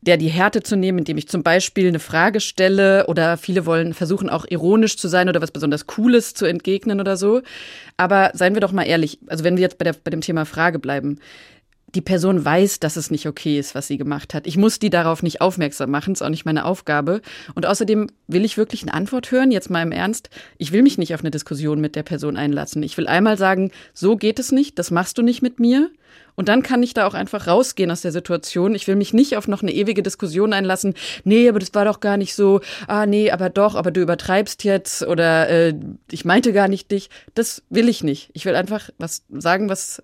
der 0.01 0.17
die 0.17 0.27
Härte 0.27 0.61
zu 0.61 0.75
nehmen, 0.75 0.99
indem 0.99 1.17
ich 1.17 1.29
zum 1.29 1.43
Beispiel 1.43 1.87
eine 1.87 1.99
Frage 1.99 2.41
stelle 2.41 3.07
oder 3.07 3.37
viele 3.37 3.65
wollen 3.65 3.93
versuchen 3.93 4.29
auch 4.29 4.45
ironisch 4.49 4.97
zu 4.97 5.07
sein 5.07 5.29
oder 5.29 5.41
was 5.41 5.51
besonders 5.51 5.87
Cooles 5.87 6.33
zu 6.33 6.45
entgegnen 6.45 6.99
oder 6.99 7.15
so. 7.15 7.41
Aber 7.95 8.31
seien 8.33 8.53
wir 8.53 8.61
doch 8.61 8.71
mal 8.71 8.83
ehrlich, 8.83 9.19
also 9.27 9.43
wenn 9.43 9.55
wir 9.55 9.61
jetzt 9.61 9.77
bei, 9.77 9.85
der, 9.85 9.93
bei 9.93 10.11
dem 10.11 10.21
Thema 10.21 10.45
Frage 10.45 10.79
bleiben, 10.79 11.19
die 11.95 12.01
Person 12.01 12.43
weiß, 12.43 12.79
dass 12.79 12.95
es 12.95 13.11
nicht 13.11 13.27
okay 13.27 13.59
ist, 13.59 13.75
was 13.75 13.87
sie 13.87 13.97
gemacht 13.97 14.33
hat. 14.33 14.47
Ich 14.47 14.57
muss 14.57 14.79
die 14.79 14.89
darauf 14.89 15.21
nicht 15.21 15.41
aufmerksam 15.41 15.91
machen, 15.91 16.13
ist 16.13 16.23
auch 16.23 16.29
nicht 16.29 16.45
meine 16.45 16.65
Aufgabe. 16.65 17.21
Und 17.53 17.65
außerdem 17.65 18.07
will 18.27 18.45
ich 18.45 18.57
wirklich 18.57 18.81
eine 18.81 18.93
Antwort 18.93 19.31
hören, 19.31 19.51
jetzt 19.51 19.69
mal 19.69 19.83
im 19.83 19.91
Ernst. 19.91 20.29
Ich 20.57 20.71
will 20.71 20.81
mich 20.81 20.97
nicht 20.97 21.13
auf 21.13 21.21
eine 21.21 21.31
Diskussion 21.31 21.81
mit 21.81 21.95
der 21.95 22.03
Person 22.03 22.35
einlassen. 22.35 22.81
Ich 22.81 22.97
will 22.97 23.07
einmal 23.07 23.37
sagen, 23.37 23.71
so 23.93 24.15
geht 24.15 24.39
es 24.39 24.51
nicht, 24.51 24.79
das 24.79 24.91
machst 24.91 25.17
du 25.17 25.21
nicht 25.21 25.41
mit 25.41 25.59
mir. 25.59 25.91
Und 26.35 26.49
dann 26.49 26.63
kann 26.63 26.81
ich 26.81 26.95
da 26.95 27.05
auch 27.05 27.13
einfach 27.13 27.45
rausgehen 27.45 27.91
aus 27.91 28.01
der 28.01 28.11
Situation. 28.11 28.73
Ich 28.73 28.87
will 28.87 28.95
mich 28.95 29.13
nicht 29.13 29.37
auf 29.37 29.47
noch 29.47 29.61
eine 29.61 29.71
ewige 29.71 30.01
Diskussion 30.01 30.53
einlassen. 30.53 30.95
Nee, 31.23 31.47
aber 31.47 31.59
das 31.59 31.73
war 31.75 31.85
doch 31.85 31.99
gar 31.99 32.17
nicht 32.17 32.33
so. 32.33 32.61
Ah, 32.87 33.05
nee, 33.05 33.29
aber 33.29 33.49
doch, 33.49 33.75
aber 33.75 33.91
du 33.91 34.01
übertreibst 34.01 34.63
jetzt 34.63 35.03
oder 35.03 35.47
äh, 35.49 35.75
ich 36.09 36.25
meinte 36.25 36.51
gar 36.51 36.67
nicht 36.67 36.89
dich. 36.89 37.09
Das 37.35 37.61
will 37.69 37.87
ich 37.87 38.03
nicht. 38.03 38.31
Ich 38.33 38.45
will 38.45 38.55
einfach 38.55 38.89
was 38.97 39.23
sagen, 39.29 39.69
was 39.69 40.01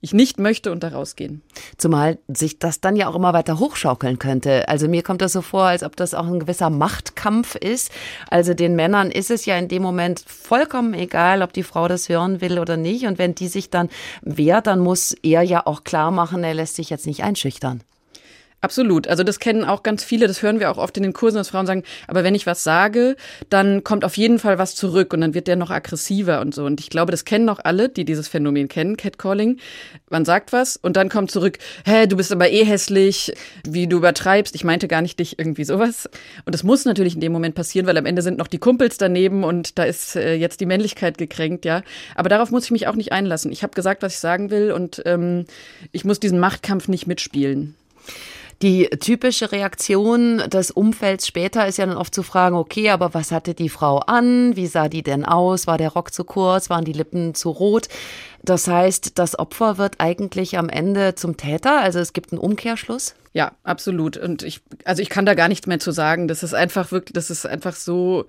ich 0.00 0.14
nicht 0.14 0.38
möchte 0.38 0.72
und 0.72 0.82
da 0.82 0.88
rausgehen. 0.88 1.42
Zumal 1.76 2.18
sich 2.28 2.58
das 2.58 2.80
dann 2.80 2.96
ja 2.96 3.08
auch 3.08 3.14
immer 3.14 3.32
weiter 3.32 3.58
hochschaukeln 3.58 4.18
könnte. 4.18 4.68
Also 4.68 4.88
mir 4.88 5.02
kommt 5.02 5.20
das 5.20 5.32
so 5.32 5.42
vor, 5.42 5.64
als 5.64 5.82
ob 5.82 5.96
das 5.96 6.14
auch 6.14 6.26
ein 6.26 6.40
gewisser 6.40 6.70
Machtkampf 6.70 7.54
ist. 7.54 7.90
Also 8.30 8.54
den 8.54 8.76
Männern 8.76 9.10
ist 9.10 9.30
es 9.30 9.44
ja 9.44 9.56
in 9.58 9.68
dem 9.68 9.82
Moment 9.82 10.24
vollkommen 10.26 10.94
egal, 10.94 11.42
ob 11.42 11.52
die 11.52 11.62
Frau 11.62 11.88
das 11.88 12.08
hören 12.08 12.40
will 12.40 12.58
oder 12.58 12.76
nicht. 12.76 13.06
Und 13.06 13.18
wenn 13.18 13.34
die 13.34 13.48
sich 13.48 13.70
dann 13.70 13.90
wehrt, 14.22 14.66
dann 14.66 14.80
muss 14.80 15.12
er 15.22 15.42
ja 15.42 15.66
auch 15.66 15.84
klar 15.84 16.10
machen, 16.10 16.44
er 16.44 16.54
lässt 16.54 16.76
sich 16.76 16.90
jetzt 16.90 17.06
nicht 17.06 17.22
einschüchtern. 17.22 17.82
Absolut. 18.62 19.08
Also 19.08 19.24
das 19.24 19.38
kennen 19.38 19.64
auch 19.64 19.82
ganz 19.82 20.04
viele, 20.04 20.26
das 20.26 20.42
hören 20.42 20.60
wir 20.60 20.70
auch 20.70 20.76
oft 20.76 20.94
in 20.98 21.02
den 21.02 21.14
Kursen, 21.14 21.38
dass 21.38 21.48
Frauen 21.48 21.64
sagen, 21.64 21.82
aber 22.06 22.24
wenn 22.24 22.34
ich 22.34 22.44
was 22.44 22.62
sage, 22.62 23.16
dann 23.48 23.84
kommt 23.84 24.04
auf 24.04 24.18
jeden 24.18 24.38
Fall 24.38 24.58
was 24.58 24.74
zurück 24.74 25.14
und 25.14 25.22
dann 25.22 25.32
wird 25.32 25.46
der 25.46 25.56
noch 25.56 25.70
aggressiver 25.70 26.42
und 26.42 26.54
so. 26.54 26.66
Und 26.66 26.78
ich 26.78 26.90
glaube, 26.90 27.10
das 27.10 27.24
kennen 27.24 27.48
auch 27.48 27.60
alle, 27.64 27.88
die 27.88 28.04
dieses 28.04 28.28
Phänomen 28.28 28.68
kennen, 28.68 28.98
Catcalling. 28.98 29.58
Man 30.10 30.26
sagt 30.26 30.52
was 30.52 30.76
und 30.76 30.98
dann 30.98 31.08
kommt 31.08 31.30
zurück, 31.30 31.56
hä, 31.86 32.06
du 32.06 32.18
bist 32.18 32.32
aber 32.32 32.50
eh 32.50 32.64
hässlich, 32.64 33.32
wie 33.66 33.86
du 33.86 33.96
übertreibst, 33.96 34.54
ich 34.54 34.64
meinte 34.64 34.88
gar 34.88 35.00
nicht 35.00 35.18
dich, 35.18 35.38
irgendwie 35.38 35.64
sowas. 35.64 36.10
Und 36.44 36.54
das 36.54 36.62
muss 36.62 36.84
natürlich 36.84 37.14
in 37.14 37.22
dem 37.22 37.32
Moment 37.32 37.54
passieren, 37.54 37.86
weil 37.86 37.96
am 37.96 38.04
Ende 38.04 38.20
sind 38.20 38.36
noch 38.36 38.48
die 38.48 38.58
Kumpels 38.58 38.98
daneben 38.98 39.42
und 39.42 39.78
da 39.78 39.84
ist 39.84 40.16
äh, 40.16 40.34
jetzt 40.34 40.60
die 40.60 40.66
Männlichkeit 40.66 41.16
gekränkt, 41.16 41.64
ja. 41.64 41.82
Aber 42.14 42.28
darauf 42.28 42.50
muss 42.50 42.64
ich 42.64 42.70
mich 42.72 42.88
auch 42.88 42.94
nicht 42.94 43.12
einlassen. 43.12 43.52
Ich 43.52 43.62
habe 43.62 43.72
gesagt, 43.72 44.02
was 44.02 44.12
ich 44.12 44.18
sagen 44.18 44.50
will 44.50 44.72
und 44.72 45.00
ähm, 45.06 45.46
ich 45.92 46.04
muss 46.04 46.20
diesen 46.20 46.38
Machtkampf 46.38 46.88
nicht 46.88 47.06
mitspielen. 47.06 47.74
Die 48.62 48.90
typische 48.90 49.52
Reaktion 49.52 50.38
des 50.50 50.70
Umfelds 50.70 51.26
später 51.26 51.66
ist 51.66 51.78
ja 51.78 51.86
dann 51.86 51.96
oft 51.96 52.14
zu 52.14 52.22
fragen, 52.22 52.56
okay, 52.56 52.90
aber 52.90 53.14
was 53.14 53.32
hatte 53.32 53.54
die 53.54 53.70
Frau 53.70 54.00
an? 54.00 54.54
Wie 54.54 54.66
sah 54.66 54.90
die 54.90 55.02
denn 55.02 55.24
aus? 55.24 55.66
War 55.66 55.78
der 55.78 55.88
Rock 55.88 56.12
zu 56.12 56.24
kurz? 56.24 56.68
Waren 56.68 56.84
die 56.84 56.92
Lippen 56.92 57.34
zu 57.34 57.48
rot? 57.48 57.88
Das 58.42 58.68
heißt, 58.68 59.18
das 59.18 59.38
Opfer 59.38 59.78
wird 59.78 59.94
eigentlich 59.98 60.58
am 60.58 60.68
Ende 60.68 61.14
zum 61.14 61.38
Täter. 61.38 61.80
Also 61.80 62.00
es 62.00 62.12
gibt 62.12 62.32
einen 62.32 62.38
Umkehrschluss. 62.38 63.14
Ja, 63.32 63.52
absolut. 63.62 64.18
Und 64.18 64.42
ich, 64.42 64.60
also 64.84 65.00
ich 65.00 65.08
kann 65.08 65.24
da 65.24 65.32
gar 65.32 65.48
nichts 65.48 65.66
mehr 65.66 65.80
zu 65.80 65.90
sagen. 65.90 66.28
Das 66.28 66.42
ist 66.42 66.52
einfach 66.52 66.92
wirklich, 66.92 67.14
das 67.14 67.30
ist 67.30 67.46
einfach 67.46 67.74
so 67.74 68.26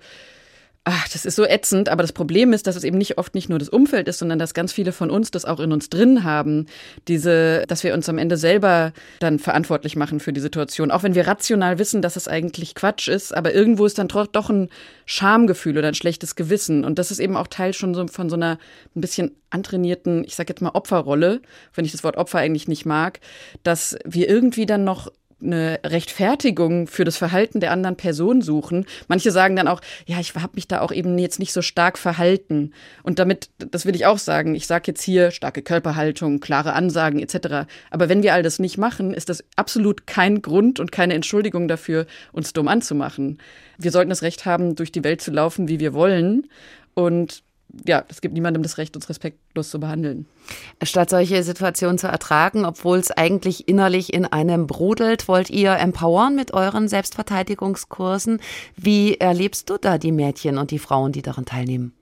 Ach, 0.84 1.08
das 1.10 1.24
ist 1.24 1.36
so 1.36 1.44
ätzend, 1.44 1.88
aber 1.88 2.02
das 2.02 2.12
Problem 2.12 2.52
ist, 2.52 2.66
dass 2.66 2.74
es 2.74 2.82
eben 2.82 2.98
nicht 2.98 3.16
oft 3.16 3.36
nicht 3.36 3.48
nur 3.48 3.60
das 3.60 3.68
Umfeld 3.68 4.08
ist, 4.08 4.18
sondern 4.18 4.40
dass 4.40 4.52
ganz 4.52 4.72
viele 4.72 4.90
von 4.90 5.10
uns 5.10 5.30
das 5.30 5.44
auch 5.44 5.60
in 5.60 5.70
uns 5.70 5.90
drin 5.90 6.24
haben. 6.24 6.66
Diese, 7.06 7.64
dass 7.68 7.84
wir 7.84 7.94
uns 7.94 8.08
am 8.08 8.18
Ende 8.18 8.36
selber 8.36 8.92
dann 9.20 9.38
verantwortlich 9.38 9.94
machen 9.94 10.18
für 10.18 10.32
die 10.32 10.40
Situation. 10.40 10.90
Auch 10.90 11.04
wenn 11.04 11.14
wir 11.14 11.28
rational 11.28 11.78
wissen, 11.78 12.02
dass 12.02 12.16
es 12.16 12.26
eigentlich 12.26 12.74
Quatsch 12.74 13.06
ist, 13.06 13.32
aber 13.32 13.54
irgendwo 13.54 13.86
ist 13.86 13.98
dann 13.98 14.08
doch 14.08 14.50
ein 14.50 14.70
Schamgefühl 15.06 15.78
oder 15.78 15.86
ein 15.86 15.94
schlechtes 15.94 16.34
Gewissen. 16.34 16.84
Und 16.84 16.98
das 16.98 17.12
ist 17.12 17.20
eben 17.20 17.36
auch 17.36 17.46
Teil 17.46 17.74
schon 17.74 17.94
so 17.94 18.04
von 18.08 18.28
so 18.28 18.34
einer 18.34 18.58
ein 18.96 19.00
bisschen 19.00 19.36
antrainierten, 19.50 20.24
ich 20.24 20.34
sag 20.34 20.48
jetzt 20.48 20.62
mal 20.62 20.70
Opferrolle, 20.70 21.42
wenn 21.74 21.84
ich 21.84 21.92
das 21.92 22.02
Wort 22.02 22.16
Opfer 22.16 22.38
eigentlich 22.38 22.66
nicht 22.66 22.86
mag, 22.86 23.20
dass 23.62 23.96
wir 24.04 24.28
irgendwie 24.28 24.66
dann 24.66 24.82
noch 24.82 25.12
eine 25.42 25.80
Rechtfertigung 25.84 26.86
für 26.86 27.04
das 27.04 27.16
Verhalten 27.16 27.60
der 27.60 27.72
anderen 27.72 27.96
Person 27.96 28.42
suchen. 28.42 28.86
Manche 29.08 29.30
sagen 29.30 29.56
dann 29.56 29.68
auch, 29.68 29.80
ja, 30.06 30.20
ich 30.20 30.34
habe 30.34 30.52
mich 30.54 30.68
da 30.68 30.80
auch 30.80 30.92
eben 30.92 31.18
jetzt 31.18 31.38
nicht 31.38 31.52
so 31.52 31.62
stark 31.62 31.98
verhalten. 31.98 32.72
Und 33.02 33.18
damit, 33.18 33.50
das 33.58 33.86
will 33.86 33.94
ich 33.94 34.06
auch 34.06 34.18
sagen, 34.18 34.54
ich 34.54 34.66
sage 34.66 34.84
jetzt 34.86 35.02
hier 35.02 35.30
starke 35.30 35.62
Körperhaltung, 35.62 36.40
klare 36.40 36.72
Ansagen 36.74 37.20
etc. 37.20 37.68
Aber 37.90 38.08
wenn 38.08 38.22
wir 38.22 38.34
all 38.34 38.42
das 38.42 38.58
nicht 38.58 38.78
machen, 38.78 39.14
ist 39.14 39.28
das 39.28 39.44
absolut 39.56 40.06
kein 40.06 40.42
Grund 40.42 40.80
und 40.80 40.92
keine 40.92 41.14
Entschuldigung 41.14 41.68
dafür, 41.68 42.06
uns 42.32 42.52
dumm 42.52 42.68
anzumachen. 42.68 43.38
Wir 43.78 43.90
sollten 43.90 44.10
das 44.10 44.22
Recht 44.22 44.46
haben, 44.46 44.76
durch 44.76 44.92
die 44.92 45.04
Welt 45.04 45.20
zu 45.20 45.30
laufen, 45.30 45.68
wie 45.68 45.80
wir 45.80 45.94
wollen. 45.94 46.48
Und 46.94 47.42
ja, 47.86 48.04
es 48.08 48.20
gibt 48.20 48.34
niemandem 48.34 48.62
das 48.62 48.78
Recht, 48.78 48.96
uns 48.96 49.08
respektlos 49.08 49.70
zu 49.70 49.80
behandeln. 49.80 50.26
Statt 50.82 51.10
solche 51.10 51.42
Situationen 51.42 51.98
zu 51.98 52.06
ertragen, 52.06 52.64
obwohl 52.64 52.98
es 52.98 53.10
eigentlich 53.10 53.68
innerlich 53.68 54.12
in 54.12 54.26
einem 54.26 54.66
brodelt, 54.66 55.28
wollt 55.28 55.50
ihr 55.50 55.72
empowern 55.78 56.34
mit 56.34 56.52
euren 56.52 56.88
Selbstverteidigungskursen. 56.88 58.40
Wie 58.76 59.16
erlebst 59.16 59.70
du 59.70 59.78
da 59.78 59.98
die 59.98 60.12
Mädchen 60.12 60.58
und 60.58 60.70
die 60.70 60.78
Frauen, 60.78 61.12
die 61.12 61.22
daran 61.22 61.44
teilnehmen? 61.44 61.94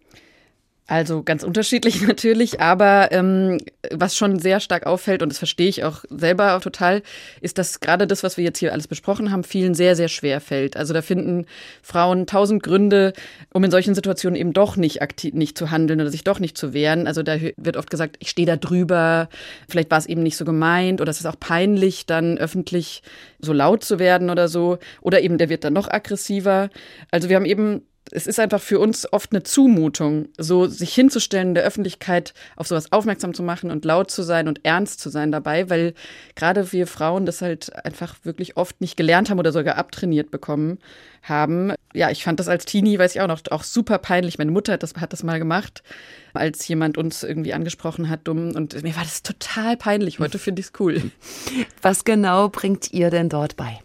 Also 0.91 1.23
ganz 1.23 1.45
unterschiedlich 1.45 2.03
natürlich, 2.07 2.61
aber 2.61 3.13
ähm, 3.13 3.59
was 3.93 4.17
schon 4.17 4.41
sehr 4.41 4.59
stark 4.59 4.87
auffällt, 4.87 5.23
und 5.23 5.29
das 5.29 5.39
verstehe 5.39 5.69
ich 5.69 5.85
auch 5.85 6.03
selber 6.11 6.57
auch 6.57 6.61
total, 6.61 7.03
ist, 7.41 7.59
dass 7.59 7.79
gerade 7.79 8.09
das, 8.09 8.25
was 8.25 8.37
wir 8.37 8.43
jetzt 8.43 8.59
hier 8.59 8.73
alles 8.73 8.89
besprochen 8.89 9.31
haben, 9.31 9.45
vielen 9.45 9.75
sehr, 9.75 9.95
sehr 9.95 10.09
schwer 10.09 10.41
fällt. 10.41 10.77
Also 10.77 10.93
da 10.93 11.01
finden 11.01 11.47
Frauen 11.81 12.27
tausend 12.27 12.65
Gründe, 12.65 13.13
um 13.53 13.63
in 13.63 13.71
solchen 13.71 13.95
Situationen 13.95 14.35
eben 14.35 14.53
doch 14.53 14.77
nicht 14.77 15.01
aktiv 15.01 15.33
nicht 15.33 15.57
zu 15.57 15.71
handeln 15.71 16.01
oder 16.01 16.11
sich 16.11 16.25
doch 16.25 16.41
nicht 16.41 16.59
zu 16.59 16.75
wehren. 16.75 17.07
Also 17.07 17.23
da 17.23 17.37
wird 17.57 17.77
oft 17.77 17.89
gesagt, 17.89 18.17
ich 18.19 18.29
stehe 18.29 18.47
da 18.47 18.57
drüber, 18.57 19.29
vielleicht 19.69 19.93
war 19.93 19.99
es 19.99 20.07
eben 20.07 20.25
nicht 20.25 20.37
so 20.37 20.45
gemeint 20.45 21.01
oder 21.01 21.11
es 21.11 21.21
ist 21.21 21.27
auch 21.27 21.39
peinlich, 21.39 22.07
dann 22.07 22.37
öffentlich 22.37 23.05
so 23.39 23.53
laut 23.53 23.85
zu 23.85 24.01
werden 24.01 24.29
oder 24.29 24.49
so. 24.49 24.79
Oder 25.03 25.21
eben 25.21 25.39
der 25.39 25.51
wird 25.51 25.63
dann 25.63 25.73
noch 25.73 25.89
aggressiver. 25.89 26.69
Also 27.13 27.29
wir 27.29 27.37
haben 27.37 27.45
eben 27.45 27.83
es 28.13 28.27
ist 28.27 28.41
einfach 28.41 28.61
für 28.61 28.79
uns 28.79 29.11
oft 29.13 29.33
eine 29.33 29.43
Zumutung, 29.43 30.29
so 30.39 30.67
sich 30.67 30.95
hinzustellen 30.95 31.49
in 31.49 31.55
der 31.55 31.65
Öffentlichkeit, 31.65 32.35
auf 32.57 32.67
sowas 32.67 32.93
aufmerksam 32.93 33.35
zu 33.35 33.43
machen 33.43 33.71
und 33.71 33.85
laut 33.85 34.11
zu 34.11 34.23
sein 34.23 34.49
und 34.49 34.65
ernst 34.65 35.01
zu 35.01 35.11
sein 35.11 35.33
dabei, 35.33 35.71
weil 35.71 35.95
gerade 36.35 36.73
wir 36.73 36.87
Frauen 36.87 37.27
das 37.27 37.43
halt 37.43 37.75
einfach 37.85 38.17
wirklich 38.23 38.57
oft 38.57 38.81
nicht 38.81 38.97
gelernt 38.97 39.31
haben 39.31 39.39
oder 39.39 39.53
sogar 39.53 39.77
abtrainiert 39.77 40.31
bekommen 40.31 40.79
haben. 41.23 41.73
Ja, 41.93 42.11
ich 42.11 42.25
fand 42.25 42.41
das 42.41 42.49
als 42.49 42.65
Teenie, 42.65 42.99
weiß 42.99 43.15
ich 43.15 43.21
auch 43.21 43.27
noch, 43.27 43.43
auch 43.51 43.63
super 43.63 43.99
peinlich. 43.99 44.39
Meine 44.39 44.51
Mutter 44.51 44.75
hat 44.75 44.83
das, 44.83 44.95
hat 44.95 45.13
das 45.13 45.23
mal 45.23 45.39
gemacht, 45.39 45.83
als 46.33 46.67
jemand 46.69 46.97
uns 46.97 47.23
irgendwie 47.23 47.53
angesprochen 47.53 48.09
hat, 48.09 48.21
dumm. 48.25 48.55
Und 48.55 48.83
mir 48.83 48.97
war 48.97 49.03
das 49.03 49.23
total 49.23 49.77
peinlich. 49.77 50.19
Heute 50.19 50.39
finde 50.39 50.61
ich 50.61 50.67
es 50.67 50.73
cool. 50.81 51.11
Was 51.83 52.05
genau 52.05 52.49
bringt 52.49 52.93
ihr 52.93 53.11
denn 53.11 53.29
dort 53.29 53.57
bei? 53.57 53.81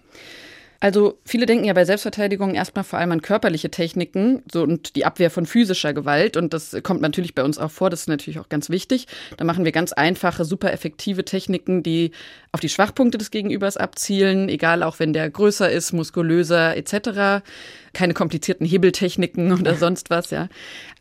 Also 0.79 1.19
viele 1.25 1.45
denken 1.45 1.65
ja 1.65 1.73
bei 1.73 1.85
Selbstverteidigung 1.85 2.55
erstmal 2.55 2.83
vor 2.83 2.99
allem 2.99 3.11
an 3.11 3.21
körperliche 3.21 3.71
Techniken 3.71 4.43
so, 4.51 4.63
und 4.63 4.95
die 4.95 5.05
Abwehr 5.05 5.31
von 5.31 5.45
physischer 5.45 5.93
Gewalt. 5.93 6.37
Und 6.37 6.53
das 6.53 6.75
kommt 6.83 7.01
natürlich 7.01 7.35
bei 7.35 7.43
uns 7.43 7.57
auch 7.57 7.71
vor, 7.71 7.89
das 7.89 8.01
ist 8.01 8.07
natürlich 8.07 8.39
auch 8.39 8.49
ganz 8.49 8.69
wichtig. 8.69 9.07
Da 9.37 9.45
machen 9.45 9.65
wir 9.65 9.71
ganz 9.71 9.93
einfache, 9.93 10.45
super 10.45 10.71
effektive 10.73 11.25
Techniken, 11.25 11.83
die 11.83 12.11
auf 12.51 12.59
die 12.59 12.69
Schwachpunkte 12.69 13.17
des 13.17 13.31
Gegenübers 13.31 13.77
abzielen, 13.77 14.49
egal 14.49 14.83
auch 14.83 14.99
wenn 14.99 15.13
der 15.13 15.29
größer 15.29 15.71
ist, 15.71 15.93
muskulöser 15.93 16.75
etc 16.75 17.41
keine 17.95 18.13
komplizierten 18.13 18.67
Hebeltechniken 18.67 19.51
oder 19.51 19.73
sonst 19.75 20.11
was, 20.11 20.29
ja. 20.29 20.49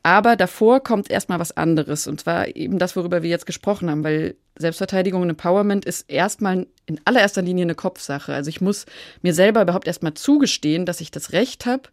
Aber 0.02 0.36
davor 0.36 0.80
kommt 0.80 1.10
erstmal 1.10 1.40
was 1.40 1.54
anderes. 1.56 2.06
Und 2.06 2.20
zwar 2.20 2.56
eben 2.56 2.78
das, 2.78 2.96
worüber 2.96 3.22
wir 3.22 3.30
jetzt 3.30 3.46
gesprochen 3.46 3.90
haben, 3.90 4.04
weil 4.04 4.36
Selbstverteidigung 4.56 5.22
und 5.22 5.30
Empowerment 5.30 5.84
ist 5.84 6.08
erstmal 6.08 6.66
in 6.86 7.00
allererster 7.04 7.42
Linie 7.42 7.64
eine 7.64 7.74
Kopfsache. 7.74 8.32
Also 8.32 8.48
ich 8.48 8.60
muss 8.60 8.86
mir 9.22 9.34
selber 9.34 9.62
überhaupt 9.62 9.86
erstmal 9.86 10.14
zugestehen, 10.14 10.86
dass 10.86 11.00
ich 11.00 11.10
das 11.10 11.32
Recht 11.32 11.66
habe, 11.66 11.88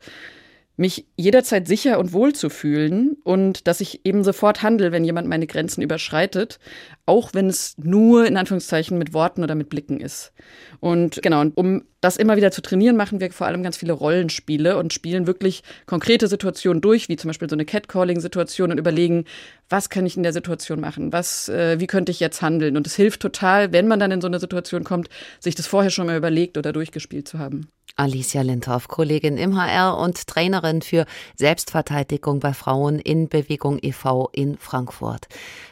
mich 0.78 1.06
jederzeit 1.16 1.68
sicher 1.68 2.00
und 2.00 2.14
wohl 2.14 2.34
zu 2.34 2.50
fühlen 2.50 3.18
und 3.24 3.68
dass 3.68 3.82
ich 3.82 4.06
eben 4.06 4.24
sofort 4.24 4.64
handle, 4.64 4.92
wenn 4.92 5.04
jemand 5.04 5.28
meine 5.28 5.48
Grenzen 5.48 5.82
überschreitet, 5.82 6.60
auch 7.06 7.34
wenn 7.34 7.48
es 7.48 7.78
nur 7.78 8.26
in 8.26 8.38
Anführungszeichen 8.38 8.98
mit 8.98 9.14
Worten 9.14 9.44
oder 9.44 9.56
mit 9.56 9.70
Blicken 9.70 10.00
ist. 10.00 10.32
Und 10.80 11.22
genau, 11.22 11.42
und 11.42 11.58
um 11.58 11.84
das 12.02 12.18
immer 12.18 12.36
wieder 12.36 12.52
zu 12.52 12.62
trainieren, 12.62 12.98
machen 12.98 13.20
wir 13.20 13.32
vor 13.32 13.48
allem 13.48 13.64
ganz 13.64 13.78
viele 13.78 13.94
Rollenspiele 13.94 14.78
und 14.78 14.92
spielen 14.92 15.28
wirklich 15.28 15.64
konkrete 15.86 16.28
Situationen 16.28 16.82
durch, 16.82 17.10
wie 17.10 17.16
zum 17.16 17.30
Beispiel 17.30 17.50
so 17.50 17.56
eine 17.56 17.66
Catcalling-Situation 17.66 18.72
und 18.72 18.80
überlegen, 18.80 19.26
was 19.70 19.90
kann 19.90 20.06
ich 20.06 20.18
in 20.18 20.24
der 20.24 20.34
Situation 20.34 20.82
machen? 20.82 21.14
Was, 21.14 21.48
äh, 21.48 21.80
wie 21.80 21.88
könnte 21.88 22.12
ich 22.12 22.20
jetzt 22.20 22.42
handeln? 22.42 22.76
Und 22.76 22.88
es 22.88 22.96
hilft 22.96 23.22
total, 23.22 23.72
wenn 23.72 23.88
man 23.88 24.00
dann 24.00 24.12
in 24.12 24.20
so 24.20 24.28
eine 24.28 24.40
Situation 24.40 24.84
kommt, 24.84 25.10
sich 25.40 25.56
das 25.56 25.68
vorher 25.68 25.92
schon 25.92 26.08
mal 26.08 26.18
überlegt 26.18 26.58
oder 26.58 26.74
durchgespielt 26.74 27.28
zu 27.28 27.40
haben. 27.40 27.68
Alicia 27.96 28.42
Lindhoff, 28.42 28.88
Kollegin 28.88 29.38
im 29.38 29.62
HR 29.62 29.98
und 29.98 30.26
Trainerin 30.26 30.82
für 30.82 31.06
Selbstverteidigung 31.36 32.40
bei 32.40 32.54
Frauen 32.54 33.00
in 33.00 33.28
Bewegung 33.28 33.80
e.V. 33.82 34.30
in 34.34 34.58
Frankfurt. 34.58 35.28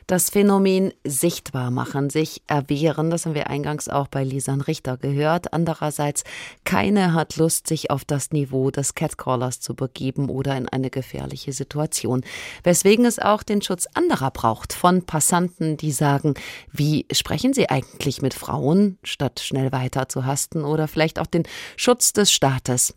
Das 0.10 0.32
Phänomen 0.32 0.91
sichtbar 1.03 1.70
machen, 1.70 2.10
sich 2.10 2.41
erwehren, 2.47 3.12
das 3.12 3.28
haben 3.28 3.36
wir 3.36 3.47
eingangs 3.51 3.89
auch 3.89 4.07
bei 4.07 4.24
Lisan 4.24 4.60
Richter 4.60 4.97
gehört. 4.97 5.53
Andererseits 5.53 6.24
keine 6.64 7.14
hat 7.14 7.36
Lust, 7.36 7.68
sich 7.68 7.91
auf 7.91 8.05
das 8.05 8.32
Niveau 8.32 8.72
des 8.72 8.95
Catcallers 8.95 9.60
zu 9.60 9.76
begeben 9.76 10.32
oder 10.32 10.57
in 10.57 10.68
eine 10.68 10.89
gefährliche 10.89 11.53
Situation. 11.53 12.24
Weswegen 12.64 13.05
es 13.05 13.20
auch 13.20 13.43
den 13.43 13.62
Schutz 13.62 13.88
anderer 13.93 14.32
braucht, 14.32 14.74
von 14.74 15.05
Passanten, 15.05 15.78
die 15.78 15.91
sagen, 15.91 16.34
wie 16.72 17.05
sprechen 17.12 17.53
sie 17.53 17.70
eigentlich 17.70 18.24
mit 18.24 18.34
Frauen, 18.34 18.97
statt 19.03 19.41
schnell 19.41 19.72
weiter 19.72 20.10
zu 20.10 20.26
hasten 20.26 20.66
oder 20.66 20.88
vielleicht 20.88 21.20
auch 21.20 21.28
den 21.28 21.43
Schutz 21.78 22.14
des 22.14 22.32
Staates. 22.32 22.95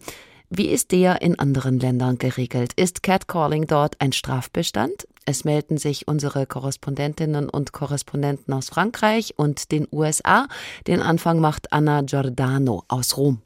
Wie 0.54 0.68
ist 0.68 0.92
der 0.92 1.22
in 1.22 1.38
anderen 1.38 1.80
Ländern 1.80 2.18
geregelt? 2.18 2.74
Ist 2.76 3.02
Catcalling 3.02 3.66
dort 3.66 3.98
ein 4.02 4.12
Strafbestand? 4.12 5.08
Es 5.24 5.46
melden 5.46 5.78
sich 5.78 6.06
unsere 6.08 6.44
Korrespondentinnen 6.44 7.48
und 7.48 7.72
Korrespondenten 7.72 8.52
aus 8.52 8.68
Frankreich 8.68 9.32
und 9.38 9.72
den 9.72 9.88
USA. 9.90 10.48
Den 10.86 11.00
Anfang 11.00 11.40
macht 11.40 11.72
Anna 11.72 12.02
Giordano 12.02 12.84
aus 12.88 13.16
Rom. 13.16 13.40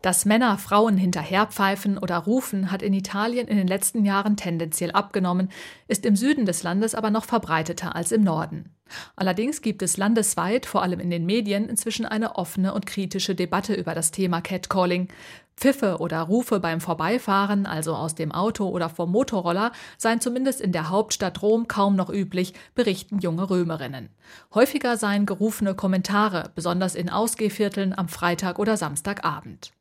Dass 0.00 0.26
Männer 0.26 0.56
Frauen 0.56 0.96
hinterherpfeifen 0.96 1.98
oder 1.98 2.18
rufen, 2.18 2.70
hat 2.70 2.82
in 2.82 2.94
Italien 2.94 3.48
in 3.48 3.56
den 3.56 3.66
letzten 3.66 4.04
Jahren 4.04 4.36
tendenziell 4.36 4.92
abgenommen, 4.92 5.50
ist 5.88 6.06
im 6.06 6.14
Süden 6.14 6.46
des 6.46 6.62
Landes 6.62 6.94
aber 6.94 7.10
noch 7.10 7.24
verbreiteter 7.24 7.96
als 7.96 8.12
im 8.12 8.22
Norden. 8.22 8.70
Allerdings 9.16 9.62
gibt 9.62 9.82
es 9.82 9.96
landesweit, 9.96 10.66
vor 10.66 10.82
allem 10.82 11.00
in 11.00 11.10
den 11.10 11.26
Medien, 11.26 11.68
inzwischen 11.68 12.06
eine 12.06 12.36
offene 12.36 12.74
und 12.74 12.86
kritische 12.86 13.34
Debatte 13.34 13.74
über 13.74 13.94
das 13.94 14.10
Thema 14.10 14.40
Catcalling. 14.40 15.08
Pfiffe 15.56 15.98
oder 15.98 16.20
Rufe 16.22 16.58
beim 16.58 16.80
Vorbeifahren, 16.80 17.64
also 17.64 17.94
aus 17.94 18.14
dem 18.14 18.32
Auto 18.32 18.68
oder 18.68 18.88
vom 18.88 19.12
Motorroller, 19.12 19.72
seien 19.96 20.20
zumindest 20.20 20.60
in 20.60 20.72
der 20.72 20.90
Hauptstadt 20.90 21.42
Rom 21.42 21.68
kaum 21.68 21.94
noch 21.94 22.10
üblich, 22.10 22.54
berichten 22.74 23.20
junge 23.20 23.48
Römerinnen. 23.48 24.08
Häufiger 24.52 24.96
seien 24.96 25.26
gerufene 25.26 25.74
Kommentare, 25.74 26.50
besonders 26.54 26.96
in 26.96 27.08
Ausgehvierteln 27.08 27.96
am 27.96 28.08
Freitag 28.08 28.58
oder 28.58 28.76
Samstagabend. 28.76 29.72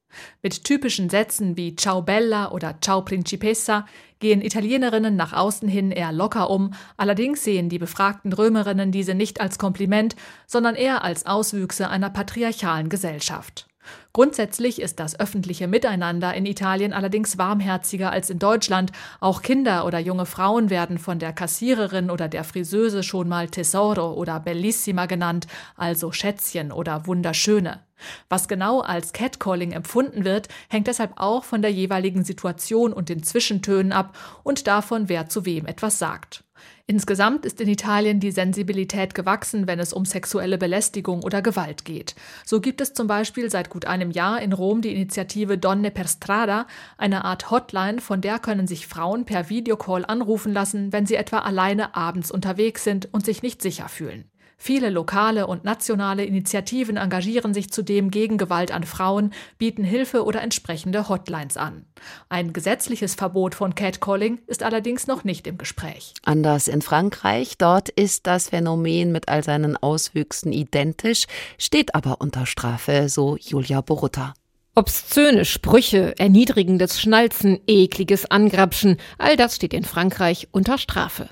Mit 0.41 0.63
typischen 0.63 1.09
Sätzen 1.09 1.57
wie 1.57 1.75
Ciao 1.75 2.01
Bella 2.01 2.51
oder 2.51 2.75
Ciao 2.81 3.01
Principessa 3.01 3.85
gehen 4.19 4.41
Italienerinnen 4.41 5.15
nach 5.15 5.33
außen 5.33 5.67
hin 5.67 5.91
eher 5.91 6.11
locker 6.11 6.49
um, 6.49 6.73
allerdings 6.95 7.43
sehen 7.43 7.69
die 7.69 7.79
befragten 7.79 8.31
Römerinnen 8.31 8.91
diese 8.91 9.15
nicht 9.15 9.41
als 9.41 9.59
Kompliment, 9.59 10.15
sondern 10.47 10.75
eher 10.75 11.03
als 11.03 11.25
Auswüchse 11.25 11.89
einer 11.89 12.09
patriarchalen 12.09 12.89
Gesellschaft. 12.89 13.67
Grundsätzlich 14.13 14.81
ist 14.81 14.99
das 14.99 15.19
öffentliche 15.19 15.67
Miteinander 15.67 16.33
in 16.33 16.45
Italien 16.45 16.93
allerdings 16.93 17.37
warmherziger 17.37 18.11
als 18.11 18.29
in 18.29 18.39
Deutschland. 18.39 18.91
Auch 19.19 19.41
Kinder 19.41 19.85
oder 19.85 19.99
junge 19.99 20.25
Frauen 20.25 20.69
werden 20.69 20.97
von 20.97 21.19
der 21.19 21.33
Kassiererin 21.33 22.09
oder 22.09 22.27
der 22.27 22.43
Friseuse 22.43 23.03
schon 23.03 23.27
mal 23.27 23.49
Tesoro 23.49 24.13
oder 24.13 24.39
Bellissima 24.39 25.05
genannt, 25.05 25.47
also 25.75 26.11
Schätzchen 26.11 26.71
oder 26.71 27.07
Wunderschöne. 27.07 27.81
Was 28.29 28.47
genau 28.47 28.81
als 28.81 29.13
Catcalling 29.13 29.71
empfunden 29.71 30.25
wird, 30.25 30.47
hängt 30.69 30.87
deshalb 30.87 31.13
auch 31.15 31.43
von 31.43 31.61
der 31.61 31.71
jeweiligen 31.71 32.23
Situation 32.23 32.93
und 32.93 33.09
den 33.09 33.23
Zwischentönen 33.23 33.91
ab 33.91 34.17
und 34.43 34.67
davon, 34.67 35.09
wer 35.09 35.29
zu 35.29 35.45
wem 35.45 35.65
etwas 35.65 35.99
sagt. 35.99 36.42
Insgesamt 36.85 37.45
ist 37.45 37.61
in 37.61 37.69
Italien 37.69 38.19
die 38.19 38.31
Sensibilität 38.31 39.15
gewachsen, 39.15 39.67
wenn 39.67 39.79
es 39.79 39.93
um 39.93 40.03
sexuelle 40.03 40.57
Belästigung 40.57 41.23
oder 41.23 41.41
Gewalt 41.41 41.85
geht. 41.85 42.13
So 42.45 42.59
gibt 42.59 42.81
es 42.81 42.93
zum 42.93 43.07
Beispiel 43.07 43.49
seit 43.49 43.69
gut 43.69 43.85
einem 43.85 44.11
Jahr 44.11 44.41
in 44.41 44.51
Rom 44.51 44.81
die 44.81 44.91
Initiative 44.91 45.57
Donne 45.57 45.91
per 45.91 46.09
Strada, 46.09 46.67
eine 46.97 47.23
Art 47.23 47.49
Hotline, 47.49 48.01
von 48.01 48.19
der 48.19 48.37
können 48.37 48.67
sich 48.67 48.85
Frauen 48.85 49.23
per 49.23 49.49
Videocall 49.49 50.03
anrufen 50.03 50.51
lassen, 50.51 50.91
wenn 50.91 51.05
sie 51.05 51.15
etwa 51.15 51.39
alleine 51.39 51.95
abends 51.95 52.31
unterwegs 52.31 52.83
sind 52.83 53.07
und 53.13 53.23
sich 53.23 53.43
nicht 53.43 53.61
sicher 53.61 53.87
fühlen. 53.87 54.25
Viele 54.65 54.89
lokale 54.89 55.45
und 55.45 55.65
nationale 55.65 56.23
Initiativen 56.23 56.95
engagieren 56.95 57.53
sich 57.53 57.69
zudem 57.69 58.11
gegen 58.11 58.37
Gewalt 58.37 58.71
an 58.71 58.85
Frauen, 58.85 59.33
bieten 59.57 59.83
Hilfe 59.83 60.23
oder 60.23 60.41
entsprechende 60.41 61.09
Hotlines 61.09 61.57
an. 61.57 61.85
Ein 62.29 62.53
gesetzliches 62.53 63.13
Verbot 63.13 63.55
von 63.55 63.75
Catcalling 63.75 64.39
ist 64.47 64.63
allerdings 64.63 65.05
noch 65.05 65.25
nicht 65.25 65.47
im 65.47 65.57
Gespräch. 65.57 66.13
Anders 66.23 66.69
in 66.69 66.81
Frankreich, 66.81 67.57
dort 67.57 67.89
ist 67.89 68.25
das 68.25 68.51
Phänomen 68.51 69.11
mit 69.11 69.27
all 69.27 69.43
seinen 69.43 69.75
Auswüchsen 69.75 70.53
identisch, 70.53 71.25
steht 71.57 71.93
aber 71.93 72.21
unter 72.21 72.45
Strafe, 72.45 73.09
so 73.09 73.35
Julia 73.35 73.81
Borutta. 73.81 74.33
Obszöne 74.75 75.43
Sprüche, 75.43 76.17
erniedrigendes 76.17 77.01
Schnalzen, 77.01 77.59
ekliges 77.67 78.31
Angrapschen, 78.31 78.95
all 79.17 79.35
das 79.35 79.57
steht 79.57 79.73
in 79.73 79.83
Frankreich 79.83 80.47
unter 80.51 80.77
Strafe. 80.77 81.27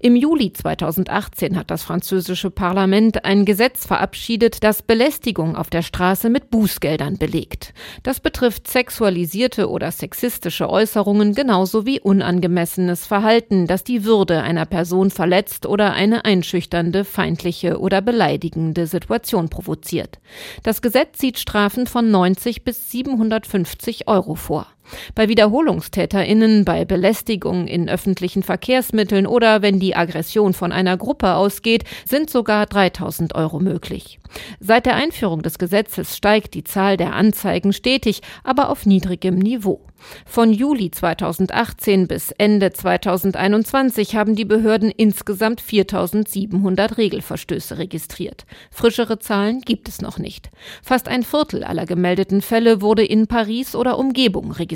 Im 0.00 0.16
Juli 0.16 0.52
2018 0.52 1.56
hat 1.56 1.70
das 1.70 1.82
französische 1.82 2.50
Parlament 2.50 3.24
ein 3.24 3.44
Gesetz 3.44 3.86
verabschiedet, 3.86 4.62
das 4.64 4.82
Belästigung 4.82 5.56
auf 5.56 5.70
der 5.70 5.82
Straße 5.82 6.30
mit 6.30 6.50
Bußgeldern 6.50 7.18
belegt. 7.18 7.74
Das 8.02 8.20
betrifft 8.20 8.68
sexualisierte 8.68 9.68
oder 9.68 9.90
sexistische 9.90 10.68
Äußerungen 10.68 11.34
genauso 11.34 11.86
wie 11.86 12.00
unangemessenes 12.00 13.06
Verhalten, 13.06 13.66
das 13.66 13.84
die 13.84 14.04
Würde 14.04 14.42
einer 14.42 14.66
Person 14.66 15.10
verletzt 15.10 15.66
oder 15.66 15.92
eine 15.92 16.24
einschüchternde, 16.24 17.04
feindliche 17.04 17.78
oder 17.78 18.00
beleidigende 18.00 18.86
Situation 18.86 19.48
provoziert. 19.48 20.18
Das 20.62 20.82
Gesetz 20.82 21.18
sieht 21.18 21.38
Strafen 21.38 21.86
von 21.86 22.10
90 22.10 22.64
bis 22.64 22.90
750 22.90 24.08
Euro 24.08 24.34
vor. 24.34 24.66
Bei 25.14 25.28
WiederholungstäterInnen, 25.28 26.64
bei 26.64 26.84
Belästigung 26.84 27.66
in 27.66 27.88
öffentlichen 27.88 28.42
Verkehrsmitteln 28.42 29.26
oder 29.26 29.62
wenn 29.62 29.78
die 29.78 29.96
Aggression 29.96 30.52
von 30.52 30.72
einer 30.72 30.96
Gruppe 30.96 31.34
ausgeht, 31.34 31.84
sind 32.04 32.30
sogar 32.30 32.66
3000 32.66 33.34
Euro 33.34 33.60
möglich. 33.60 34.18
Seit 34.60 34.86
der 34.86 34.96
Einführung 34.96 35.42
des 35.42 35.58
Gesetzes 35.58 36.16
steigt 36.16 36.54
die 36.54 36.64
Zahl 36.64 36.96
der 36.96 37.14
Anzeigen 37.14 37.72
stetig, 37.72 38.22
aber 38.44 38.70
auf 38.70 38.86
niedrigem 38.86 39.38
Niveau. 39.38 39.80
Von 40.26 40.52
Juli 40.52 40.90
2018 40.90 42.08
bis 42.08 42.32
Ende 42.32 42.72
2021 42.72 44.16
haben 44.16 44.34
die 44.34 44.44
Behörden 44.44 44.90
insgesamt 44.90 45.60
4700 45.60 46.98
Regelverstöße 46.98 47.78
registriert. 47.78 48.44
Frischere 48.72 49.20
Zahlen 49.20 49.60
gibt 49.60 49.88
es 49.88 50.00
noch 50.00 50.18
nicht. 50.18 50.50
Fast 50.82 51.06
ein 51.06 51.22
Viertel 51.22 51.62
aller 51.62 51.86
gemeldeten 51.86 52.42
Fälle 52.42 52.80
wurde 52.80 53.04
in 53.04 53.28
Paris 53.28 53.76
oder 53.76 53.96
Umgebung 53.96 54.50
registriert. 54.50 54.71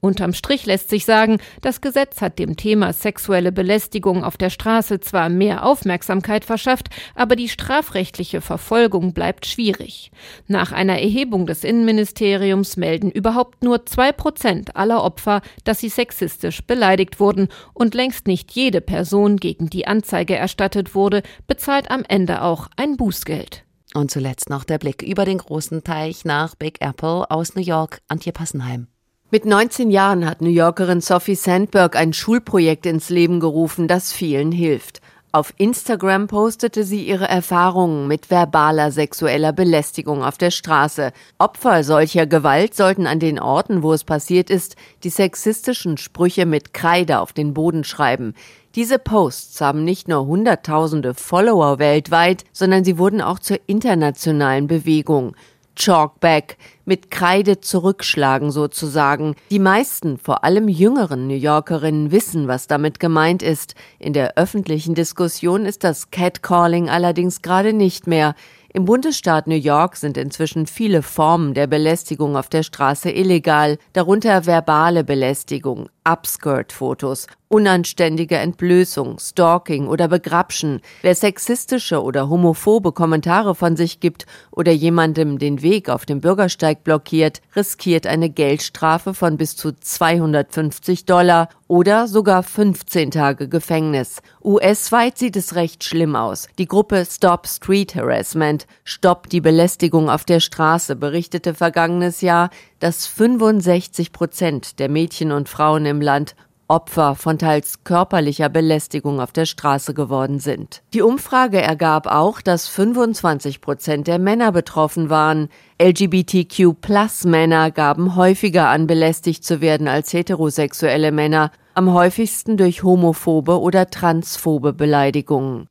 Unterm 0.00 0.32
Strich 0.32 0.66
lässt 0.66 0.90
sich 0.90 1.04
sagen, 1.04 1.38
das 1.62 1.80
Gesetz 1.80 2.20
hat 2.20 2.38
dem 2.38 2.56
Thema 2.56 2.92
sexuelle 2.92 3.52
Belästigung 3.52 4.24
auf 4.24 4.36
der 4.36 4.50
Straße 4.50 5.00
zwar 5.00 5.28
mehr 5.28 5.64
Aufmerksamkeit 5.64 6.44
verschafft, 6.44 6.88
aber 7.14 7.36
die 7.36 7.48
strafrechtliche 7.48 8.40
Verfolgung 8.40 9.12
bleibt 9.14 9.46
schwierig. 9.46 10.10
Nach 10.46 10.72
einer 10.72 11.00
Erhebung 11.00 11.46
des 11.46 11.64
Innenministeriums 11.64 12.76
melden 12.76 13.10
überhaupt 13.10 13.62
nur 13.62 13.86
zwei 13.86 14.12
Prozent 14.12 14.76
aller 14.76 15.02
Opfer, 15.02 15.40
dass 15.64 15.80
sie 15.80 15.88
sexistisch 15.88 16.62
beleidigt 16.62 17.20
wurden 17.20 17.48
und 17.72 17.94
längst 17.94 18.26
nicht 18.26 18.52
jede 18.52 18.80
Person, 18.80 19.36
gegen 19.36 19.70
die 19.70 19.86
Anzeige 19.86 20.36
erstattet 20.36 20.94
wurde, 20.94 21.22
bezahlt 21.46 21.90
am 21.90 22.04
Ende 22.06 22.42
auch 22.42 22.68
ein 22.76 22.96
Bußgeld. 22.96 23.64
Und 23.94 24.10
zuletzt 24.10 24.50
noch 24.50 24.64
der 24.64 24.78
Blick 24.78 25.02
über 25.02 25.24
den 25.24 25.38
großen 25.38 25.82
Teich 25.82 26.24
nach 26.24 26.54
Big 26.54 26.80
Apple 26.80 27.30
aus 27.30 27.54
New 27.54 27.62
York, 27.62 28.00
Antje 28.08 28.32
Passenheim. 28.32 28.88
Mit 29.30 29.44
19 29.44 29.90
Jahren 29.90 30.24
hat 30.24 30.40
New 30.40 30.48
Yorkerin 30.48 31.02
Sophie 31.02 31.34
Sandberg 31.34 31.96
ein 31.96 32.14
Schulprojekt 32.14 32.86
ins 32.86 33.10
Leben 33.10 33.40
gerufen, 33.40 33.86
das 33.86 34.10
vielen 34.10 34.52
hilft. 34.52 35.02
Auf 35.32 35.52
Instagram 35.58 36.28
postete 36.28 36.82
sie 36.82 37.06
ihre 37.06 37.28
Erfahrungen 37.28 38.08
mit 38.08 38.30
verbaler 38.30 38.90
sexueller 38.90 39.52
Belästigung 39.52 40.24
auf 40.24 40.38
der 40.38 40.50
Straße. 40.50 41.12
Opfer 41.36 41.84
solcher 41.84 42.26
Gewalt 42.26 42.74
sollten 42.74 43.06
an 43.06 43.20
den 43.20 43.38
Orten, 43.38 43.82
wo 43.82 43.92
es 43.92 44.02
passiert 44.02 44.48
ist, 44.48 44.76
die 45.04 45.10
sexistischen 45.10 45.98
Sprüche 45.98 46.46
mit 46.46 46.72
Kreide 46.72 47.20
auf 47.20 47.34
den 47.34 47.52
Boden 47.52 47.84
schreiben. 47.84 48.32
Diese 48.76 48.98
Posts 48.98 49.60
haben 49.60 49.84
nicht 49.84 50.08
nur 50.08 50.24
Hunderttausende 50.24 51.12
Follower 51.12 51.78
weltweit, 51.78 52.44
sondern 52.54 52.82
sie 52.82 52.96
wurden 52.96 53.20
auch 53.20 53.40
zur 53.40 53.58
internationalen 53.66 54.68
Bewegung. 54.68 55.36
Chalkback, 55.78 56.58
mit 56.84 57.10
Kreide 57.10 57.60
zurückschlagen 57.60 58.50
sozusagen. 58.50 59.34
Die 59.50 59.58
meisten, 59.58 60.18
vor 60.18 60.44
allem 60.44 60.68
jüngeren 60.68 61.26
New 61.26 61.36
Yorkerinnen 61.36 62.10
wissen, 62.10 62.48
was 62.48 62.66
damit 62.66 62.98
gemeint 62.98 63.42
ist. 63.42 63.74
In 63.98 64.12
der 64.12 64.36
öffentlichen 64.36 64.94
Diskussion 64.94 65.64
ist 65.64 65.84
das 65.84 66.10
Catcalling 66.10 66.88
allerdings 66.88 67.42
gerade 67.42 67.72
nicht 67.72 68.06
mehr. 68.06 68.34
Im 68.74 68.84
Bundesstaat 68.84 69.46
New 69.46 69.54
York 69.54 69.96
sind 69.96 70.18
inzwischen 70.18 70.66
viele 70.66 71.02
Formen 71.02 71.54
der 71.54 71.66
Belästigung 71.66 72.36
auf 72.36 72.48
der 72.48 72.62
Straße 72.62 73.10
illegal, 73.10 73.78
darunter 73.94 74.44
verbale 74.44 75.04
Belästigung, 75.04 75.88
Upskirt-Fotos, 76.08 77.26
unanständige 77.48 78.36
Entblößung, 78.36 79.18
Stalking 79.18 79.88
oder 79.88 80.08
Begrapschen. 80.08 80.80
Wer 81.02 81.14
sexistische 81.14 82.02
oder 82.02 82.28
homophobe 82.28 82.92
Kommentare 82.92 83.54
von 83.54 83.76
sich 83.76 84.00
gibt 84.00 84.26
oder 84.50 84.72
jemandem 84.72 85.38
den 85.38 85.62
Weg 85.62 85.88
auf 85.90 86.06
dem 86.06 86.20
Bürgersteig 86.20 86.84
blockiert, 86.84 87.42
riskiert 87.56 88.06
eine 88.06 88.30
Geldstrafe 88.30 89.14
von 89.14 89.36
bis 89.36 89.56
zu 89.56 89.72
250 89.72 91.04
Dollar 91.04 91.48
oder 91.66 92.08
sogar 92.08 92.42
15 92.42 93.10
Tage 93.10 93.48
Gefängnis. 93.48 94.22
US-weit 94.42 95.18
sieht 95.18 95.36
es 95.36 95.54
recht 95.54 95.84
schlimm 95.84 96.16
aus. 96.16 96.48
Die 96.58 96.66
Gruppe 96.66 97.04
Stop 97.04 97.46
Street 97.46 97.94
Harassment, 97.94 98.66
Stopp 98.84 99.28
die 99.28 99.42
Belästigung 99.42 100.08
auf 100.08 100.24
der 100.24 100.40
Straße, 100.40 100.96
berichtete 100.96 101.54
vergangenes 101.54 102.22
Jahr, 102.22 102.50
dass 102.80 103.06
65 103.06 104.12
Prozent 104.12 104.78
der 104.78 104.88
Mädchen 104.88 105.32
und 105.32 105.48
Frauen 105.48 105.86
im 105.86 106.00
Land 106.00 106.34
Opfer 106.70 107.14
von 107.14 107.38
teils 107.38 107.82
körperlicher 107.84 108.50
Belästigung 108.50 109.20
auf 109.20 109.32
der 109.32 109.46
Straße 109.46 109.94
geworden 109.94 110.38
sind. 110.38 110.82
Die 110.92 111.00
Umfrage 111.00 111.62
ergab 111.62 112.06
auch, 112.06 112.42
dass 112.42 112.68
25 112.68 113.62
Prozent 113.62 114.06
der 114.06 114.18
Männer 114.18 114.52
betroffen 114.52 115.08
waren. 115.08 115.48
LGBTQ-Plus-Männer 115.80 117.70
gaben 117.70 118.16
häufiger 118.16 118.68
an, 118.68 118.86
belästigt 118.86 119.44
zu 119.44 119.62
werden 119.62 119.88
als 119.88 120.12
heterosexuelle 120.12 121.10
Männer, 121.10 121.52
am 121.72 121.94
häufigsten 121.94 122.58
durch 122.58 122.82
homophobe 122.82 123.60
oder 123.60 123.88
transphobe 123.88 124.74
Beleidigungen. 124.74 125.68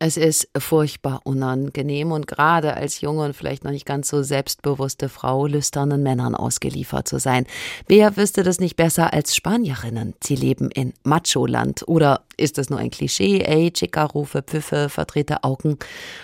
Es 0.00 0.16
ist 0.16 0.48
furchtbar 0.56 1.22
unangenehm 1.24 2.12
und 2.12 2.28
gerade 2.28 2.74
als 2.74 3.00
junge 3.00 3.24
und 3.24 3.34
vielleicht 3.34 3.64
noch 3.64 3.72
nicht 3.72 3.84
ganz 3.84 4.06
so 4.06 4.22
selbstbewusste 4.22 5.08
Frau 5.08 5.48
lüsternen 5.48 6.04
Männern 6.04 6.36
ausgeliefert 6.36 7.08
zu 7.08 7.18
sein. 7.18 7.46
Wer 7.88 8.16
wüsste 8.16 8.44
das 8.44 8.60
nicht 8.60 8.76
besser 8.76 9.12
als 9.12 9.34
Spanierinnen? 9.34 10.14
Sie 10.22 10.36
leben 10.36 10.70
in 10.70 10.94
Macho-Land 11.02 11.82
oder 11.88 12.22
ist 12.36 12.58
es 12.58 12.70
nur 12.70 12.78
ein 12.78 12.90
Klischee? 12.90 13.40
Ey, 13.40 13.72
Chica-Rufe, 13.72 14.42
Pfiffe, 14.42 14.88
verdrehte 14.88 15.42
Augen. 15.42 15.78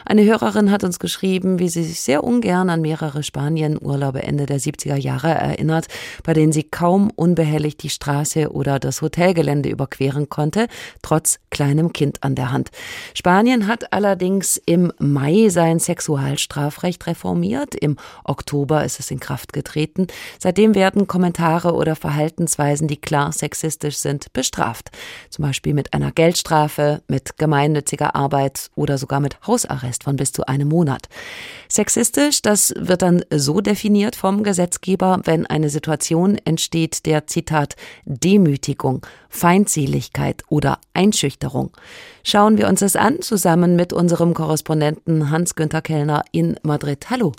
Eine 0.04 0.24
Hörerin 0.24 0.70
hat 0.70 0.84
uns 0.84 1.00
geschrieben, 1.00 1.58
wie 1.58 1.68
sie 1.68 1.82
sich 1.82 2.00
sehr 2.00 2.22
ungern 2.22 2.70
an 2.70 2.80
mehrere 2.80 3.24
Spanien-Urlaube 3.24 4.22
Ende 4.22 4.46
der 4.46 4.60
70er 4.60 4.94
Jahre 4.94 5.30
erinnert, 5.30 5.88
bei 6.22 6.32
denen 6.32 6.52
sie 6.52 6.62
kaum 6.62 7.10
unbehelligt 7.10 7.82
die 7.82 7.90
Straße 7.90 8.52
oder 8.52 8.78
das 8.78 9.02
Hotelgelände 9.02 9.68
überqueren 9.68 10.28
konnte, 10.28 10.68
trotz 11.02 11.40
kleinem 11.50 11.92
Kind 11.92 12.22
an 12.22 12.36
der 12.36 12.52
Hand. 12.52 12.70
Spanien 13.14 13.63
hat 13.66 13.92
allerdings 13.92 14.60
im 14.66 14.92
Mai 14.98 15.48
sein 15.48 15.78
Sexualstrafrecht 15.78 17.06
reformiert. 17.06 17.74
Im 17.74 17.96
Oktober 18.24 18.84
ist 18.84 19.00
es 19.00 19.10
in 19.10 19.20
Kraft 19.20 19.52
getreten. 19.52 20.06
Seitdem 20.38 20.74
werden 20.74 21.06
Kommentare 21.06 21.74
oder 21.74 21.96
Verhaltensweisen, 21.96 22.88
die 22.88 22.96
klar 22.96 23.32
sexistisch 23.32 23.96
sind, 23.96 24.32
bestraft. 24.32 24.90
Zum 25.30 25.44
Beispiel 25.44 25.74
mit 25.74 25.94
einer 25.94 26.12
Geldstrafe, 26.12 27.02
mit 27.08 27.38
gemeinnütziger 27.38 28.14
Arbeit 28.14 28.70
oder 28.74 28.98
sogar 28.98 29.20
mit 29.20 29.38
Hausarrest 29.46 30.04
von 30.04 30.16
bis 30.16 30.32
zu 30.32 30.46
einem 30.46 30.68
Monat. 30.68 31.08
Sexistisch, 31.68 32.42
das 32.42 32.74
wird 32.76 33.02
dann 33.02 33.24
so 33.30 33.60
definiert 33.60 34.16
vom 34.16 34.42
Gesetzgeber, 34.42 35.20
wenn 35.24 35.46
eine 35.46 35.70
Situation 35.70 36.36
entsteht 36.44 37.06
der 37.06 37.26
Zitat 37.26 37.76
Demütigung, 38.04 39.06
Feindseligkeit 39.28 40.42
oder 40.48 40.78
Einschüchterung. 40.92 41.70
Schauen 42.22 42.56
wir 42.56 42.68
uns 42.68 42.80
das 42.80 42.96
an, 42.96 43.20
zusammen 43.20 43.53
mit 43.56 43.92
unserem 43.92 44.34
Korrespondenten 44.34 45.30
Hans-Günther 45.30 45.82
Kellner 45.82 46.22
in 46.32 46.56
Madrid. 46.62 47.06
Hallo. 47.10 47.32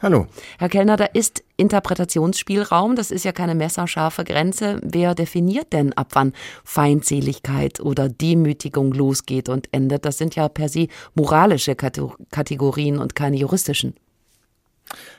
Hallo. 0.00 0.26
Herr 0.58 0.68
Kellner, 0.68 0.96
da 0.96 1.04
ist 1.04 1.44
Interpretationsspielraum, 1.56 2.96
das 2.96 3.10
ist 3.10 3.24
ja 3.24 3.32
keine 3.32 3.54
messerscharfe 3.54 4.24
Grenze. 4.24 4.80
Wer 4.82 5.14
definiert 5.14 5.72
denn, 5.72 5.92
ab 5.92 6.08
wann 6.12 6.32
Feindseligkeit 6.64 7.80
oder 7.80 8.08
Demütigung 8.08 8.92
losgeht 8.92 9.48
und 9.48 9.68
endet? 9.72 10.04
Das 10.04 10.18
sind 10.18 10.34
ja 10.34 10.48
per 10.48 10.68
se 10.68 10.88
moralische 11.14 11.76
Kategorien 11.76 12.98
und 12.98 13.14
keine 13.14 13.36
juristischen. 13.36 13.94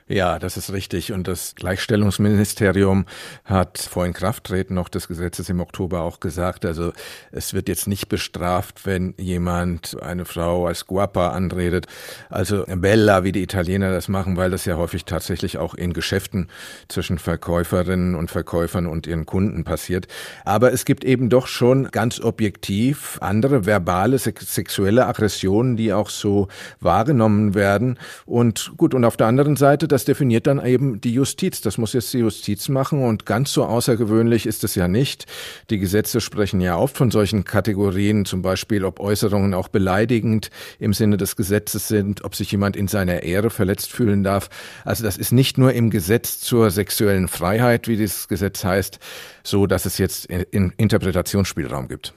Ja, 0.08 0.38
das 0.38 0.58
ist 0.58 0.74
richtig. 0.74 1.14
Und 1.14 1.30
das 1.30 1.56
Gleichstellungsministerium 1.56 3.06
hat 3.46 3.78
vor 3.78 4.06
Inkrafttreten 4.06 4.76
noch 4.76 4.90
des 4.90 5.08
Gesetzes 5.08 5.48
im 5.48 5.62
Oktober 5.62 6.02
auch 6.02 6.20
gesagt, 6.20 6.66
also 6.66 6.92
es 7.32 7.54
wird 7.54 7.70
jetzt 7.70 7.88
nicht 7.88 8.10
bestraft, 8.10 8.86
wenn 8.86 9.14
jemand 9.18 10.02
eine 10.02 10.26
Frau 10.26 10.68
als 10.68 10.88
guapa 10.88 11.30
anredet, 11.30 11.88
also 12.30 12.66
bella, 12.68 13.24
wie 13.24 13.32
die 13.32 13.44
Italiener 13.44 13.92
das 13.92 14.10
machen, 14.10 14.36
weil 14.36 14.52
das 14.52 14.66
ja 14.66 14.76
häufig 14.76 15.06
tatsächlich 15.06 15.58
auch 15.58 15.74
in 15.74 15.94
Geschäften 15.94 16.50
zwischen 16.90 17.18
Verkäuferinnen 17.18 18.16
und 18.16 18.30
Verkäufern 18.30 18.88
und 18.88 19.08
ihren 19.08 19.26
Kunden 19.26 19.64
passiert. 19.64 20.08
Aber 20.44 20.74
es 20.74 20.84
gibt 20.84 21.06
eben 21.06 21.30
doch 21.30 21.48
schon 21.48 21.92
ganz 21.92 22.20
objektiv 22.20 23.18
andere 23.22 23.66
verbale, 23.66 24.18
sexuelle 24.18 25.08
Aggressionen, 25.08 25.78
die 25.78 25.94
auch 25.94 26.10
so 26.10 26.50
wahrgenommen 26.82 27.56
werden. 27.56 27.98
Und 28.26 28.74
gut, 28.76 28.94
und 28.94 29.06
auf 29.06 29.16
der 29.16 29.28
anderen 29.28 29.56
Seite 29.56 29.88
das 29.94 30.06
definiert 30.06 30.48
dann 30.48 30.64
eben 30.66 31.00
die 31.00 31.14
Justiz. 31.14 31.62
Das 31.62 31.78
muss 31.78 31.94
jetzt 31.94 32.14
die 32.14 32.18
Justiz 32.18 32.68
machen 32.68 33.04
und 33.04 33.26
ganz 33.26 33.54
so 33.54 33.64
außergewöhnlich 33.64 34.46
ist 34.46 34.64
es 34.64 34.76
ja 34.76 34.88
nicht. 34.88 35.26
Die 35.70 35.78
Gesetze 35.78 36.20
sprechen 36.20 36.60
ja 36.60 36.76
oft 36.78 36.98
von 36.98 37.12
solchen 37.12 37.46
Kategorien, 37.46 38.26
zum 38.26 38.42
Beispiel, 38.42 38.84
ob 38.84 39.00
Äußerungen 39.00 39.54
auch 39.54 39.70
beleidigend 39.70 40.50
im 40.80 40.94
Sinne 40.94 41.18
des 41.18 41.36
Gesetzes 41.36 41.88
sind, 41.88 42.26
ob 42.26 42.36
sich 42.36 42.52
jemand 42.52 42.76
in 42.76 42.88
seiner 42.88 43.24
Ehre 43.24 43.50
verletzt 43.50 43.92
fühlen 43.92 44.24
darf. 44.24 44.50
Also 44.84 45.04
das 45.04 45.18
ist 45.18 45.32
nicht 45.32 45.58
nur 45.58 45.74
im 45.74 45.90
Gesetz 45.90 46.40
zur 46.40 46.72
sexuellen 46.72 47.28
Freiheit, 47.28 47.88
wie 47.88 47.96
dieses 47.96 48.28
Gesetz 48.28 48.64
heißt, 48.64 49.00
so, 49.44 49.68
dass 49.68 49.86
es 49.86 49.98
jetzt 50.00 50.26
Interpretationsspielraum 50.26 51.88
gibt. 51.88 52.14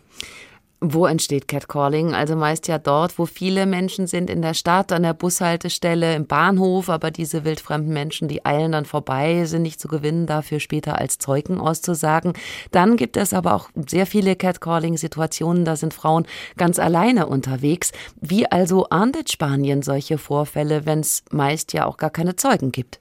Wo 0.80 1.06
entsteht 1.06 1.48
Catcalling? 1.48 2.14
Also 2.14 2.36
meist 2.36 2.68
ja 2.68 2.78
dort, 2.78 3.18
wo 3.18 3.24
viele 3.24 3.64
Menschen 3.64 4.06
sind 4.06 4.28
in 4.28 4.42
der 4.42 4.52
Stadt, 4.52 4.92
an 4.92 5.04
der 5.04 5.14
Bushaltestelle, 5.14 6.14
im 6.14 6.26
Bahnhof, 6.26 6.90
aber 6.90 7.10
diese 7.10 7.46
wildfremden 7.46 7.94
Menschen, 7.94 8.28
die 8.28 8.44
eilen 8.44 8.72
dann 8.72 8.84
vorbei, 8.84 9.46
sind 9.46 9.62
nicht 9.62 9.80
zu 9.80 9.88
gewinnen, 9.88 10.26
dafür 10.26 10.60
später 10.60 10.98
als 10.98 11.16
Zeugen 11.18 11.58
auszusagen. 11.58 12.34
Dann 12.72 12.98
gibt 12.98 13.16
es 13.16 13.32
aber 13.32 13.54
auch 13.54 13.70
sehr 13.88 14.04
viele 14.04 14.36
Catcalling-Situationen, 14.36 15.64
da 15.64 15.76
sind 15.76 15.94
Frauen 15.94 16.26
ganz 16.58 16.78
alleine 16.78 17.26
unterwegs. 17.26 17.92
Wie 18.20 18.50
also 18.50 18.86
ahndet 18.90 19.32
Spanien 19.32 19.80
solche 19.80 20.18
Vorfälle, 20.18 20.84
wenn 20.84 21.00
es 21.00 21.24
meist 21.30 21.72
ja 21.72 21.86
auch 21.86 21.96
gar 21.96 22.10
keine 22.10 22.36
Zeugen 22.36 22.70
gibt? 22.70 23.00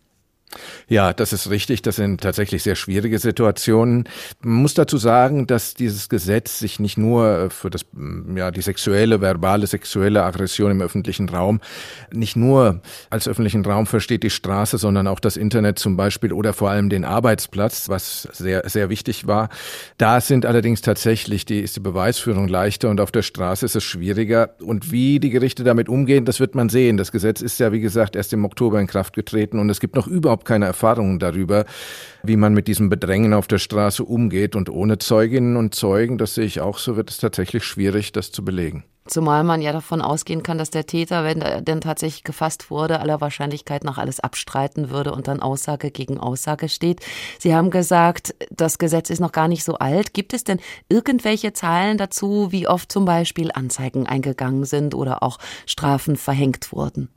Ja, 0.88 1.14
das 1.14 1.34
ist 1.34 1.50
richtig. 1.50 1.82
Das 1.82 1.98
sind 1.98 2.22
tatsächlich 2.22 2.64
sehr 2.64 2.76
schwierige 2.76 3.20
Situationen. 3.20 4.08
Man 4.42 4.62
muss 4.62 4.74
dazu 4.74 4.98
sagen, 4.98 5.48
dass 5.48 5.74
dieses 5.74 6.10
Gesetz 6.10 6.60
sich 6.60 6.80
nicht 6.80 6.98
nur 6.98 7.50
für 7.50 7.70
das, 7.70 7.86
ja, 8.36 8.52
die 8.52 8.62
sexuelle, 8.62 9.22
verbale, 9.22 9.68
sexuelle 9.68 10.24
Aggression 10.24 10.72
im 10.72 10.82
öffentlichen 10.82 11.30
Raum 11.30 11.60
nicht 12.12 12.36
nur 12.36 12.82
als 13.10 13.28
öffentlichen 13.28 13.66
Raum 13.66 13.86
versteht 13.86 14.24
die 14.24 14.30
Straße, 14.30 14.78
sondern 14.78 15.08
auch 15.08 15.20
das 15.20 15.38
Internet 15.38 15.80
zum 15.80 15.98
Beispiel 15.98 16.34
oder 16.34 16.54
vor 16.54 16.70
allem 16.70 16.90
den 16.90 17.06
Arbeitsplatz, 17.06 17.90
was 17.90 18.24
sehr, 18.32 18.68
sehr 18.70 18.90
wichtig 18.90 19.28
war. 19.28 19.50
Da 19.98 20.22
sind 20.22 20.46
allerdings 20.46 20.82
tatsächlich 20.82 21.46
die, 21.46 21.60
ist 21.60 21.76
die 21.76 21.82
Beweisführung 21.82 22.48
leichter 22.48 22.90
und 22.90 23.00
auf 23.00 23.12
der 23.12 23.22
Straße 23.22 23.66
ist 23.66 23.76
es 23.76 23.84
schwieriger. 23.84 24.56
Und 24.60 24.92
wie 24.92 25.20
die 25.20 25.30
Gerichte 25.30 25.64
damit 25.64 25.90
umgehen, 25.90 26.26
das 26.26 26.40
wird 26.40 26.56
man 26.56 26.70
sehen. 26.70 26.98
Das 26.98 27.12
Gesetz 27.12 27.42
ist 27.42 27.60
ja, 27.60 27.72
wie 27.72 27.80
gesagt, 27.80 28.16
erst 28.16 28.34
im 28.34 28.46
Oktober 28.46 28.80
in 28.80 28.88
Kraft 28.88 29.14
getreten 29.14 29.60
und 29.60 29.70
es 29.70 29.80
gibt 29.80 29.96
noch 29.96 30.08
überhaupt 30.08 30.45
keine 30.46 30.66
Erfahrungen 30.66 31.20
darüber, 31.20 31.66
wie 32.24 32.38
man 32.38 32.54
mit 32.54 32.68
diesem 32.68 32.90
Bedrängen 32.90 33.34
auf 33.34 33.48
der 33.48 33.60
Straße 33.60 34.04
umgeht. 34.04 34.56
Und 34.56 34.70
ohne 34.70 34.98
Zeuginnen 34.98 35.58
und 35.58 35.76
Zeugen, 35.76 36.18
das 36.18 36.36
sehe 36.36 36.46
ich 36.46 36.62
auch 36.62 36.78
so, 36.78 36.96
wird 36.96 37.10
es 37.10 37.18
tatsächlich 37.18 37.64
schwierig, 37.64 38.12
das 38.12 38.32
zu 38.32 38.46
belegen. 38.46 38.84
Zumal 39.08 39.44
man 39.44 39.62
ja 39.62 39.72
davon 39.72 40.02
ausgehen 40.02 40.42
kann, 40.42 40.58
dass 40.58 40.72
der 40.72 40.88
Täter, 40.88 41.24
wenn 41.24 41.40
er 41.40 41.62
denn 41.62 41.80
tatsächlich 41.80 42.24
gefasst 42.24 42.72
wurde, 42.72 43.00
aller 43.00 43.22
Wahrscheinlichkeit 43.22 43.84
nach 43.84 44.00
alles 44.00 44.20
abstreiten 44.20 44.90
würde 44.90 45.12
und 45.12 45.28
dann 45.28 45.42
Aussage 45.42 45.92
gegen 45.92 46.20
Aussage 46.20 46.70
steht. 46.70 47.02
Sie 47.38 47.54
haben 47.54 47.70
gesagt, 47.70 48.34
das 48.50 48.80
Gesetz 48.80 49.12
ist 49.12 49.20
noch 49.20 49.32
gar 49.32 49.48
nicht 49.48 49.64
so 49.64 49.76
alt. 49.76 50.16
Gibt 50.16 50.34
es 50.34 50.44
denn 50.44 50.60
irgendwelche 50.90 51.54
Zahlen 51.54 52.00
dazu, 52.00 52.52
wie 52.52 52.68
oft 52.68 52.92
zum 52.92 53.06
Beispiel 53.06 53.52
Anzeigen 53.54 54.08
eingegangen 54.08 54.66
sind 54.66 54.96
oder 54.96 55.22
auch 55.22 55.38
Strafen 55.68 56.16
verhängt 56.16 56.72
wurden? 56.72 57.10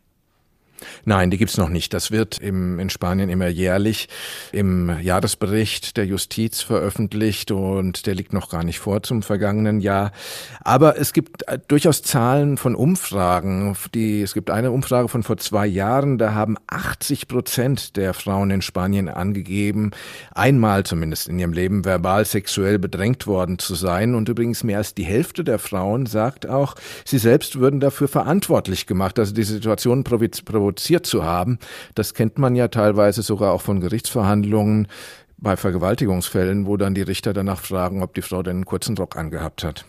Nein, 1.05 1.31
die 1.31 1.39
gibt's 1.39 1.57
noch 1.57 1.69
nicht. 1.69 1.95
Das 1.95 2.11
wird 2.11 2.39
im, 2.39 2.79
in 2.79 2.91
Spanien 2.91 3.29
immer 3.29 3.49
jährlich 3.49 4.09
im 4.53 4.99
Jahresbericht 5.01 5.97
der 5.97 6.07
Justiz 6.07 6.61
veröffentlicht 6.61 7.51
und 7.51 8.07
der 8.07 8.15
liegt 8.15 8.33
noch 8.33 8.51
gar 8.51 8.65
nicht 8.65 8.79
vor 8.79 9.03
zum 9.03 9.23
vergangenen 9.23 9.81
Jahr. 9.81 10.13
Aber 10.63 10.99
es 10.99 11.13
gibt 11.13 11.49
äh, 11.49 11.59
durchaus 11.69 12.03
Zahlen 12.03 12.57
von 12.57 12.75
Umfragen. 12.75 13.77
Die, 13.95 14.23
es 14.23 14.35
gibt 14.35 14.51
eine 14.51 14.71
Umfrage 14.71 15.09
von 15.09 15.23
vor 15.23 15.37
zwei 15.39 15.67
Jahren, 15.67 16.19
da 16.19 16.35
haben 16.35 16.57
80 16.67 17.29
Prozent 17.29 17.97
der 17.97 18.15
Frauen 18.15 18.51
in 18.51 18.63
Spanien 18.63 19.09
angegeben, 19.09 19.91
einmal 20.35 20.85
zumindest 20.85 21.29
in 21.29 21.39
ihrem 21.39 21.53
Leben 21.53 21.85
verbal 21.85 22.25
sexuell 22.25 22.79
bedrängt 22.79 23.27
worden 23.27 23.59
zu 23.59 23.75
sein. 23.75 24.15
Und 24.15 24.29
übrigens 24.29 24.65
mehr 24.65 24.79
als 24.79 24.95
die 24.95 25.05
Hälfte 25.05 25.45
der 25.45 25.59
Frauen 25.59 26.07
sagt 26.07 26.49
auch, 26.49 26.75
sie 27.05 27.19
selbst 27.19 27.59
würden 27.59 27.81
dafür 27.81 28.09
verantwortlich 28.09 28.87
gemacht. 28.87 29.19
Also 29.19 29.35
die 29.35 29.43
Situation 29.43 30.05
provoziert 30.05 30.68
provoziert 30.69 31.07
zu 31.07 31.25
haben. 31.25 31.59
Das 31.95 32.15
kennt 32.15 32.39
man 32.39 32.55
ja 32.55 32.69
teilweise 32.69 33.23
sogar 33.23 33.53
auch 33.53 33.63
von 33.63 33.81
Gerichtsverhandlungen 33.81 34.89
bei 35.39 35.57
Vergewaltigungsfällen, 35.57 36.67
wo 36.67 36.77
dann 36.77 36.95
die 36.95 37.03
Richter 37.03 37.33
danach 37.33 37.61
fragen, 37.61 38.03
ob 38.03 38.15
die 38.15 38.23
Frau 38.23 38.43
denn 38.43 38.57
einen 38.57 38.65
kurzen 38.65 38.97
Rock 38.97 39.17
angehabt 39.17 39.63
hat. 39.63 39.85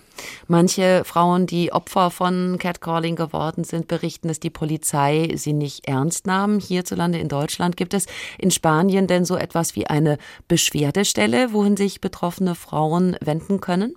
Manche 0.47 1.03
Frauen, 1.05 1.47
die 1.47 1.73
Opfer 1.73 2.11
von 2.11 2.57
Catcalling 2.59 3.15
geworden 3.15 3.63
sind, 3.63 3.87
berichten, 3.87 4.27
dass 4.27 4.39
die 4.39 4.49
Polizei 4.49 5.33
sie 5.35 5.53
nicht 5.53 5.87
ernst 5.87 6.27
nahm. 6.27 6.59
Hierzulande 6.59 7.17
in 7.17 7.29
Deutschland 7.29 7.77
gibt 7.77 7.93
es 7.93 8.05
in 8.37 8.51
Spanien 8.51 9.07
denn 9.07 9.25
so 9.25 9.35
etwas 9.37 9.75
wie 9.75 9.87
eine 9.87 10.17
Beschwerdestelle, 10.47 11.51
wohin 11.51 11.77
sich 11.77 11.99
betroffene 11.99 12.53
Frauen 12.53 13.15
wenden 13.21 13.59
können? 13.59 13.95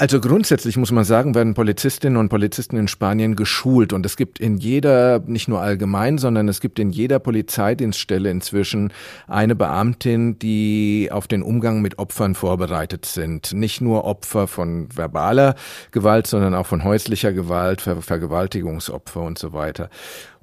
Also 0.00 0.18
grundsätzlich 0.18 0.78
muss 0.78 0.92
man 0.92 1.04
sagen, 1.04 1.34
werden 1.34 1.52
Polizistinnen 1.52 2.16
und 2.16 2.30
Polizisten 2.30 2.78
in 2.78 2.88
Spanien 2.88 3.36
geschult 3.36 3.92
und 3.92 4.06
es 4.06 4.16
gibt 4.16 4.40
in 4.40 4.56
jeder, 4.56 5.18
nicht 5.26 5.46
nur 5.46 5.60
allgemein, 5.60 6.16
sondern 6.16 6.48
es 6.48 6.62
gibt 6.62 6.78
in 6.78 6.88
jeder 6.88 7.18
Polizeidienststelle 7.18 8.30
inzwischen 8.30 8.94
eine 9.28 9.54
Beamtin, 9.54 10.38
die 10.38 11.10
auf 11.12 11.28
den 11.28 11.42
Umgang 11.42 11.82
mit 11.82 11.98
Opfern 11.98 12.34
vorbereitet 12.34 13.04
sind. 13.04 13.52
Nicht 13.52 13.82
nur 13.82 14.06
Opfer 14.06 14.48
von 14.48 14.88
verbaler 14.90 15.54
Gewalt, 15.90 16.26
sondern 16.26 16.54
auch 16.54 16.66
von 16.66 16.82
häuslicher 16.82 17.34
Gewalt, 17.34 17.82
Ver 17.82 18.00
Vergewaltigungsopfer 18.00 19.20
und 19.20 19.38
so 19.38 19.52
weiter. 19.52 19.90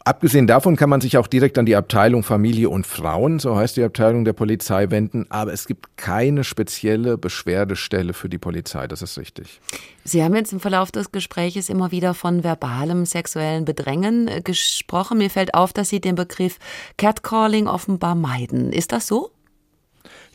Abgesehen 0.07 0.47
davon 0.47 0.77
kann 0.77 0.89
man 0.89 1.01
sich 1.01 1.17
auch 1.17 1.27
direkt 1.27 1.57
an 1.57 1.65
die 1.65 1.75
Abteilung 1.75 2.23
Familie 2.23 2.69
und 2.69 2.87
Frauen, 2.87 3.39
so 3.39 3.57
heißt 3.57 3.75
die 3.75 3.83
Abteilung 3.83 4.23
der 4.23 4.31
Polizei, 4.31 4.89
wenden. 4.89 5.25
Aber 5.27 5.51
es 5.51 5.67
gibt 5.67 5.97
keine 5.97 6.45
spezielle 6.45 7.17
Beschwerdestelle 7.17 8.13
für 8.13 8.29
die 8.29 8.37
Polizei. 8.37 8.87
Das 8.87 9.01
ist 9.01 9.17
richtig. 9.17 9.59
Sie 10.05 10.23
haben 10.23 10.33
jetzt 10.33 10.53
im 10.53 10.61
Verlauf 10.61 10.93
des 10.93 11.11
Gespräches 11.11 11.67
immer 11.67 11.91
wieder 11.91 12.13
von 12.13 12.45
verbalem 12.45 13.05
sexuellen 13.05 13.65
Bedrängen 13.65 14.29
äh, 14.29 14.41
gesprochen. 14.41 15.17
Mir 15.17 15.29
fällt 15.29 15.53
auf, 15.53 15.73
dass 15.73 15.89
Sie 15.89 15.99
den 15.99 16.15
Begriff 16.15 16.57
Catcalling 16.95 17.67
offenbar 17.67 18.15
meiden. 18.15 18.71
Ist 18.71 18.93
das 18.93 19.07
so? 19.07 19.31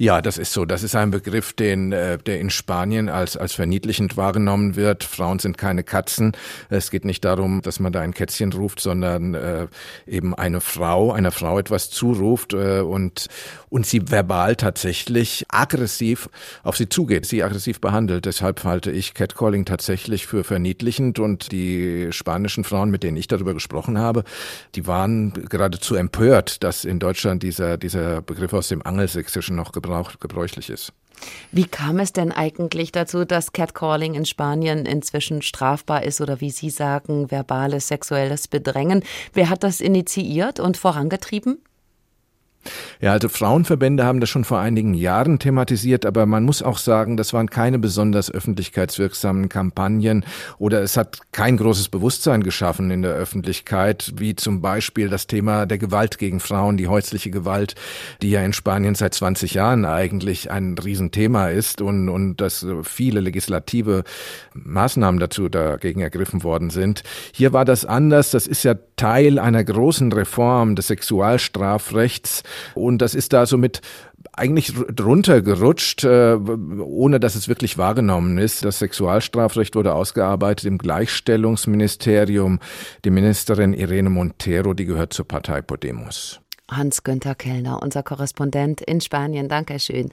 Ja, 0.02 0.20
das 0.20 0.36
ist 0.36 0.52
so. 0.52 0.64
Das 0.64 0.82
ist 0.82 0.96
ein 0.96 1.12
Begriff, 1.12 1.52
den, 1.52 1.92
äh, 1.92 2.18
der 2.18 2.40
in 2.40 2.50
Spanien 2.50 3.08
als, 3.08 3.36
als 3.36 3.52
verniedlichend 3.52 4.16
wahrgenommen 4.16 4.74
wird. 4.74 5.04
Frauen 5.04 5.38
sind 5.38 5.56
keine 5.56 5.84
Katzen. 5.84 6.32
Es 6.70 6.90
geht 6.90 7.04
nicht 7.04 7.24
darum, 7.24 7.62
dass 7.62 7.78
man 7.78 7.92
da 7.92 8.00
ein 8.00 8.12
Kätzchen 8.12 8.52
ruft, 8.52 8.80
sondern 8.80 9.34
äh, 9.34 9.68
eben 10.04 10.34
eine 10.34 10.60
Frau, 10.60 11.12
einer 11.12 11.30
Frau 11.30 11.56
etwas 11.56 11.88
zuruft 11.88 12.52
äh, 12.52 12.80
und, 12.80 13.28
und 13.68 13.86
sie 13.86 14.10
verbal 14.10 14.56
tatsächlich 14.56 15.46
aggressiv 15.50 16.28
auf 16.64 16.76
sie 16.76 16.88
zugeht, 16.88 17.24
sie 17.24 17.44
aggressiv 17.44 17.80
behandelt. 17.80 18.24
Deshalb 18.24 18.64
halte 18.64 18.90
ich 18.90 19.14
Catcalling 19.14 19.66
tatsächlich 19.66 20.26
für 20.26 20.42
verniedlichend 20.42 21.20
und 21.20 21.52
die 21.52 22.08
spanischen 22.10 22.64
Frauen, 22.64 22.90
mit 22.90 23.04
denen 23.04 23.18
ich 23.18 23.28
darüber 23.28 23.54
gesprochen 23.54 23.98
habe, 23.98 24.24
die 24.74 24.88
waren 24.88 25.32
geradezu 25.48 25.94
empört, 25.94 26.64
dass 26.64 26.84
in 26.84 26.98
Deutschland 26.98 27.44
dieser, 27.44 27.78
dieser 27.78 28.20
Begriff 28.20 28.52
aus 28.52 28.66
dem 28.66 28.84
Angelsächsischen 28.84 29.54
noch 29.54 29.70
gebraucht 29.70 29.91
gebräuchlich 30.20 30.70
ist. 30.70 30.92
Wie 31.52 31.66
kam 31.66 31.98
es 32.00 32.12
denn 32.12 32.32
eigentlich 32.32 32.92
dazu, 32.92 33.24
dass 33.24 33.52
Catcalling 33.52 34.14
in 34.14 34.24
Spanien 34.24 34.86
inzwischen 34.86 35.42
strafbar 35.42 36.02
ist 36.02 36.20
oder 36.20 36.40
wie 36.40 36.50
Sie 36.50 36.70
sagen, 36.70 37.30
verbales 37.30 37.88
sexuelles 37.88 38.48
Bedrängen? 38.48 39.04
Wer 39.32 39.48
hat 39.48 39.62
das 39.62 39.80
initiiert 39.80 40.58
und 40.58 40.76
vorangetrieben? 40.76 41.62
Ja, 43.00 43.12
also 43.12 43.28
Frauenverbände 43.28 44.04
haben 44.04 44.20
das 44.20 44.30
schon 44.30 44.44
vor 44.44 44.60
einigen 44.60 44.94
Jahren 44.94 45.38
thematisiert, 45.38 46.06
aber 46.06 46.26
man 46.26 46.44
muss 46.44 46.62
auch 46.62 46.78
sagen, 46.78 47.16
das 47.16 47.32
waren 47.32 47.50
keine 47.50 47.78
besonders 47.78 48.30
öffentlichkeitswirksamen 48.30 49.48
Kampagnen 49.48 50.24
oder 50.58 50.82
es 50.82 50.96
hat 50.96 51.18
kein 51.32 51.56
großes 51.56 51.88
Bewusstsein 51.88 52.42
geschaffen 52.42 52.90
in 52.90 53.02
der 53.02 53.12
Öffentlichkeit, 53.12 54.12
wie 54.16 54.36
zum 54.36 54.60
Beispiel 54.60 55.08
das 55.08 55.26
Thema 55.26 55.66
der 55.66 55.78
Gewalt 55.78 56.18
gegen 56.18 56.40
Frauen, 56.40 56.76
die 56.76 56.86
häusliche 56.86 57.30
Gewalt, 57.30 57.74
die 58.22 58.30
ja 58.30 58.42
in 58.42 58.52
Spanien 58.52 58.94
seit 58.94 59.14
20 59.14 59.54
Jahren 59.54 59.84
eigentlich 59.84 60.50
ein 60.50 60.76
Riesenthema 60.78 61.48
ist 61.48 61.80
und, 61.80 62.08
und 62.08 62.36
dass 62.36 62.64
viele 62.84 63.20
legislative 63.20 64.04
Maßnahmen 64.54 65.18
dazu 65.18 65.48
dagegen 65.48 66.00
ergriffen 66.00 66.44
worden 66.44 66.70
sind. 66.70 67.02
Hier 67.32 67.52
war 67.52 67.64
das 67.64 67.84
anders. 67.84 68.30
Das 68.30 68.46
ist 68.46 68.62
ja 68.62 68.74
Teil 68.96 69.38
einer 69.38 69.64
großen 69.64 70.12
Reform 70.12 70.76
des 70.76 70.86
Sexualstrafrechts 70.86 72.44
und 72.74 72.98
das 72.98 73.14
ist 73.14 73.32
da 73.32 73.46
so 73.46 73.56
mit 73.58 73.80
eigentlich 74.32 74.72
drunter 74.94 75.42
gerutscht, 75.42 76.04
äh, 76.04 76.34
ohne 76.34 77.20
dass 77.20 77.34
es 77.34 77.48
wirklich 77.48 77.78
wahrgenommen 77.78 78.38
ist. 78.38 78.64
Das 78.64 78.78
Sexualstrafrecht 78.78 79.74
wurde 79.74 79.94
ausgearbeitet 79.94 80.66
im 80.66 80.78
Gleichstellungsministerium. 80.78 82.60
Die 83.04 83.10
Ministerin 83.10 83.72
Irene 83.72 84.10
Montero, 84.10 84.74
die 84.74 84.84
gehört 84.84 85.12
zur 85.12 85.26
Partei 85.26 85.62
Podemos. 85.62 86.41
Hans-Günther 86.76 87.34
Kellner, 87.34 87.82
unser 87.82 88.02
Korrespondent 88.02 88.80
in 88.80 89.00
Spanien. 89.00 89.48
Dankeschön. 89.48 90.10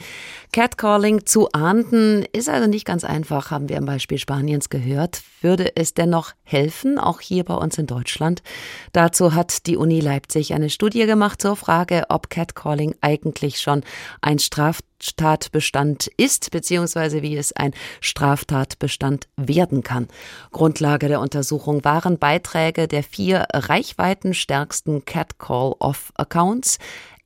Catcalling 0.52 1.26
zu 1.26 1.50
ahnden 1.52 2.26
ist 2.32 2.50
also 2.50 2.68
nicht 2.68 2.86
ganz 2.86 3.04
einfach, 3.04 3.52
haben 3.52 3.70
wir 3.70 3.78
am 3.78 3.86
Beispiel 3.86 4.18
Spaniens 4.18 4.70
gehört. 4.70 5.22
Würde 5.42 5.76
es 5.76 5.94
dennoch 5.94 6.34
helfen, 6.44 7.00
auch 7.00 7.22
hier 7.22 7.44
bei 7.44 7.56
uns 7.56 7.78
in 7.78 7.88
Deutschland? 7.88 8.42
Dazu 8.92 9.34
hat 9.34 9.68
die 9.68 9.78
Uni 9.78 10.00
Leipzig 10.00 10.54
eine 10.54 10.70
Studie 10.70 11.06
gemacht 11.06 11.42
zur 11.42 11.56
Frage, 11.56 12.04
ob 12.10 12.30
Catcalling 12.30 12.96
eigentlich 13.02 13.60
schon 13.60 13.84
ein 14.22 14.40
Straf 14.40 14.80
Straftatbestand 15.02 16.08
ist, 16.18 16.52
beziehungsweise 16.52 17.22
wie 17.22 17.38
es 17.38 17.54
ein 17.54 17.74
Straftatbestand 18.02 19.28
werden 19.38 19.84
kann. 19.84 20.08
Grundlage 20.52 21.08
der 21.08 21.20
Untersuchung 21.20 21.84
waren 21.84 22.18
Beiträge 22.18 22.88
der 22.88 23.04
vier 23.04 23.46
reichweitenstärksten 23.54 25.06
Catcall-Off-Accounts, 25.06 26.80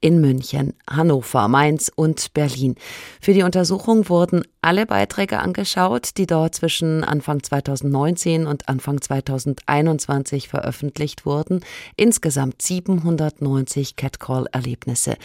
in 0.04 0.20
München, 0.20 0.74
Hannover, 0.88 1.48
Mainz 1.48 1.90
und 1.96 2.34
Berlin. 2.34 2.76
Für 3.22 3.34
die 3.34 3.44
Untersuchung 3.44 4.10
wurden 4.10 4.44
alle 4.62 4.86
Beiträge 4.86 5.40
angeschaut, 5.40 6.18
die 6.18 6.26
dort 6.26 6.56
zwischen 6.56 7.06
Anfang 7.06 7.42
2019 7.42 8.46
und 8.46 8.68
Anfang 8.68 9.02
2021 9.02 10.50
veröffentlicht 10.50 11.26
wurden. 11.26 11.62
Insgesamt 11.96 12.62
790 12.62 13.96
Catcall-Erlebnisse. 13.96 15.16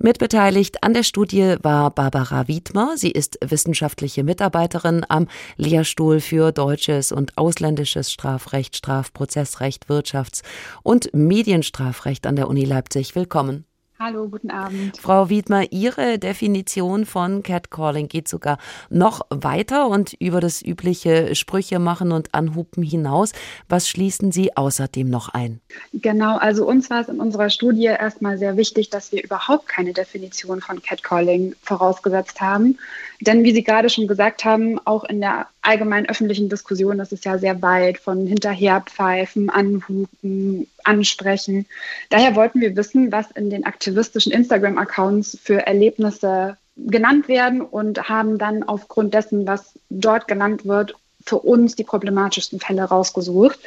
Mitbeteiligt 0.00 0.82
an 0.82 0.94
der 0.94 1.04
Studie 1.04 1.54
war 1.62 1.92
Barbara 1.92 2.48
Wiedmer. 2.48 2.94
Sie 2.96 3.12
ist 3.12 3.38
wissenschaftliche 3.40 4.24
Mitarbeiterin 4.24 5.06
am 5.08 5.28
Lehrstuhl 5.56 6.18
für 6.18 6.50
deutsches 6.50 7.12
und 7.12 7.38
ausländisches 7.38 8.10
Strafrecht, 8.10 8.76
Strafprozessrecht, 8.76 9.86
Wirtschafts- 9.86 10.42
und 10.82 11.14
Medienstrafrecht 11.14 12.26
an 12.26 12.34
der 12.34 12.48
Uni 12.48 12.64
Leipzig. 12.64 13.14
Willkommen. 13.14 13.64
Hallo, 14.04 14.28
guten 14.28 14.50
Abend. 14.50 14.98
Frau 14.98 15.30
Wiedmer, 15.30 15.72
Ihre 15.72 16.18
Definition 16.18 17.06
von 17.06 17.42
Catcalling 17.42 18.06
geht 18.08 18.28
sogar 18.28 18.58
noch 18.90 19.22
weiter 19.30 19.88
und 19.88 20.12
über 20.20 20.42
das 20.42 20.60
übliche 20.60 21.34
Sprüche 21.34 21.78
machen 21.78 22.12
und 22.12 22.34
anhupen 22.34 22.82
hinaus. 22.82 23.32
Was 23.66 23.88
schließen 23.88 24.30
Sie 24.30 24.58
außerdem 24.58 25.08
noch 25.08 25.30
ein? 25.30 25.62
Genau, 25.94 26.36
also 26.36 26.66
uns 26.66 26.90
war 26.90 27.00
es 27.00 27.08
in 27.08 27.18
unserer 27.18 27.48
Studie 27.48 27.84
erstmal 27.84 28.36
sehr 28.36 28.58
wichtig, 28.58 28.90
dass 28.90 29.10
wir 29.10 29.24
überhaupt 29.24 29.68
keine 29.68 29.94
Definition 29.94 30.60
von 30.60 30.82
Catcalling 30.82 31.54
vorausgesetzt 31.62 32.42
haben. 32.42 32.78
Denn 33.26 33.42
wie 33.42 33.54
Sie 33.54 33.64
gerade 33.64 33.88
schon 33.88 34.06
gesagt 34.06 34.44
haben, 34.44 34.78
auch 34.84 35.04
in 35.04 35.20
der 35.20 35.46
allgemeinen 35.62 36.08
öffentlichen 36.08 36.50
Diskussion 36.50 37.00
ist 37.00 37.12
es 37.12 37.24
ja 37.24 37.38
sehr 37.38 37.62
weit 37.62 37.96
von 37.96 38.26
hinterherpfeifen, 38.26 39.48
anhupen, 39.48 40.68
ansprechen. 40.82 41.64
Daher 42.10 42.34
wollten 42.36 42.60
wir 42.60 42.76
wissen, 42.76 43.12
was 43.12 43.30
in 43.30 43.48
den 43.48 43.64
aktivistischen 43.64 44.30
Instagram-Accounts 44.30 45.38
für 45.42 45.66
Erlebnisse 45.66 46.58
genannt 46.76 47.28
werden 47.28 47.62
und 47.62 48.10
haben 48.10 48.36
dann 48.36 48.62
aufgrund 48.62 49.14
dessen, 49.14 49.46
was 49.46 49.72
dort 49.88 50.28
genannt 50.28 50.66
wird, 50.66 50.94
für 51.24 51.38
uns 51.38 51.76
die 51.76 51.84
problematischsten 51.84 52.60
Fälle 52.60 52.82
rausgesucht. 52.82 53.58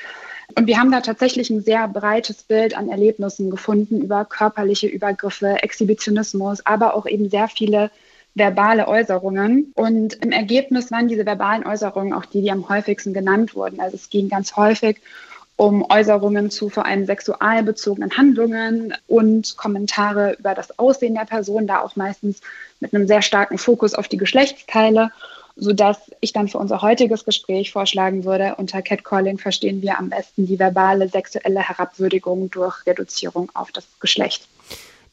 Und 0.55 0.67
wir 0.67 0.77
haben 0.77 0.91
da 0.91 1.01
tatsächlich 1.01 1.49
ein 1.49 1.61
sehr 1.61 1.87
breites 1.87 2.43
Bild 2.43 2.77
an 2.77 2.89
Erlebnissen 2.89 3.49
gefunden 3.49 4.01
über 4.01 4.23
körperliche 4.23 4.87
Übergriffe, 4.87 5.63
Exhibitionismus, 5.63 6.63
aber 6.65 6.93
auch 6.95 7.07
eben 7.07 7.29
sehr 7.29 7.47
viele 7.47 7.89
verbale 8.37 8.87
Äußerungen. 8.87 9.71
Und 9.75 10.13
im 10.15 10.31
Ergebnis 10.31 10.91
waren 10.91 11.07
diese 11.07 11.25
verbalen 11.25 11.65
Äußerungen 11.65 12.13
auch 12.13 12.25
die, 12.25 12.41
die 12.41 12.51
am 12.51 12.69
häufigsten 12.69 13.13
genannt 13.13 13.55
wurden. 13.55 13.79
Also 13.79 13.95
es 13.95 14.09
ging 14.09 14.29
ganz 14.29 14.55
häufig 14.55 14.97
um 15.57 15.83
Äußerungen 15.89 16.51
zu 16.51 16.69
vor 16.69 16.85
allem 16.85 17.05
sexualbezogenen 17.05 18.15
Handlungen 18.15 18.93
und 19.07 19.57
Kommentare 19.57 20.37
über 20.39 20.53
das 20.53 20.77
Aussehen 20.77 21.15
der 21.15 21.25
Person, 21.25 21.65
da 21.65 21.81
auch 21.81 21.95
meistens 21.95 22.41
mit 22.79 22.93
einem 22.93 23.07
sehr 23.07 23.23
starken 23.23 23.57
Fokus 23.57 23.95
auf 23.95 24.07
die 24.07 24.17
Geschlechtsteile, 24.17 25.11
sodass 25.55 25.97
ich 26.21 26.31
dann 26.31 26.47
für 26.47 26.59
unser 26.59 26.83
heutiges 26.83 27.25
Gespräch 27.25 27.71
vorschlagen 27.71 28.23
würde, 28.23 28.53
unter 28.57 28.83
Catcalling 28.83 29.39
verstehen 29.39 29.81
wir 29.81 29.97
am 29.97 30.09
besten 30.09 30.45
die 30.45 30.59
verbale 30.59 31.09
sexuelle 31.09 31.67
Herabwürdigung 31.67 32.51
durch 32.51 32.85
Reduzierung 32.85 33.51
auf 33.55 33.71
das 33.71 33.87
Geschlecht. 33.99 34.47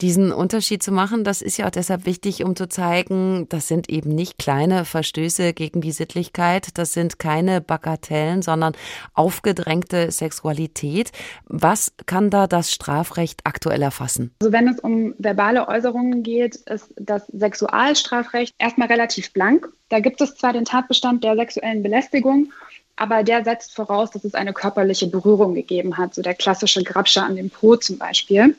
Diesen 0.01 0.33
Unterschied 0.33 0.83
zu 0.83 0.93
machen, 0.93 1.25
das 1.25 1.43
ist 1.43 1.57
ja 1.57 1.67
auch 1.67 1.71
deshalb 1.71 2.07
wichtig, 2.07 2.45
um 2.45 2.57
zu 2.57 2.69
zeigen, 2.69 3.47
das 3.49 3.69
sind 3.69 3.89
eben 3.89 4.11
nicht 4.11 4.39
kleine 4.39 4.85
Verstöße 4.85 5.53
gegen 5.53 5.81
die 5.81 5.93
Sittlichkeit, 5.93 6.77
das 6.79 6.93
sind 6.93 7.19
keine 7.19 7.61
Bagatellen, 7.61 8.43
sondern 8.43 8.75
aufgedrängte 9.15 10.11
Sexualität. 10.11 11.13
Was 11.47 11.93
kann 12.07 12.31
da 12.31 12.47
das 12.47 12.73
Strafrecht 12.73 13.41
aktuell 13.45 13.83
erfassen? 13.83 14.35
Also 14.41 14.53
wenn 14.53 14.69
es 14.69 14.81
um 14.81 15.15
verbale 15.19 15.69
Äußerungen 15.69 16.23
geht, 16.23 16.57
ist 16.57 16.93
das 16.97 17.27
Sexualstrafrecht 17.29 18.55
erstmal 18.59 18.89
relativ 18.89 19.33
blank. 19.33 19.69
Da 19.89 20.01
gibt 20.01 20.21
es 20.21 20.35
zwar 20.37 20.53
den 20.53 20.65
Tatbestand 20.65 21.23
der 21.25 21.37
sexuellen 21.37 21.83
Belästigung, 21.83 22.53
aber 22.97 23.23
der 23.23 23.45
setzt 23.45 23.75
voraus, 23.75 24.11
dass 24.11 24.25
es 24.25 24.35
eine 24.35 24.53
körperliche 24.53 25.07
Berührung 25.07 25.55
gegeben 25.55 25.97
hat, 25.97 26.15
so 26.15 26.23
der 26.23 26.35
klassische 26.35 26.83
Grabscher 26.83 27.25
an 27.25 27.37
dem 27.37 27.51
Po 27.51 27.77
zum 27.77 27.99
Beispiel. 27.99 28.57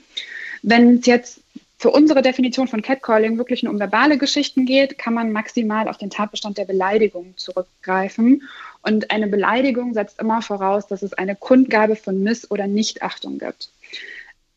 Wenn 0.67 0.97
es 0.97 1.05
jetzt 1.05 1.41
für 1.77 1.91
unsere 1.91 2.23
Definition 2.23 2.67
von 2.67 2.81
Catcalling 2.81 3.37
wirklich 3.37 3.61
nur 3.61 3.71
um 3.71 3.79
verbale 3.79 4.17
Geschichten 4.17 4.65
geht, 4.65 4.97
kann 4.97 5.13
man 5.13 5.31
maximal 5.31 5.87
auf 5.87 5.99
den 5.99 6.09
Tatbestand 6.09 6.57
der 6.57 6.65
Beleidigung 6.65 7.35
zurückgreifen. 7.37 8.41
Und 8.81 9.11
eine 9.11 9.27
Beleidigung 9.27 9.93
setzt 9.93 10.19
immer 10.19 10.41
voraus, 10.41 10.87
dass 10.87 11.03
es 11.03 11.13
eine 11.13 11.35
Kundgabe 11.35 11.95
von 11.95 12.23
Miss- 12.23 12.49
oder 12.49 12.65
Nichtachtung 12.65 13.37
gibt. 13.37 13.69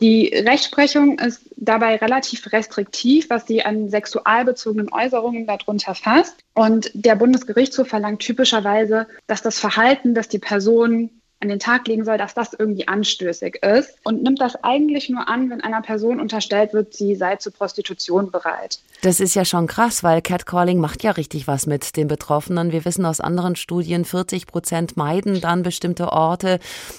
Die 0.01 0.29
Rechtsprechung 0.29 1.19
ist 1.19 1.43
dabei 1.57 1.97
relativ 1.97 2.53
restriktiv, 2.53 3.29
was 3.29 3.47
sie 3.47 3.63
an 3.63 3.91
sexualbezogenen 3.91 4.91
Äußerungen 4.91 5.47
darunter 5.47 5.95
fasst. 5.95 6.37
Und 6.55 6.91
der 6.95 7.17
Bundesgerichtshof 7.17 7.89
verlangt 7.89 8.21
typischerweise, 8.21 9.09
dass 9.27 9.43
das 9.43 9.59
Verhalten, 9.59 10.15
das 10.15 10.29
die 10.29 10.39
Person 10.39 11.11
an 11.41 11.49
den 11.49 11.59
Tag 11.59 11.87
legen 11.87 12.05
soll, 12.05 12.19
dass 12.19 12.35
das 12.35 12.53
irgendwie 12.53 12.89
anstößig 12.89 13.63
ist 13.63 13.99
und 14.03 14.23
nimmt 14.23 14.41
das 14.41 14.63
eigentlich 14.65 15.09
nur 15.09 15.29
an, 15.29 15.51
wenn 15.51 15.61
einer 15.61 15.83
Person 15.83 16.21
unterstellt 16.21 16.73
wird, 16.73 16.95
sie 16.95 17.15
sei 17.15 17.37
zur 17.37 17.53
Prostitution 17.53 18.31
bereit. 18.31 18.81
Das 19.01 19.21
ist 19.21 19.37
ja 19.37 19.45
schon 19.45 19.69
krass, 19.69 20.03
weil 20.03 20.21
Catcalling 20.21 20.81
macht 20.81 21.05
ja 21.05 21.13
richtig 21.13 21.47
was 21.47 21.67
mit 21.67 21.97
den 21.97 22.09
Betroffenen. 22.09 22.73
Wir 22.73 22.85
wissen 22.85 23.05
aus 23.05 23.21
anderen 23.21 23.55
Studien, 23.55 24.05
40 24.05 24.49
Prozent 24.49 24.97
meiden 24.97 25.41
dann 25.41 25.63
bestimmte 25.63 26.13
Orte. 26.13 26.59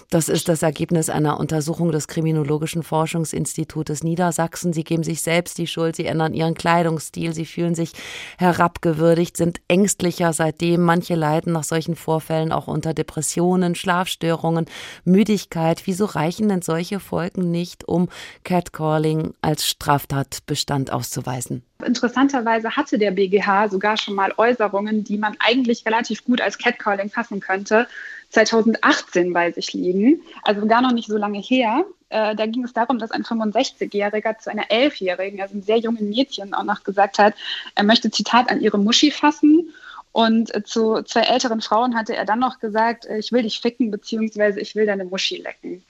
Das 0.10 0.30
ist 0.30 0.48
das 0.48 0.62
Ergebnis 0.62 1.10
einer 1.10 1.38
Untersuchung 1.38 1.92
des 1.92 2.08
Kriminologischen 2.08 2.84
Forschungsinstitutes 2.84 4.02
Niedersachsen. 4.02 4.72
Sie 4.72 4.86
geben 4.86 5.04
sich 5.04 5.22
selbst 5.22 5.58
die 5.58 5.68
Schuld, 5.68 5.98
sie 5.98 6.06
ändern 6.06 6.34
ihren 6.34 6.54
Kleidungsstil, 6.54 7.34
sie 7.34 7.46
fühlen 7.46 7.76
sich 7.76 7.92
herabgewürdigt, 8.38 9.36
sind 9.36 9.60
ängstlicher 9.68 10.32
seitdem. 10.32 10.82
Manche 10.84 11.16
leiden 11.16 11.52
nach 11.52 11.66
solchen 11.66 11.98
Vorfällen 11.98 12.54
auch 12.54 12.68
unter 12.68 12.94
Depressionen, 12.94 13.76
Schlafstörungen, 13.76 14.68
Müdigkeit. 15.04 15.82
Wieso 15.84 16.06
reichen 16.06 16.48
denn 16.48 16.62
solche 16.62 17.02
Folgen 17.02 17.52
nicht, 17.52 17.86
um 17.90 18.08
Catcalling 18.46 19.34
als 19.42 19.68
Straftatbestand 19.68 20.94
auszuweisen? 20.94 21.64
Interessanterweise 21.86 22.76
hatte 22.76 22.98
der 22.98 23.12
BGH 23.12 23.70
sogar 23.70 23.96
schon 23.96 24.14
mal 24.14 24.34
Äußerungen, 24.36 25.06
die 25.06 25.18
man 25.18 25.38
eigentlich 25.40 25.86
relativ 25.86 26.26
gut 26.26 26.42
als 26.42 26.58
Catcalling 26.58 27.10
fassen 27.10 27.40
könnte, 27.40 27.88
2018 28.32 29.32
bei 29.32 29.52
sich 29.52 29.72
liegen, 29.74 30.22
also 30.44 30.68
gar 30.68 30.82
noch 30.82 30.92
nicht 30.92 31.08
so 31.08 31.18
lange 31.18 31.40
her. 31.40 31.86
Äh, 32.10 32.36
da 32.36 32.46
ging 32.48 32.66
es 32.66 32.74
darum, 32.74 33.00
dass 33.00 33.12
ein 33.12 33.24
65-Jähriger 33.24 34.38
zu 34.40 34.52
einer 34.52 34.66
11-Jährigen, 34.66 35.42
also 35.42 35.54
einem 35.54 35.64
sehr 35.64 35.78
jungen 35.78 36.10
Mädchen, 36.10 36.54
auch 36.54 36.64
noch 36.64 36.84
gesagt 36.84 37.18
hat, 37.18 37.34
er 37.76 37.84
möchte 37.86 38.12
Zitat 38.12 38.50
an 38.50 38.60
ihre 38.60 38.78
Muschi 38.78 39.12
fassen. 39.12 39.74
Und 40.12 40.54
äh, 40.54 40.64
zu 40.64 41.04
zwei 41.04 41.22
älteren 41.22 41.62
Frauen 41.62 41.96
hatte 41.96 42.16
er 42.16 42.26
dann 42.26 42.40
noch 42.40 42.60
gesagt, 42.60 43.06
äh, 43.06 43.20
ich 43.20 43.32
will 43.32 43.44
dich 43.44 43.62
ficken, 43.62 43.90
beziehungsweise 43.90 44.60
ich 44.60 44.76
will 44.76 44.86
deine 44.86 45.06
Muschi 45.06 45.38
lecken. 45.38 45.84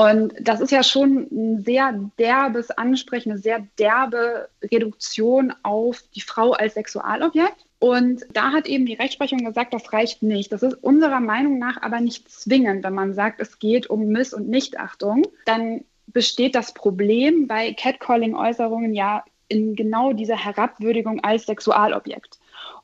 Und 0.00 0.32
das 0.40 0.62
ist 0.62 0.70
ja 0.70 0.82
schon 0.82 1.28
ein 1.30 1.62
sehr 1.62 1.92
derbes 2.18 2.70
Ansprechen, 2.70 3.32
eine 3.32 3.38
sehr 3.38 3.66
derbe 3.78 4.48
Reduktion 4.62 5.52
auf 5.62 6.02
die 6.14 6.22
Frau 6.22 6.52
als 6.52 6.72
Sexualobjekt. 6.72 7.66
Und 7.80 8.24
da 8.32 8.50
hat 8.52 8.66
eben 8.66 8.86
die 8.86 8.94
Rechtsprechung 8.94 9.44
gesagt, 9.44 9.74
das 9.74 9.92
reicht 9.92 10.22
nicht. 10.22 10.52
Das 10.52 10.62
ist 10.62 10.72
unserer 10.82 11.20
Meinung 11.20 11.58
nach 11.58 11.82
aber 11.82 12.00
nicht 12.00 12.30
zwingend, 12.30 12.82
wenn 12.82 12.94
man 12.94 13.12
sagt, 13.12 13.42
es 13.42 13.58
geht 13.58 13.90
um 13.90 14.06
Miss- 14.06 14.32
und 14.32 14.48
Nichtachtung. 14.48 15.26
Dann 15.44 15.84
besteht 16.06 16.54
das 16.54 16.72
Problem 16.72 17.46
bei 17.46 17.74
Catcalling-Äußerungen 17.74 18.94
ja 18.94 19.22
in 19.48 19.76
genau 19.76 20.14
dieser 20.14 20.42
Herabwürdigung 20.42 21.22
als 21.22 21.44
Sexualobjekt. 21.44 22.39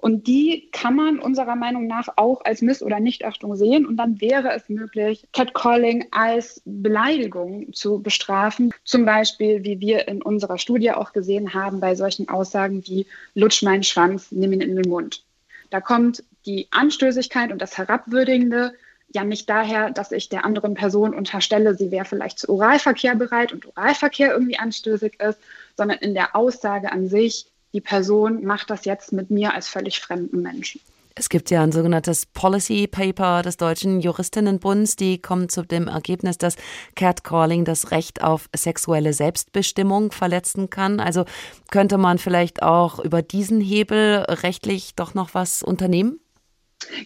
Und 0.06 0.28
die 0.28 0.68
kann 0.70 0.94
man 0.94 1.18
unserer 1.18 1.56
Meinung 1.56 1.88
nach 1.88 2.06
auch 2.14 2.44
als 2.44 2.62
Miss- 2.62 2.80
oder 2.80 3.00
Nichtachtung 3.00 3.56
sehen. 3.56 3.84
Und 3.84 3.96
dann 3.96 4.20
wäre 4.20 4.52
es 4.54 4.68
möglich, 4.68 5.26
Catcalling 5.32 6.06
als 6.12 6.62
Beleidigung 6.64 7.72
zu 7.72 8.00
bestrafen. 8.00 8.72
Zum 8.84 9.04
Beispiel, 9.04 9.64
wie 9.64 9.80
wir 9.80 10.06
in 10.06 10.22
unserer 10.22 10.58
Studie 10.58 10.92
auch 10.92 11.12
gesehen 11.12 11.54
haben, 11.54 11.80
bei 11.80 11.96
solchen 11.96 12.28
Aussagen 12.28 12.86
wie 12.86 13.08
Lutsch 13.34 13.64
meinen 13.64 13.82
Schwanz, 13.82 14.30
nimm 14.30 14.52
ihn 14.52 14.60
in 14.60 14.76
den 14.76 14.88
Mund. 14.88 15.24
Da 15.70 15.80
kommt 15.80 16.22
die 16.46 16.68
Anstößigkeit 16.70 17.50
und 17.50 17.60
das 17.60 17.76
Herabwürdigende 17.76 18.74
ja 19.08 19.24
nicht 19.24 19.50
daher, 19.50 19.90
dass 19.90 20.12
ich 20.12 20.28
der 20.28 20.44
anderen 20.44 20.74
Person 20.74 21.14
unterstelle, 21.14 21.74
sie 21.74 21.90
wäre 21.90 22.04
vielleicht 22.04 22.38
zu 22.38 22.48
Oralverkehr 22.50 23.16
bereit 23.16 23.52
und 23.52 23.66
Oralverkehr 23.66 24.32
irgendwie 24.32 24.58
anstößig 24.60 25.18
ist, 25.20 25.40
sondern 25.76 25.98
in 25.98 26.14
der 26.14 26.36
Aussage 26.36 26.92
an 26.92 27.08
sich, 27.08 27.46
die 27.72 27.80
Person 27.80 28.44
macht 28.44 28.70
das 28.70 28.84
jetzt 28.84 29.12
mit 29.12 29.30
mir 29.30 29.54
als 29.54 29.68
völlig 29.68 30.00
fremden 30.00 30.42
Menschen. 30.42 30.80
Es 31.18 31.30
gibt 31.30 31.50
ja 31.50 31.62
ein 31.62 31.72
sogenanntes 31.72 32.26
Policy 32.26 32.86
Paper 32.86 33.40
des 33.40 33.56
Deutschen 33.56 34.00
Juristinnenbunds, 34.00 34.96
die 34.96 35.18
kommen 35.18 35.48
zu 35.48 35.62
dem 35.62 35.88
Ergebnis, 35.88 36.36
dass 36.36 36.56
Catcalling 36.94 37.64
das 37.64 37.90
Recht 37.90 38.22
auf 38.22 38.50
sexuelle 38.54 39.14
Selbstbestimmung 39.14 40.12
verletzen 40.12 40.68
kann. 40.68 41.00
Also 41.00 41.24
könnte 41.70 41.96
man 41.96 42.18
vielleicht 42.18 42.62
auch 42.62 42.98
über 42.98 43.22
diesen 43.22 43.62
Hebel 43.62 44.26
rechtlich 44.28 44.94
doch 44.94 45.14
noch 45.14 45.32
was 45.32 45.62
unternehmen? 45.62 46.20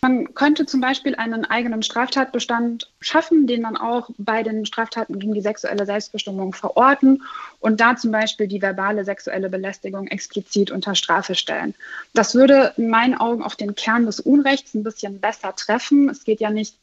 Man 0.03 0.35
könnte 0.35 0.67
zum 0.67 0.81
Beispiel 0.81 1.15
einen 1.15 1.45
eigenen 1.45 1.83
Straftatbestand 1.83 2.91
schaffen, 3.01 3.47
den 3.47 3.63
man 3.63 3.77
auch 3.77 4.11
bei 4.19 4.43
den 4.43 4.67
Straftaten 4.67 5.19
gegen 5.19 5.35
die 5.35 5.41
sexuelle 5.41 5.87
Selbstbestimmung 5.87 6.53
verorten 6.53 7.23
und 7.61 7.81
da 7.81 7.97
zum 7.97 8.11
Beispiel 8.11 8.47
die 8.47 8.63
verbale 8.63 9.05
sexuelle 9.05 9.49
Belästigung 9.49 10.07
explizit 10.09 10.71
unter 10.71 10.95
Strafe 10.95 11.35
stellen. 11.35 11.75
Das 12.15 12.35
würde 12.35 12.75
in 12.77 12.91
meinen 12.91 13.15
Augen 13.15 13.43
auch 13.43 13.55
den 13.55 13.75
Kern 13.75 14.07
des 14.07 14.21
Unrechts 14.21 14.75
ein 14.75 14.83
bisschen 14.83 15.21
besser 15.21 15.55
treffen. 15.55 16.09
Es 16.09 16.25
geht 16.25 16.41
ja 16.41 16.51
nicht 16.51 16.77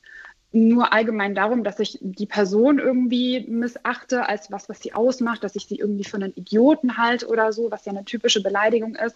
nur 0.54 0.94
allgemein 0.94 1.36
darum, 1.36 1.64
dass 1.64 1.80
ich 1.80 2.00
die 2.02 2.26
Person 2.26 2.80
irgendwie 2.80 3.46
missachte 3.48 4.28
als 4.28 4.50
was, 4.50 4.70
was 4.70 4.82
sie 4.82 4.94
ausmacht, 4.94 5.44
dass 5.44 5.56
ich 5.56 5.68
sie 5.68 5.76
irgendwie 5.78 6.06
für 6.06 6.18
einen 6.18 6.34
Idioten 6.36 6.98
halte 6.98 7.28
oder 7.28 7.52
so, 7.52 7.70
was 7.70 7.86
ja 7.86 7.92
eine 7.92 8.06
typische 8.06 8.42
Beleidigung 8.42 8.96
ist, 8.96 9.16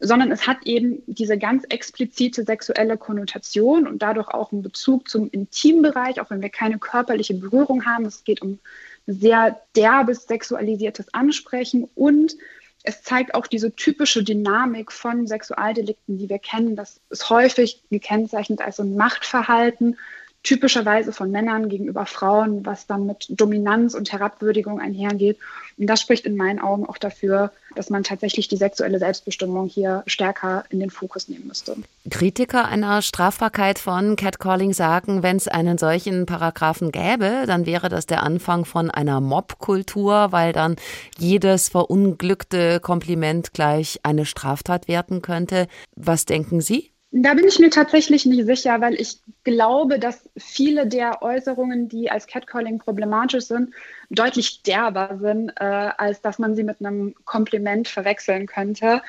sondern 0.00 0.30
es 0.30 0.46
hat 0.46 0.58
eben 0.64 1.02
diese 1.06 1.38
ganz 1.38 1.64
explizite 1.68 2.44
sexuelle 2.44 2.96
Konnotation 2.96 3.86
und 3.86 4.00
dadurch 4.00 4.28
auch 4.28 4.52
einen 4.52 4.62
Bezug 4.62 5.08
zum 5.08 5.28
Intimbereich, 5.30 6.20
auch 6.20 6.30
wenn 6.30 6.42
wir 6.42 6.50
keine 6.50 6.78
körperliche 6.78 7.34
Berührung 7.34 7.84
haben. 7.84 8.06
Es 8.06 8.24
geht 8.24 8.40
um 8.42 8.60
sehr 9.06 9.60
derbes 9.74 10.24
sexualisiertes 10.24 11.12
Ansprechen 11.14 11.88
und 11.94 12.36
es 12.84 13.02
zeigt 13.02 13.34
auch 13.34 13.46
diese 13.46 13.74
typische 13.74 14.22
Dynamik 14.22 14.92
von 14.92 15.26
Sexualdelikten, 15.26 16.18
die 16.18 16.28
wir 16.28 16.38
kennen. 16.38 16.76
Das 16.76 17.00
ist 17.10 17.28
häufig 17.28 17.82
gekennzeichnet 17.90 18.60
als 18.60 18.76
so 18.76 18.84
ein 18.84 18.96
Machtverhalten, 18.96 19.96
typischerweise 20.42 21.12
von 21.12 21.30
Männern 21.30 21.68
gegenüber 21.68 22.06
Frauen, 22.06 22.64
was 22.64 22.86
dann 22.86 23.06
mit 23.06 23.26
Dominanz 23.28 23.94
und 23.94 24.12
Herabwürdigung 24.12 24.80
einhergeht. 24.80 25.38
Und 25.76 25.86
das 25.86 26.00
spricht 26.00 26.26
in 26.26 26.36
meinen 26.36 26.58
Augen 26.58 26.86
auch 26.86 26.98
dafür, 26.98 27.52
dass 27.74 27.90
man 27.90 28.02
tatsächlich 28.02 28.48
die 28.48 28.56
sexuelle 28.56 28.98
Selbstbestimmung 28.98 29.68
hier 29.68 30.02
stärker 30.06 30.64
in 30.70 30.80
den 30.80 30.90
Fokus 30.90 31.28
nehmen 31.28 31.46
müsste. 31.46 31.76
Kritiker 32.10 32.66
einer 32.66 33.02
Strafbarkeit 33.02 33.78
von 33.78 34.16
Catcalling 34.16 34.72
sagen, 34.72 35.22
wenn 35.22 35.36
es 35.36 35.48
einen 35.48 35.78
solchen 35.78 36.26
Paragraphen 36.26 36.92
gäbe, 36.92 37.44
dann 37.46 37.66
wäre 37.66 37.88
das 37.88 38.06
der 38.06 38.22
Anfang 38.22 38.64
von 38.64 38.90
einer 38.90 39.20
Mobkultur, 39.20 40.28
weil 40.30 40.52
dann 40.52 40.76
jedes 41.18 41.68
verunglückte 41.68 42.80
Kompliment 42.80 43.52
gleich 43.52 44.00
eine 44.02 44.24
Straftat 44.24 44.88
werden 44.88 45.20
könnte. 45.22 45.68
Was 45.94 46.24
denken 46.24 46.60
Sie? 46.60 46.92
Da 47.10 47.32
bin 47.32 47.46
ich 47.46 47.58
mir 47.58 47.70
tatsächlich 47.70 48.26
nicht 48.26 48.44
sicher, 48.44 48.82
weil 48.82 48.94
ich 48.94 49.20
glaube, 49.42 49.98
dass 49.98 50.28
viele 50.36 50.86
der 50.86 51.22
Äußerungen, 51.22 51.88
die 51.88 52.10
als 52.10 52.26
Catcalling 52.26 52.78
problematisch 52.78 53.46
sind, 53.46 53.74
deutlich 54.10 54.62
derber 54.62 55.18
sind, 55.18 55.48
äh, 55.56 55.64
als 55.64 56.20
dass 56.20 56.38
man 56.38 56.54
sie 56.54 56.64
mit 56.64 56.80
einem 56.80 57.14
Kompliment 57.24 57.88
verwechseln 57.88 58.46
könnte. 58.46 59.02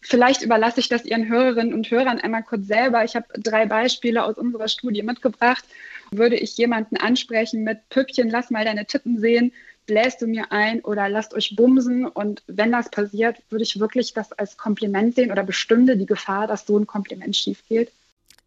Vielleicht 0.00 0.42
überlasse 0.42 0.80
ich 0.80 0.88
das 0.88 1.04
Ihren 1.04 1.28
Hörerinnen 1.28 1.72
und 1.72 1.88
Hörern 1.88 2.18
einmal 2.18 2.42
kurz 2.42 2.66
selber. 2.66 3.04
Ich 3.04 3.14
habe 3.14 3.26
drei 3.38 3.66
Beispiele 3.66 4.24
aus 4.24 4.38
unserer 4.38 4.68
Studie 4.68 5.02
mitgebracht. 5.02 5.64
Würde 6.10 6.36
ich 6.36 6.56
jemanden 6.56 6.96
ansprechen 6.96 7.62
mit 7.62 7.88
Püppchen, 7.90 8.28
lass 8.28 8.50
mal 8.50 8.64
deine 8.64 8.86
Tippen 8.86 9.18
sehen, 9.18 9.52
bläst 9.86 10.20
du 10.22 10.26
mir 10.26 10.52
ein 10.52 10.80
oder 10.80 11.08
lasst 11.08 11.34
euch 11.34 11.56
bumsen. 11.56 12.06
Und 12.06 12.42
wenn 12.46 12.72
das 12.72 12.90
passiert, 12.90 13.38
würde 13.50 13.62
ich 13.64 13.78
wirklich 13.80 14.12
das 14.12 14.32
als 14.32 14.56
Kompliment 14.56 15.14
sehen 15.14 15.30
oder 15.30 15.44
bestünde 15.44 15.96
die 15.96 16.06
Gefahr, 16.06 16.46
dass 16.46 16.66
so 16.66 16.78
ein 16.78 16.86
Kompliment 16.86 17.36
schief 17.36 17.62
geht? 17.68 17.90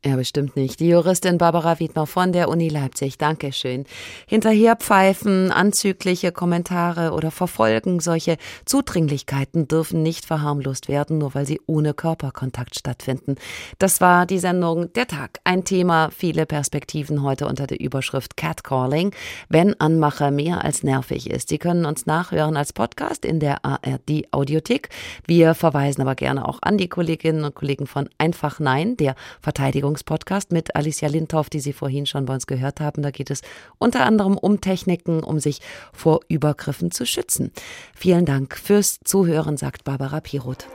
Ja, 0.06 0.16
bestimmt 0.16 0.56
nicht. 0.56 0.80
Die 0.80 0.88
Juristin 0.88 1.38
Barbara 1.38 1.78
Wiedmer 1.78 2.08
von 2.08 2.32
der 2.32 2.48
Uni 2.48 2.70
Leipzig. 2.70 3.18
Dankeschön. 3.18 3.84
Hinterherpfeifen, 4.28 5.52
anzügliche 5.52 6.32
Kommentare 6.32 7.12
oder 7.12 7.32
Verfolgen, 7.32 8.00
solche 8.00 8.38
Zudringlichkeiten 8.64 9.68
dürfen 9.68 10.02
nicht 10.02 10.26
verharmlost 10.26 10.88
werden, 10.88 11.18
nur 11.18 11.36
weil 11.36 11.46
sie 11.46 11.60
ohne 11.66 11.94
Körperkontakt 11.94 12.80
stattfinden. 12.80 13.36
Das 13.78 14.00
war 14.00 14.26
die 14.26 14.40
Sendung 14.40 14.94
Der 14.94 15.06
Tag. 15.06 15.42
Ein 15.44 15.66
Thema, 15.66 16.12
viele 16.16 16.46
Perspektiven 16.46 17.22
heute 17.22 17.46
unter 17.46 17.68
der 17.68 17.82
Überschrift 17.82 18.38
Catcalling. 18.38 19.14
Wenn 19.50 19.78
Anmacher 19.82 20.32
mehr 20.32 20.64
als 20.64 20.82
nervig 20.82 21.30
ist. 21.30 21.50
Sie 21.50 21.58
können 21.58 21.84
uns 21.84 22.06
nachhören 22.06 22.56
als 22.56 22.72
Podcast 22.72 23.26
in 23.26 23.42
der 23.42 23.66
ARD 23.66 24.32
Audiothek. 24.32 24.88
Wir 25.28 25.56
verweisen 25.56 26.02
aber 26.02 26.16
gerne 26.16 26.48
auch 26.48 26.60
an 26.62 26.78
die 26.78 26.88
Kolleginnen 26.88 27.44
und 27.44 27.54
Kollegen 27.54 27.86
von 27.86 28.08
Einfach 28.18 28.62
Nein, 28.62 28.96
der 28.96 29.16
Verteidigung 29.42 29.89
Verteidigungspodcast 29.90 30.52
mit 30.52 30.76
Alicia 30.76 31.08
Lindhoff, 31.08 31.50
die 31.50 31.60
Sie 31.60 31.74
vorhin 31.74 32.06
schon 32.06 32.26
bei 32.26 32.34
uns 32.34 32.48
gehört 32.48 32.80
haben. 32.80 33.02
Da 33.02 33.12
geht 33.12 33.30
es 33.32 33.42
unter 33.78 34.06
anderem 34.06 34.38
um 34.38 34.62
Techniken, 34.62 35.24
um 35.24 35.40
sich 35.40 35.62
vor 35.94 36.22
Übergriffen 36.28 36.92
zu 36.92 37.06
schützen. 37.06 37.52
Vielen 37.96 38.26
Dank 38.26 38.56
fürs 38.56 39.00
Zuhören, 39.04 39.58
sagt 39.58 39.84
Barbara 39.84 40.20
Piroth. 40.20 40.68